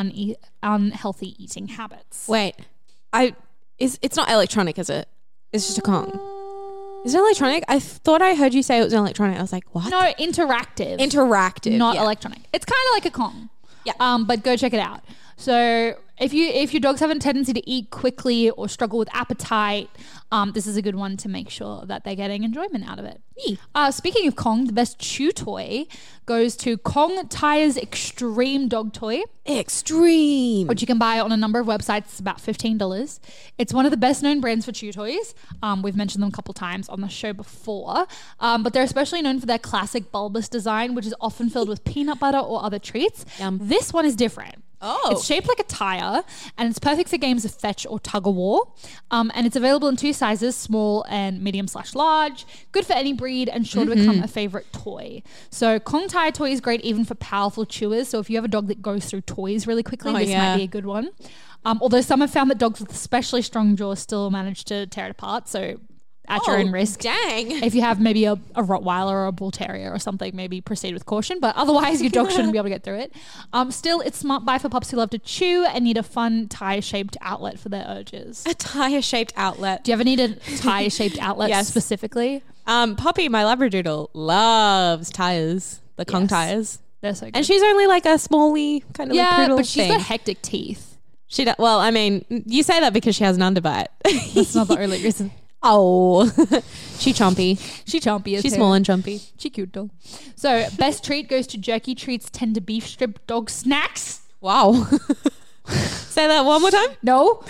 unhealthy 0.62 1.34
eating 1.42 1.66
habits. 1.66 2.28
Wait, 2.28 2.54
I 3.12 3.34
is 3.76 3.98
it's 4.02 4.16
not 4.16 4.30
electronic, 4.30 4.78
is 4.78 4.88
it? 4.88 5.08
It's 5.52 5.66
just 5.66 5.78
a 5.78 5.82
Kong. 5.82 6.31
Is 7.04 7.14
it 7.14 7.18
electronic? 7.18 7.64
I 7.68 7.78
thought 7.78 8.22
I 8.22 8.34
heard 8.34 8.54
you 8.54 8.62
say 8.62 8.78
it 8.78 8.84
was 8.84 8.92
electronic. 8.92 9.38
I 9.38 9.42
was 9.42 9.52
like, 9.52 9.64
what? 9.72 9.90
No, 9.90 10.12
interactive. 10.18 10.98
interactive, 10.98 11.76
not 11.76 11.96
yeah. 11.96 12.02
electronic. 12.02 12.40
It's 12.52 12.64
kind 12.64 12.80
of 12.90 12.94
like 12.94 13.06
a 13.06 13.10
Kong. 13.10 13.50
Yeah. 13.84 13.94
Um, 13.98 14.24
but 14.26 14.42
go 14.42 14.56
check 14.56 14.72
it 14.72 14.80
out. 14.80 15.02
So 15.36 15.96
if 16.18 16.32
you 16.32 16.46
if 16.48 16.72
your 16.72 16.80
dogs 16.80 17.00
have 17.00 17.10
a 17.10 17.18
tendency 17.18 17.52
to 17.52 17.68
eat 17.68 17.90
quickly 17.90 18.50
or 18.50 18.68
struggle 18.68 18.98
with 18.98 19.08
appetite, 19.14 19.90
um, 20.30 20.52
this 20.52 20.66
is 20.66 20.76
a 20.76 20.82
good 20.82 20.94
one 20.94 21.16
to 21.18 21.28
make 21.28 21.50
sure 21.50 21.84
that 21.86 22.04
they're 22.04 22.14
getting 22.14 22.44
enjoyment 22.44 22.88
out 22.88 22.98
of 22.98 23.04
it. 23.04 23.20
Uh, 23.74 23.90
speaking 23.90 24.28
of 24.28 24.36
Kong, 24.36 24.66
the 24.66 24.72
best 24.72 24.98
chew 24.98 25.32
toy 25.32 25.86
goes 26.26 26.54
to 26.56 26.76
Kong 26.78 27.26
Tires 27.28 27.76
Extreme 27.76 28.68
Dog 28.68 28.92
Toy 28.92 29.22
Extreme. 29.48 30.68
which 30.68 30.80
you 30.80 30.86
can 30.86 30.98
buy 30.98 31.18
on 31.18 31.32
a 31.32 31.36
number 31.36 31.58
of 31.58 31.66
websites. 31.66 32.04
It's 32.04 32.20
about 32.20 32.38
$15. 32.38 33.18
It's 33.58 33.72
one 33.74 33.84
of 33.84 33.90
the 33.90 33.96
best 33.96 34.22
known 34.22 34.40
brands 34.40 34.64
for 34.64 34.70
chew 34.72 34.92
toys. 34.92 35.34
Um, 35.62 35.82
we've 35.82 35.96
mentioned 35.96 36.22
them 36.22 36.28
a 36.28 36.32
couple 36.32 36.54
times 36.54 36.88
on 36.88 37.00
the 37.00 37.08
show 37.08 37.32
before, 37.32 38.06
um, 38.38 38.62
but 38.62 38.72
they're 38.72 38.84
especially 38.84 39.22
known 39.22 39.40
for 39.40 39.46
their 39.46 39.58
classic 39.58 40.12
bulbous 40.12 40.48
design, 40.48 40.94
which 40.94 41.06
is 41.06 41.14
often 41.20 41.50
filled 41.50 41.68
with 41.68 41.82
peanut 41.84 42.20
butter 42.20 42.38
or 42.38 42.62
other 42.64 42.78
treats. 42.78 43.24
Yum. 43.40 43.58
This 43.60 43.92
one 43.92 44.04
is 44.06 44.14
different. 44.14 44.62
Oh. 44.82 45.10
It's 45.12 45.24
shaped 45.24 45.48
like 45.48 45.60
a 45.60 45.64
tire 45.64 46.22
and 46.58 46.68
it's 46.68 46.78
perfect 46.78 47.08
for 47.08 47.16
games 47.16 47.44
of 47.44 47.54
fetch 47.54 47.86
or 47.88 48.00
tug 48.00 48.26
of 48.26 48.34
war. 48.34 48.72
Um, 49.10 49.30
and 49.34 49.46
it's 49.46 49.56
available 49.56 49.88
in 49.88 49.96
two 49.96 50.12
sizes, 50.12 50.56
small 50.56 51.04
and 51.08 51.40
medium 51.42 51.68
slash 51.68 51.94
large. 51.94 52.44
Good 52.72 52.84
for 52.84 52.94
any 52.94 53.12
breed 53.12 53.48
and 53.48 53.66
sure 53.66 53.84
to 53.84 53.92
Mm-hmm. 53.92 54.00
become 54.00 54.22
a 54.24 54.28
favorite 54.28 54.72
toy. 54.72 55.22
So 55.50 55.78
Kong 55.78 56.08
Tire 56.08 56.32
Toy 56.32 56.50
is 56.50 56.60
great 56.60 56.80
even 56.82 57.04
for 57.04 57.14
powerful 57.14 57.64
chewers. 57.64 58.08
So 58.08 58.18
if 58.18 58.28
you 58.28 58.36
have 58.36 58.44
a 58.44 58.48
dog 58.48 58.66
that 58.68 58.82
goes 58.82 59.06
through 59.06 59.20
toys 59.22 59.66
really 59.66 59.82
quickly, 59.82 60.12
Oh, 60.12 60.18
this 60.18 60.28
yeah. 60.30 60.50
might 60.52 60.56
be 60.56 60.62
a 60.64 60.66
good 60.66 60.86
one. 60.86 61.10
Um, 61.64 61.78
although 61.80 62.00
some 62.00 62.20
have 62.20 62.30
found 62.32 62.50
that 62.50 62.58
dogs 62.58 62.80
with 62.80 62.90
especially 62.90 63.42
strong 63.42 63.76
jaws 63.76 64.00
still 64.00 64.30
manage 64.30 64.64
to 64.64 64.86
tear 64.88 65.06
it 65.06 65.10
apart. 65.12 65.46
So 65.48 65.78
at 66.36 66.46
your 66.46 66.56
Oh, 66.56 66.60
own 66.60 66.72
risk. 66.72 67.00
Dang. 67.00 67.50
If 67.62 67.74
you 67.74 67.80
have 67.82 68.00
maybe 68.00 68.24
a, 68.24 68.32
a 68.32 68.62
Rottweiler 68.62 69.12
or 69.12 69.26
a 69.26 69.32
Bull 69.32 69.50
Terrier 69.50 69.92
or 69.92 69.98
something, 69.98 70.34
maybe 70.34 70.60
proceed 70.60 70.94
with 70.94 71.06
caution. 71.06 71.40
But 71.40 71.54
otherwise, 71.56 72.00
your 72.00 72.10
dog 72.10 72.30
shouldn't 72.30 72.52
be 72.52 72.58
able 72.58 72.64
to 72.66 72.70
get 72.70 72.82
through 72.84 72.98
it. 73.00 73.12
Um, 73.52 73.70
still, 73.70 74.00
it's 74.00 74.18
smart 74.18 74.44
buy 74.44 74.58
for 74.58 74.68
pups 74.68 74.90
who 74.90 74.96
love 74.96 75.10
to 75.10 75.18
chew 75.18 75.64
and 75.64 75.84
need 75.84 75.96
a 75.96 76.02
fun 76.02 76.48
tire-shaped 76.48 77.16
outlet 77.20 77.58
for 77.58 77.68
their 77.68 77.84
urges. 77.88 78.44
A 78.46 78.54
tire 78.54 79.02
shaped 79.02 79.32
outlet. 79.36 79.84
Do 79.84 79.90
you 79.90 79.94
ever 79.94 80.04
need 80.04 80.20
a 80.20 80.34
tire-shaped 80.58 81.18
outlet 81.20 81.50
Yes. 81.50 81.68
specifically? 81.68 82.42
Um, 82.66 82.96
Poppy, 82.96 83.28
my 83.28 83.42
Labradoodle, 83.42 84.08
loves 84.14 85.10
tires. 85.10 85.80
The 85.96 86.04
Kong 86.04 86.22
Yes. 86.22 86.30
tires. 86.30 86.78
They're 87.00 87.14
so 87.14 87.26
good. 87.26 87.36
And 87.36 87.44
she's 87.44 87.62
only 87.62 87.86
like 87.86 88.04
a 88.06 88.10
smally 88.14 88.82
kind 88.94 89.10
of 89.10 89.16
like 89.16 89.24
yeah, 89.24 89.36
poodle 89.42 89.56
but 89.56 89.66
she's 89.66 89.82
thing. 89.82 89.90
got 89.92 90.00
hectic 90.02 90.40
teeth. 90.42 90.96
she 91.26 91.44
do- 91.44 91.54
well, 91.58 91.80
I 91.80 91.90
mean, 91.90 92.24
you 92.28 92.62
say 92.62 92.78
that 92.80 92.92
because 92.92 93.16
she 93.16 93.24
has 93.24 93.36
an 93.36 93.42
underbite. 93.42 93.88
That's 94.34 94.54
not 94.54 94.68
the 94.68 94.78
only 94.80 95.02
reason. 95.02 95.32
Oh, 95.62 96.26
she 96.98 97.12
chompy. 97.12 97.58
She 97.86 98.00
chompy 98.00 98.36
as 98.36 98.42
She's 98.42 98.54
small 98.54 98.72
and 98.72 98.84
chompy. 98.84 99.30
She 99.38 99.50
cute 99.50 99.72
though. 99.72 99.90
So 100.34 100.66
best 100.76 101.04
treat 101.04 101.28
goes 101.28 101.46
to 101.48 101.58
Jerky 101.58 101.94
Treats 101.94 102.30
tender 102.30 102.60
beef 102.60 102.86
strip 102.86 103.26
dog 103.26 103.50
snacks. 103.50 104.22
Wow. 104.40 104.72
say 105.66 106.26
that 106.26 106.44
one 106.44 106.60
more 106.60 106.70
time. 106.70 106.88
No, 107.02 107.42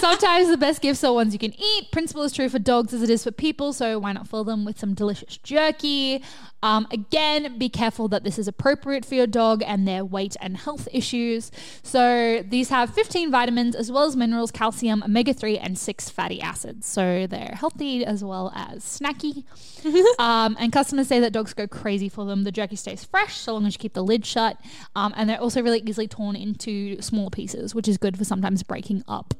Sometimes 0.00 0.48
the 0.48 0.56
best 0.56 0.82
gifts 0.82 1.02
are 1.04 1.12
ones 1.12 1.32
you 1.32 1.38
can 1.38 1.52
eat. 1.60 1.90
Principle 1.90 2.22
is 2.22 2.32
true 2.32 2.48
for 2.48 2.58
dogs 2.58 2.92
as 2.94 3.02
it 3.02 3.10
is 3.10 3.24
for 3.24 3.32
people, 3.32 3.72
so 3.72 3.98
why 3.98 4.12
not 4.12 4.28
fill 4.28 4.44
them 4.44 4.64
with 4.64 4.78
some 4.78 4.94
delicious 4.94 5.36
jerky? 5.38 6.22
Um, 6.62 6.86
again, 6.90 7.58
be 7.58 7.68
careful 7.68 8.08
that 8.08 8.24
this 8.24 8.38
is 8.38 8.48
appropriate 8.48 9.04
for 9.04 9.14
your 9.14 9.26
dog 9.26 9.62
and 9.66 9.86
their 9.86 10.04
weight 10.04 10.36
and 10.40 10.56
health 10.56 10.88
issues. 10.92 11.50
So 11.82 12.42
these 12.48 12.70
have 12.70 12.92
15 12.94 13.30
vitamins 13.30 13.76
as 13.76 13.92
well 13.92 14.04
as 14.04 14.16
minerals, 14.16 14.50
calcium, 14.50 15.02
omega 15.02 15.32
3, 15.32 15.58
and 15.58 15.78
6 15.78 16.10
fatty 16.10 16.40
acids. 16.40 16.86
So 16.86 17.26
they're 17.26 17.54
healthy 17.54 18.04
as 18.04 18.24
well 18.24 18.52
as 18.54 18.84
snacky. 18.84 19.44
um, 20.18 20.56
and 20.58 20.72
customers 20.72 21.08
say 21.08 21.20
that 21.20 21.32
dogs 21.32 21.54
go 21.54 21.66
crazy 21.66 22.08
for 22.08 22.24
them. 22.24 22.44
The 22.44 22.52
jerky 22.52 22.76
stays 22.76 23.04
fresh 23.04 23.36
so 23.36 23.52
long 23.52 23.66
as 23.66 23.74
you 23.74 23.78
keep 23.78 23.94
the 23.94 24.04
lid 24.04 24.24
shut. 24.24 24.58
Um, 24.94 25.12
and 25.16 25.28
they're 25.28 25.40
also 25.40 25.62
really 25.62 25.82
easily 25.86 26.08
torn 26.08 26.36
into 26.36 27.00
smaller 27.00 27.30
pieces, 27.30 27.74
which 27.74 27.86
is 27.86 27.98
good 27.98 28.16
for 28.16 28.24
sometimes 28.24 28.62
breaking 28.62 29.04
up 29.06 29.34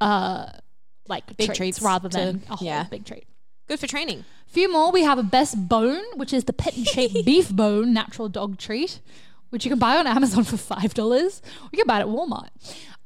uh, 0.00 0.46
like 1.08 1.26
Big 1.36 1.48
treats, 1.48 1.56
treats 1.56 1.82
rather 1.82 2.08
to- 2.08 2.16
than 2.16 2.42
a 2.48 2.56
whole 2.56 2.66
yeah. 2.66 2.84
big 2.84 3.04
treat. 3.04 3.24
Good 3.70 3.78
for 3.78 3.86
training. 3.86 4.24
Few 4.48 4.68
more. 4.68 4.90
We 4.90 5.04
have 5.04 5.16
a 5.16 5.22
best 5.22 5.68
bone, 5.68 6.02
which 6.16 6.32
is 6.32 6.42
the 6.42 6.52
pet 6.52 6.76
and 6.76 6.84
shaped 6.84 7.14
beef 7.24 7.50
bone 7.50 7.92
natural 7.94 8.28
dog 8.28 8.58
treat, 8.58 8.98
which 9.50 9.64
you 9.64 9.70
can 9.70 9.78
buy 9.78 9.96
on 9.96 10.08
Amazon 10.08 10.42
for 10.42 10.56
five 10.56 10.92
dollars. 10.92 11.40
You 11.70 11.76
can 11.76 11.86
buy 11.86 11.98
it 11.98 12.00
at 12.00 12.08
Walmart. 12.08 12.48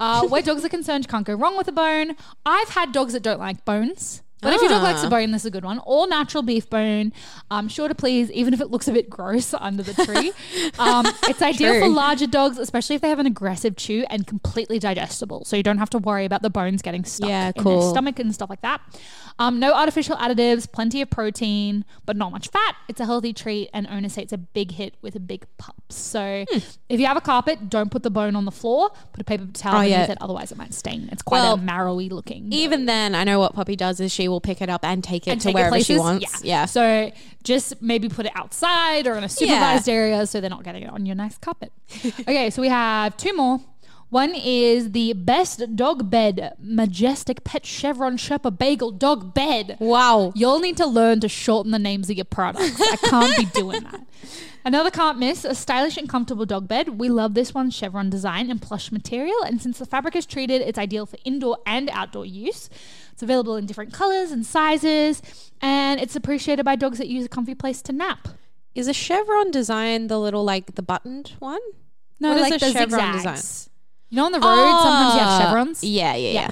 Uh, 0.01 0.27
where 0.27 0.41
dogs 0.51 0.65
are 0.65 0.71
concerned, 0.71 1.05
you 1.05 1.09
can't 1.11 1.27
go 1.27 1.35
wrong 1.35 1.59
with 1.59 1.69
a 1.69 1.73
bone. 1.73 2.17
I've 2.47 2.71
had 2.71 2.93
dogs 2.93 3.13
that 3.13 3.23
don't 3.23 3.39
like 3.39 3.67
bones. 3.67 4.23
But 4.45 4.53
if 4.55 4.63
you 4.63 4.69
dog 4.69 4.83
likes 4.83 5.03
a 5.03 5.07
Ah. 5.07 5.11
bone, 5.11 5.33
this 5.33 5.43
is 5.43 5.47
a 5.47 5.51
good 5.51 5.65
one. 5.65 5.79
All 5.81 6.07
natural 6.07 6.43
beef 6.45 6.71
bone. 6.71 7.13
Um, 7.51 7.67
sure 7.69 7.89
to 7.89 7.95
please, 7.95 8.31
even 8.31 8.55
if 8.55 8.61
it 8.61 8.71
looks 8.71 8.87
a 8.87 8.93
bit 8.93 9.11
gross 9.11 9.53
under 9.55 9.83
the 9.83 9.95
tree. 10.05 10.33
um, 10.79 11.07
it's 11.29 11.43
ideal 11.43 11.81
for 11.81 11.89
larger 11.89 12.27
dogs, 12.29 12.59
especially 12.59 12.95
if 12.97 13.03
they 13.03 13.09
have 13.09 13.19
an 13.19 13.27
aggressive 13.27 13.77
chew 13.77 14.05
and 14.11 14.27
completely 14.27 14.79
digestible. 14.79 15.45
So 15.45 15.57
you 15.57 15.63
don't 15.63 15.79
have 15.79 15.91
to 15.91 15.99
worry 15.99 16.25
about 16.25 16.43
the 16.43 16.51
bones 16.51 16.83
getting 16.83 17.05
stuck 17.05 17.29
Yeah, 17.29 17.53
in 17.57 17.63
cool. 17.63 17.81
their 17.81 17.91
stomach 17.91 18.19
and 18.21 18.33
stuff 18.35 18.51
like 18.51 18.61
that. 18.63 18.81
Um, 19.37 19.59
no 19.59 19.73
artificial 19.75 20.15
additives, 20.17 20.71
plenty 20.71 21.03
of 21.03 21.11
protein, 21.11 21.85
but 22.07 22.17
not 22.17 22.31
much 22.31 22.49
fat. 22.51 22.77
It's 22.89 23.01
a 23.01 23.05
healthy 23.05 23.33
treat, 23.33 23.69
and 23.75 23.85
owners 23.89 24.13
say 24.13 24.23
it's 24.23 24.33
a 24.33 24.39
big 24.39 24.71
hit 24.73 24.95
with 25.03 25.17
a 25.17 25.21
big 25.21 25.45
pup. 25.59 25.75
So 25.89 26.45
Hmm. 26.53 26.59
if 26.89 27.01
you 27.01 27.07
have 27.07 27.17
a 27.17 27.21
carpet, 27.21 27.69
don't 27.69 27.91
put 27.91 28.05
the 28.05 28.11
bone 28.11 28.37
on 28.37 28.45
the 28.45 28.53
floor. 28.53 28.91
Put 29.13 29.21
a 29.21 29.25
paper 29.25 29.47
towel 29.53 29.75
Oh, 29.75 29.79
underneath 29.79 30.07
yeah. 30.07 30.13
it, 30.13 30.19
otherwise 30.21 30.53
it 30.53 30.59
might 30.59 30.73
stain. 30.73 31.09
It's 31.11 31.23
quite 31.23 31.41
Well, 31.41 31.55
a 31.55 31.57
marrowy 31.57 32.09
looking. 32.11 32.53
Even 32.53 32.87
then, 32.87 33.17
I 33.17 33.25
know 33.25 33.41
what 33.41 33.55
Poppy 33.55 33.75
does 33.75 33.99
is 33.99 34.13
she 34.13 34.29
will 34.29 34.34
pick 34.41 34.61
it 34.61 34.69
up 34.69 34.85
and 34.85 35.03
take 35.03 35.27
it 35.27 35.33
and 35.33 35.41
to 35.41 35.49
take 35.49 35.55
it 35.55 35.59
wherever 35.59 35.81
she 35.81 35.99
wants. 35.99 36.45
Yeah. 36.45 36.67
So 36.67 37.13
just 37.43 37.81
maybe 37.83 38.09
put 38.09 38.27
it 38.27 38.33
outside 38.35 39.07
or 39.07 39.17
in 39.17 39.25
a 39.25 39.29
supervised 39.29 39.89
area 39.89 40.27
so 40.27 40.41
they're 40.41 40.51
not 40.51 40.65
getting 40.65 40.85
it 40.85 40.91
on 40.91 41.07
your 41.07 41.17
nice 41.17 41.39
carpet. 41.39 41.73
okay, 42.21 42.51
so 42.51 42.63
we 42.63 42.69
have 42.69 43.17
two 43.17 43.35
more. 43.37 43.61
One 44.11 44.35
is 44.37 44.93
the 44.93 45.13
best 45.13 45.75
dog 45.75 46.09
bed, 46.09 46.55
majestic 46.61 47.43
pet 47.43 47.67
chevron 47.67 48.17
Sherpa 48.17 48.57
bagel 48.57 48.93
dog 48.93 49.35
bed. 49.35 49.77
Wow. 49.81 50.33
You'll 50.37 50.61
need 50.61 50.77
to 50.77 50.87
learn 50.87 51.19
to 51.21 51.29
shorten 51.29 51.73
the 51.73 51.81
names 51.81 52.09
of 52.11 52.17
your 52.17 52.25
products. 52.25 52.81
I 52.81 52.97
can't 52.97 53.37
be 53.37 53.45
doing 53.47 53.83
that. 53.83 54.07
Another 54.65 54.91
can't 54.91 55.19
miss 55.19 55.45
a 55.45 55.55
stylish 55.55 55.99
and 55.99 56.09
comfortable 56.09 56.47
dog 56.47 56.69
bed. 56.69 57.01
We 57.01 57.09
love 57.11 57.35
this 57.35 57.53
one, 57.53 57.71
chevron 57.71 58.09
design 58.09 58.51
and 58.51 58.63
plush 58.63 58.91
material. 58.91 59.43
And 59.45 59.61
since 59.61 59.79
the 59.79 59.85
fabric 59.85 60.17
is 60.17 60.25
treated, 60.25 60.63
it's 60.63 60.79
ideal 60.79 61.05
for 61.05 61.19
indoor 61.25 61.59
and 61.67 61.91
outdoor 61.91 62.25
use. 62.25 62.71
It's 63.15 63.23
available 63.23 63.55
in 63.55 63.65
different 63.65 63.93
colors 63.93 64.33
and 64.33 64.45
sizes, 64.45 65.23
and 65.63 66.01
it's 66.01 66.17
appreciated 66.17 66.65
by 66.65 66.75
dogs 66.75 66.99
that 66.99 67.07
use 67.07 67.25
a 67.25 67.29
comfy 67.29 67.55
place 67.55 67.81
to 67.83 67.93
nap. 67.93 68.27
Is 68.75 68.89
a 68.89 68.93
chevron 68.93 69.53
design 69.53 70.09
the 70.09 70.19
little 70.19 70.43
like 70.43 70.75
the 70.75 70.83
buttoned 70.83 71.35
one? 71.39 71.61
No, 72.19 72.31
What 72.31 72.39
is 72.39 72.43
like 72.43 72.55
a 72.55 72.59
the 72.59 72.73
chevron 72.73 73.13
zigzags. 73.15 73.23
design? 73.23 73.71
You 74.11 74.17
know, 74.17 74.25
on 74.27 74.33
the 74.33 74.41
road, 74.41 74.83
sometimes 74.83 75.15
you 75.15 75.21
have 75.21 75.29
Ah, 75.29 75.39
chevrons. 75.45 75.85
Yeah, 75.85 76.17
yeah, 76.17 76.29
Yeah. 76.31 76.41
yeah. 76.41 76.51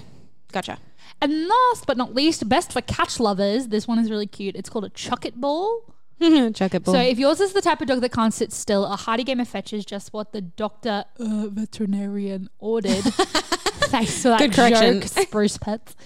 Gotcha. 0.53 0.79
And 1.21 1.49
last 1.49 1.85
but 1.89 1.97
not 1.97 2.15
least, 2.15 2.49
best 2.49 2.73
for 2.73 2.81
catch 2.81 3.19
lovers, 3.19 3.67
this 3.67 3.89
one 3.89 3.99
is 3.99 4.09
really 4.09 4.29
cute. 4.29 4.55
It's 4.55 4.71
called 4.71 4.85
a 4.85 4.89
chuck 4.91 5.25
it 5.27 5.41
ball. 5.41 5.83
Chuck 6.55 6.75
it, 6.75 6.87
So 6.87 6.99
if 6.99 7.19
yours 7.19 7.41
is 7.41 7.53
the 7.53 7.61
type 7.63 7.81
of 7.81 7.89
dog 7.89 8.01
that 8.01 8.13
can't 8.13 8.33
sit 8.33 8.53
still, 8.53 8.85
a 8.87 8.97
hearty 8.97 9.25
game 9.25 9.41
of 9.41 9.49
fetch 9.49 9.73
is 9.73 9.85
just 9.85 10.13
what 10.13 10.33
the 10.33 10.41
doctor 10.41 11.05
uh, 11.19 11.49
veterinarian 11.49 12.49
ordered. 12.59 13.03
Thanks 13.05 14.23
for 14.23 14.29
that 14.29 14.39
Good 14.39 14.53
correction. 14.53 15.01
joke, 15.01 15.09
Spruce 15.27 15.59
Pets. 15.59 15.97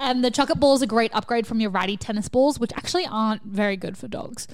and 0.00 0.24
the 0.24 0.30
Chuckit 0.30 0.58
ball 0.58 0.74
is 0.74 0.82
a 0.82 0.86
great 0.86 1.14
upgrade 1.14 1.46
from 1.46 1.60
your 1.60 1.70
ratty 1.70 1.96
tennis 1.96 2.28
balls, 2.28 2.58
which 2.58 2.72
actually 2.74 3.06
aren't 3.06 3.42
very 3.42 3.76
good 3.76 3.98
for 3.98 4.08
dogs. 4.08 4.46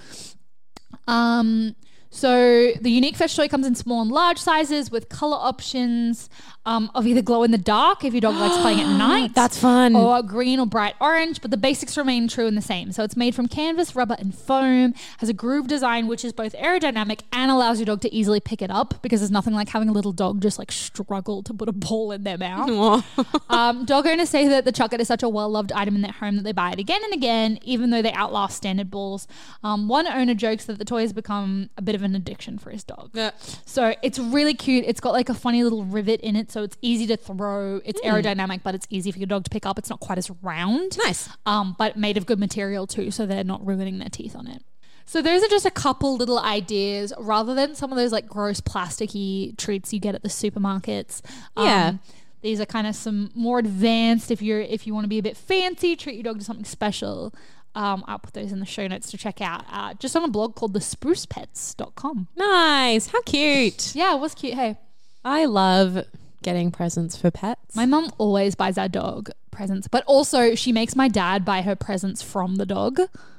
Um, 1.06 1.76
so 2.14 2.70
the 2.80 2.90
unique 2.90 3.16
fetch 3.16 3.34
toy 3.34 3.48
comes 3.48 3.66
in 3.66 3.74
small 3.74 4.00
and 4.00 4.10
large 4.12 4.38
sizes 4.38 4.88
with 4.88 5.08
color 5.08 5.36
options 5.36 6.30
um, 6.64 6.88
of 6.94 7.08
either 7.08 7.22
glow 7.22 7.42
in 7.42 7.50
the 7.50 7.58
dark 7.58 8.04
if 8.04 8.14
your 8.14 8.20
dog 8.20 8.36
likes 8.36 8.56
playing 8.58 8.80
at 8.80 8.96
night. 8.98 9.34
That's 9.34 9.58
fun. 9.58 9.96
Or 9.96 10.22
green 10.22 10.60
or 10.60 10.66
bright 10.66 10.94
orange, 11.00 11.42
but 11.42 11.50
the 11.50 11.56
basics 11.56 11.96
remain 11.96 12.28
true 12.28 12.46
and 12.46 12.56
the 12.56 12.62
same. 12.62 12.92
So 12.92 13.02
it's 13.02 13.16
made 13.16 13.34
from 13.34 13.48
canvas, 13.48 13.96
rubber, 13.96 14.16
and 14.18 14.32
foam, 14.32 14.94
has 15.18 15.28
a 15.28 15.32
groove 15.32 15.66
design 15.66 16.06
which 16.06 16.24
is 16.24 16.32
both 16.32 16.54
aerodynamic 16.54 17.22
and 17.32 17.50
allows 17.50 17.80
your 17.80 17.86
dog 17.86 18.00
to 18.02 18.14
easily 18.14 18.38
pick 18.38 18.62
it 18.62 18.70
up 18.70 19.02
because 19.02 19.20
there's 19.20 19.32
nothing 19.32 19.52
like 19.52 19.68
having 19.70 19.88
a 19.88 19.92
little 19.92 20.12
dog 20.12 20.40
just 20.40 20.56
like 20.56 20.70
struggle 20.70 21.42
to 21.42 21.52
put 21.52 21.68
a 21.68 21.72
ball 21.72 22.12
in 22.12 22.22
their 22.22 22.38
mouth. 22.38 23.04
um, 23.50 23.84
dog 23.84 24.06
owners 24.06 24.30
say 24.30 24.46
that 24.46 24.64
the 24.64 24.72
Chuckit 24.72 25.00
is 25.00 25.08
such 25.08 25.24
a 25.24 25.28
well 25.28 25.50
loved 25.50 25.72
item 25.72 25.96
in 25.96 26.02
their 26.02 26.12
home 26.12 26.36
that 26.36 26.44
they 26.44 26.52
buy 26.52 26.70
it 26.70 26.78
again 26.78 27.00
and 27.02 27.12
again, 27.12 27.58
even 27.62 27.90
though 27.90 28.02
they 28.02 28.12
outlast 28.12 28.56
standard 28.56 28.88
balls. 28.88 29.26
Um, 29.64 29.88
one 29.88 30.06
owner 30.06 30.34
jokes 30.34 30.64
that 30.66 30.78
the 30.78 30.84
toy 30.84 31.00
has 31.00 31.12
become 31.12 31.70
a 31.76 31.82
bit 31.82 31.96
of 31.96 32.03
an 32.04 32.14
addiction 32.14 32.58
for 32.58 32.70
his 32.70 32.84
dog. 32.84 33.10
Yeah. 33.14 33.30
So 33.66 33.94
it's 34.02 34.18
really 34.18 34.54
cute. 34.54 34.84
It's 34.86 35.00
got 35.00 35.12
like 35.12 35.28
a 35.28 35.34
funny 35.34 35.62
little 35.62 35.84
rivet 35.84 36.20
in 36.20 36.36
it, 36.36 36.50
so 36.50 36.62
it's 36.62 36.76
easy 36.82 37.06
to 37.08 37.16
throw. 37.16 37.80
It's 37.84 38.00
aerodynamic, 38.02 38.62
but 38.62 38.74
it's 38.74 38.86
easy 38.90 39.10
for 39.10 39.18
your 39.18 39.26
dog 39.26 39.44
to 39.44 39.50
pick 39.50 39.66
up. 39.66 39.78
It's 39.78 39.90
not 39.90 40.00
quite 40.00 40.18
as 40.18 40.30
round. 40.42 40.98
Nice. 40.98 41.28
Um, 41.46 41.74
but 41.78 41.96
made 41.96 42.16
of 42.16 42.26
good 42.26 42.38
material 42.38 42.86
too, 42.86 43.10
so 43.10 43.26
they're 43.26 43.44
not 43.44 43.64
ruining 43.66 43.98
their 43.98 44.08
teeth 44.08 44.36
on 44.36 44.46
it. 44.46 44.62
So 45.06 45.20
those 45.20 45.42
are 45.42 45.48
just 45.48 45.66
a 45.66 45.70
couple 45.70 46.16
little 46.16 46.38
ideas, 46.38 47.12
rather 47.18 47.54
than 47.54 47.74
some 47.74 47.92
of 47.92 47.96
those 47.96 48.10
like 48.10 48.26
gross 48.26 48.60
plasticky 48.60 49.56
treats 49.58 49.92
you 49.92 50.00
get 50.00 50.14
at 50.14 50.22
the 50.22 50.28
supermarkets. 50.28 51.20
Yeah. 51.56 51.88
Um, 51.88 52.00
these 52.40 52.60
are 52.60 52.66
kind 52.66 52.86
of 52.86 52.94
some 52.94 53.30
more 53.34 53.58
advanced. 53.58 54.30
If 54.30 54.42
you're 54.42 54.60
if 54.60 54.86
you 54.86 54.94
want 54.94 55.04
to 55.04 55.08
be 55.08 55.18
a 55.18 55.22
bit 55.22 55.36
fancy, 55.36 55.96
treat 55.96 56.14
your 56.14 56.22
dog 56.24 56.38
to 56.38 56.44
something 56.44 56.64
special. 56.64 57.34
Um, 57.74 58.04
I'll 58.06 58.18
put 58.20 58.34
those 58.34 58.52
in 58.52 58.60
the 58.60 58.66
show 58.66 58.86
notes 58.86 59.10
to 59.10 59.18
check 59.18 59.40
out. 59.40 59.64
Uh, 59.70 59.94
just 59.94 60.14
on 60.16 60.22
a 60.24 60.28
blog 60.28 60.54
called 60.54 60.74
thesprucepets.com. 60.74 62.28
Nice. 62.36 63.08
How 63.08 63.20
cute. 63.22 63.94
Yeah, 63.94 64.14
it 64.14 64.20
was 64.20 64.34
cute. 64.34 64.54
Hey, 64.54 64.76
I 65.24 65.44
love 65.46 66.04
getting 66.42 66.70
presents 66.70 67.16
for 67.16 67.30
pets. 67.30 67.74
my 67.74 67.86
mum 67.86 68.12
always 68.18 68.54
buys 68.54 68.76
our 68.78 68.88
dog 68.88 69.30
presents, 69.50 69.88
but 69.88 70.04
also 70.06 70.54
she 70.54 70.72
makes 70.72 70.94
my 70.94 71.08
dad 71.08 71.44
buy 71.44 71.62
her 71.62 71.74
presents 71.74 72.22
from 72.22 72.56
the 72.56 72.66
dog. 72.66 73.00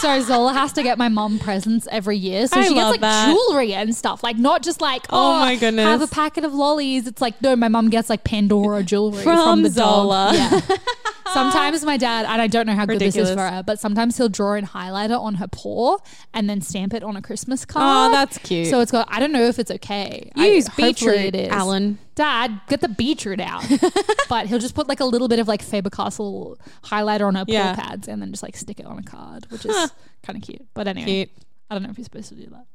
so 0.00 0.20
Zola 0.20 0.52
has 0.52 0.72
to 0.74 0.82
get 0.82 0.98
my 0.98 1.08
mum 1.08 1.38
presents 1.38 1.86
every 1.90 2.16
year. 2.16 2.46
So 2.46 2.60
I 2.60 2.66
she 2.68 2.74
gets 2.74 2.90
like 2.90 3.00
that. 3.00 3.26
jewelry 3.26 3.72
and 3.74 3.94
stuff, 3.94 4.22
like 4.22 4.36
not 4.36 4.62
just 4.62 4.80
like 4.80 5.06
Oh 5.10 5.36
oh, 5.36 5.38
my 5.40 5.56
goodness. 5.56 5.84
have 5.84 6.02
a 6.02 6.06
packet 6.06 6.44
of 6.44 6.52
lollies. 6.54 7.06
It's 7.06 7.20
like 7.20 7.40
no, 7.42 7.56
my 7.56 7.68
mum 7.68 7.90
gets 7.90 8.08
like 8.10 8.22
Pandora 8.24 8.82
jewelry 8.82 9.22
from, 9.22 9.36
From 9.36 9.62
the 9.62 9.70
Zola. 9.70 10.32
dog. 10.36 10.62
Yeah. 10.68 10.76
Sometimes 11.32 11.84
my 11.84 11.96
dad, 11.96 12.26
and 12.26 12.40
I 12.40 12.46
don't 12.46 12.66
know 12.66 12.74
how 12.74 12.86
good 12.86 12.98
this 12.98 13.16
is 13.16 13.30
for 13.30 13.40
her, 13.40 13.62
but 13.62 13.78
sometimes 13.78 14.16
he'll 14.16 14.28
draw 14.28 14.54
in 14.54 14.66
highlighter 14.66 15.18
on 15.18 15.34
her 15.36 15.48
paw 15.48 15.98
and 16.34 16.48
then 16.48 16.60
stamp 16.60 16.94
it 16.94 17.02
on 17.02 17.16
a 17.16 17.22
Christmas 17.22 17.64
card. 17.64 18.10
Oh, 18.10 18.12
that's 18.12 18.38
cute. 18.38 18.68
So 18.68 18.80
it's 18.80 18.90
got. 18.92 19.06
I 19.10 19.20
don't 19.20 19.32
know 19.32 19.44
if 19.44 19.58
it's 19.58 19.70
okay. 19.70 20.30
Use 20.36 20.68
I, 20.68 20.70
hopefully 20.70 20.88
beetroot, 20.92 21.16
it 21.18 21.34
is. 21.34 21.48
Alan. 21.50 21.98
Dad, 22.14 22.60
get 22.68 22.80
the 22.80 22.88
beetroot 22.88 23.40
out. 23.40 23.64
but 24.28 24.46
he'll 24.46 24.58
just 24.58 24.74
put 24.74 24.88
like 24.88 25.00
a 25.00 25.04
little 25.04 25.28
bit 25.28 25.38
of 25.38 25.48
like 25.48 25.62
Faber 25.62 25.90
Castell 25.90 26.58
highlighter 26.84 27.26
on 27.26 27.34
her 27.34 27.44
paw 27.46 27.74
pads 27.74 28.06
and 28.08 28.20
then 28.20 28.30
just 28.30 28.42
like 28.42 28.56
stick 28.56 28.78
it 28.80 28.86
on 28.86 28.98
a 28.98 29.02
card, 29.02 29.46
which 29.50 29.64
is 29.64 29.92
kind 30.22 30.36
of 30.36 30.42
cute. 30.42 30.66
But 30.74 30.88
anyway, 30.88 31.06
Cute. 31.06 31.30
I 31.70 31.74
don't 31.74 31.82
know 31.82 31.90
if 31.90 31.98
you're 31.98 32.04
supposed 32.04 32.28
to 32.28 32.34
do 32.34 32.46
that. 32.50 32.66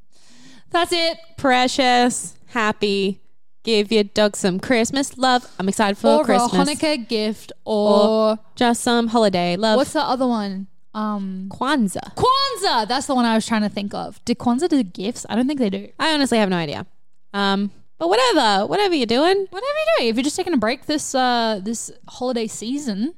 That's 0.72 0.92
it. 0.92 1.18
Precious. 1.38 2.36
Happy. 2.48 3.22
Give 3.68 3.92
your 3.92 4.06
dog 4.06 4.38
some 4.38 4.62
Christmas 4.62 5.18
love. 5.18 5.46
I'm 5.60 5.68
excited 5.68 5.98
for 5.98 6.22
or 6.22 6.24
Christmas. 6.24 6.54
a 6.70 6.76
Hanukkah 6.76 7.06
gift, 7.06 7.52
or, 7.66 8.40
Just 8.56 8.82
some 8.82 9.08
holiday 9.10 9.58
love. 9.58 9.76
what's 9.76 9.92
the 9.92 10.00
other 10.00 10.26
one? 10.26 10.68
Um, 10.94 11.50
Kwanzaa? 11.52 12.16
Kwanzaa. 12.16 12.88
That's 12.88 13.08
the 13.08 13.14
one 13.14 13.26
I 13.26 13.36
was 13.36 13.46
trying 13.46 13.64
to 13.64 13.70
think 13.70 13.94
of. 13.94 14.24
Did 14.24 14.38
Kwanzaa 14.40 14.70
do 14.70 14.82
gifts? 14.84 15.26
I 15.30 15.36
don't 15.36 15.48
think 15.48 15.60
they 15.60 15.70
do. 15.70 15.90
I 16.00 16.14
honestly 16.14 16.38
have 16.38 16.50
no 16.50 16.56
idea. 16.56 16.86
Um, 17.34 17.72
but 18.00 18.08
whatever, 18.08 18.66
whatever 18.68 18.96
you're 18.96 19.06
doing. 19.06 19.36
Whatever 19.50 19.66
you're 19.80 19.98
doing, 19.98 20.10
if 20.12 20.16
you're 20.16 20.24
just 20.24 20.38
taking 20.38 20.54
a 20.54 20.58
break 20.58 20.86
this 20.86 21.14
uh 21.14 21.60
this 21.62 21.92
holiday 22.08 22.48
season, 22.48 23.16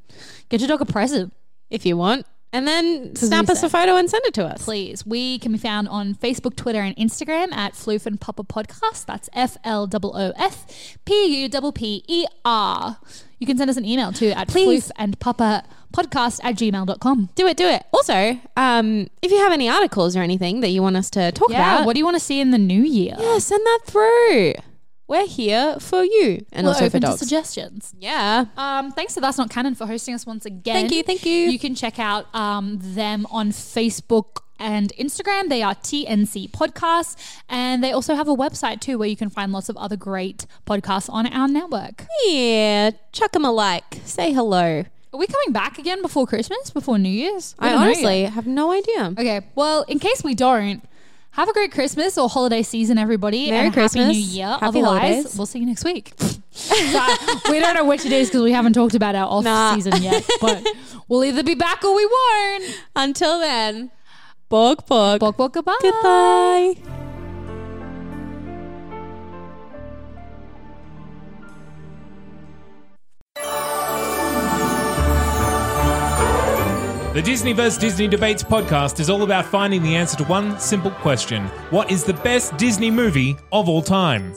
get 0.49 0.61
your 0.61 0.67
dog 0.67 0.81
a 0.81 0.85
present. 0.85 1.31
if 1.69 1.85
you 1.85 1.95
want, 1.95 2.25
and 2.51 2.67
then 2.67 3.15
snap 3.15 3.49
us 3.49 3.61
a 3.63 3.69
photo 3.69 3.95
and 3.95 4.09
send 4.09 4.25
it 4.25 4.33
to 4.35 4.45
us. 4.45 4.63
please. 4.63 5.05
We 5.05 5.39
can 5.39 5.51
be 5.51 5.57
found 5.57 5.87
on 5.87 6.15
Facebook, 6.15 6.55
Twitter, 6.55 6.81
and 6.81 6.95
Instagram 6.97 7.53
at 7.53 7.73
Floof 7.73 8.05
and 8.05 8.19
Pupper 8.19 8.47
Podcast. 8.47 9.05
That's 9.05 9.29
F 9.33 9.57
L 9.63 9.87
O 9.91 9.99
O 10.13 10.33
F 10.37 10.97
P 11.05 11.43
U 11.43 11.49
P 11.49 11.71
P 11.73 12.03
E 12.07 12.25
R. 12.45 12.97
You 13.39 13.47
can 13.47 13.57
send 13.57 13.69
us 13.69 13.77
an 13.77 13.85
email 13.85 14.11
too 14.11 14.31
at 14.31 14.47
Please. 14.49 14.87
floof 14.87 14.91
and 14.97 15.17
pupper 15.19 15.63
podcast 15.93 16.39
at 16.43 16.55
gmail.com. 16.55 17.29
Do 17.35 17.47
it, 17.47 17.55
do 17.57 17.65
it. 17.67 17.83
Also, 17.93 18.37
um, 18.57 19.07
if 19.21 19.31
you 19.31 19.37
have 19.37 19.51
any 19.53 19.69
articles 19.69 20.15
or 20.17 20.21
anything 20.21 20.59
that 20.59 20.69
you 20.69 20.81
want 20.81 20.97
us 20.97 21.09
to 21.11 21.31
talk 21.31 21.49
Yeah. 21.49 21.75
about, 21.77 21.85
What 21.85 21.93
do 21.93 21.99
you 21.99 22.05
want 22.05 22.15
to 22.17 22.19
see 22.23 22.39
in 22.41 22.51
the 22.51 22.57
new 22.57 22.81
year? 22.83 23.15
yeah, 23.17 23.37
send 23.39 23.65
that 23.65 23.79
through. 23.85 24.53
We're 25.09 25.27
here 25.27 25.75
for 25.79 26.03
you 26.03 26.45
and 26.51 26.65
We're 26.65 26.73
also 26.73 26.89
for 26.89 26.97
open 26.97 27.01
to 27.11 27.17
suggestions. 27.17 27.93
yeah. 27.99 28.45
Um, 28.55 28.91
thanks 28.91 29.15
to 29.15 29.21
That's 29.21 29.37
Not 29.37 29.49
Canon 29.49 29.75
for 29.75 29.85
hosting 29.87 30.13
us 30.13 30.25
once 30.25 30.45
again. 30.45 30.75
Thank 30.75 30.91
you, 30.93 31.03
thank 31.03 31.25
you. 31.25 31.49
You 31.49 31.59
can 31.59 31.75
check 31.75 31.99
out 31.99 32.33
um, 32.33 32.77
them 32.81 33.25
on 33.31 33.49
Facebook 33.51 34.41
and 34.59 34.93
Instagram. 34.99 35.49
They 35.49 35.63
are 35.63 35.73
TNC 35.75 36.51
Podcasts. 36.51 37.15
And 37.49 37.83
they 37.83 37.91
also 37.91 38.15
have 38.15 38.27
a 38.27 38.35
website 38.35 38.81
too 38.81 38.97
where 38.97 39.07
you 39.07 39.15
can 39.15 39.29
find 39.29 39.51
lots 39.51 39.69
of 39.69 39.77
other 39.77 39.95
great 39.97 40.45
podcasts 40.67 41.09
on 41.09 41.25
our 41.27 41.47
network. 41.47 42.05
Yeah. 42.27 42.91
Chuck 43.11 43.31
them 43.31 43.45
a 43.45 43.51
like. 43.51 44.01
Say 44.05 44.31
hello. 44.31 44.83
Are 45.11 45.17
we 45.17 45.25
coming 45.25 45.51
back 45.53 45.79
again 45.79 46.03
before 46.03 46.27
Christmas? 46.27 46.69
Before 46.69 46.99
New 46.99 47.09
Year's? 47.09 47.55
We 47.59 47.67
I 47.67 47.73
honestly 47.73 48.23
have 48.25 48.45
no 48.45 48.71
idea. 48.71 49.15
Okay, 49.17 49.41
well, 49.55 49.81
in 49.87 49.97
case 49.97 50.23
we 50.23 50.35
don't, 50.35 50.83
have 51.39 51.49
a 51.49 51.53
great 51.53 51.71
Christmas 51.71 52.17
or 52.17 52.29
holiday 52.29 52.61
season, 52.63 52.97
everybody. 52.97 53.49
Merry 53.49 53.67
and 53.67 53.75
a 53.75 53.79
Happy 53.79 53.81
Christmas. 53.81 54.15
New 54.15 54.21
Year. 54.23 54.47
Happy 54.47 54.65
Otherwise, 54.65 55.01
holidays. 55.01 55.35
we'll 55.37 55.45
see 55.45 55.59
you 55.59 55.65
next 55.65 55.83
week. 55.83 56.13
So, 56.51 56.99
we 57.49 57.59
don't 57.61 57.73
know 57.75 57.85
which 57.85 58.05
it 58.05 58.11
is 58.11 58.27
because 58.27 58.41
we 58.41 58.51
haven't 58.51 58.73
talked 58.73 58.93
about 58.95 59.15
our 59.15 59.27
off 59.27 59.45
Nah. 59.45 59.75
season 59.75 60.01
yet, 60.01 60.27
but 60.41 60.67
we'll 61.07 61.23
either 61.23 61.41
be 61.43 61.55
back 61.55 61.85
or 61.85 61.95
we 61.95 62.05
won't. 62.05 62.81
Until 62.97 63.39
then, 63.39 63.91
bog 64.49 64.85
bog. 64.85 65.21
Bok 65.21 65.37
bok 65.37 65.53
goodbye. 65.53 65.77
Goodbye. 65.81 67.08
The 77.19 77.25
Disney 77.25 77.51
vs. 77.51 77.77
Disney 77.77 78.07
Debates 78.07 78.43
podcast 78.43 79.01
is 79.01 79.09
all 79.09 79.23
about 79.23 79.45
finding 79.45 79.83
the 79.83 79.93
answer 79.93 80.15
to 80.15 80.23
one 80.23 80.57
simple 80.57 80.89
question 80.89 81.47
What 81.69 81.91
is 81.91 82.05
the 82.05 82.13
best 82.13 82.55
Disney 82.55 82.89
movie 82.89 83.35
of 83.51 83.67
all 83.67 83.81
time? 83.81 84.29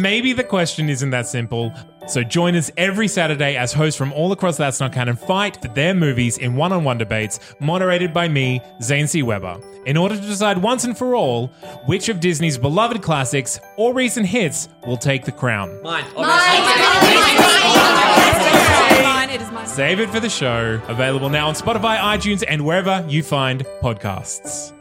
Maybe 0.00 0.32
the 0.32 0.46
question 0.48 0.88
isn't 0.88 1.10
that 1.10 1.26
simple. 1.26 1.72
So 2.06 2.22
join 2.22 2.54
us 2.54 2.70
every 2.76 3.08
Saturday 3.08 3.56
as 3.56 3.72
hosts 3.72 3.98
from 3.98 4.12
all 4.12 4.30
across 4.30 4.58
That's 4.58 4.78
Not 4.78 4.92
Canon 4.92 5.16
fight 5.16 5.60
for 5.60 5.66
their 5.66 5.92
movies 5.92 6.38
in 6.38 6.54
one 6.54 6.72
on 6.72 6.84
one 6.84 6.98
debates, 6.98 7.40
moderated 7.58 8.12
by 8.12 8.28
me, 8.28 8.60
Zane 8.80 9.08
C. 9.08 9.24
Weber, 9.24 9.58
in 9.86 9.96
order 9.96 10.14
to 10.14 10.20
decide 10.20 10.58
once 10.58 10.84
and 10.84 10.96
for 10.96 11.16
all 11.16 11.48
which 11.86 12.08
of 12.08 12.20
Disney's 12.20 12.58
beloved 12.58 13.02
classics 13.02 13.58
or 13.76 13.92
recent 13.92 14.26
hits 14.26 14.68
will 14.86 14.96
take 14.96 15.24
the 15.24 15.32
crown. 15.32 15.82
Mine. 15.82 16.04
Save 19.66 20.00
it 20.00 20.10
for 20.10 20.20
the 20.20 20.28
show. 20.28 20.80
Available 20.88 21.28
now 21.28 21.48
on 21.48 21.54
Spotify, 21.54 21.98
iTunes, 21.98 22.44
and 22.46 22.64
wherever 22.64 23.04
you 23.08 23.22
find 23.22 23.64
podcasts. 23.82 24.72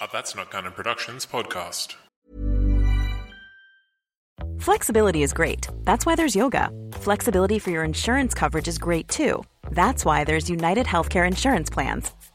A 0.00 0.08
That's 0.12 0.34
Not 0.34 0.50
Canon 0.50 0.72
Productions 0.72 1.26
podcast. 1.26 1.94
Flexibility 4.58 5.22
is 5.22 5.32
great. 5.32 5.68
That's 5.84 6.06
why 6.06 6.14
there's 6.14 6.34
yoga. 6.34 6.70
Flexibility 6.92 7.58
for 7.58 7.70
your 7.70 7.84
insurance 7.84 8.32
coverage 8.32 8.66
is 8.66 8.78
great 8.78 9.08
too. 9.08 9.44
That's 9.70 10.04
why 10.04 10.24
there's 10.24 10.48
United 10.48 10.86
Healthcare 10.86 11.26
Insurance 11.26 11.68
Plans. 11.68 12.10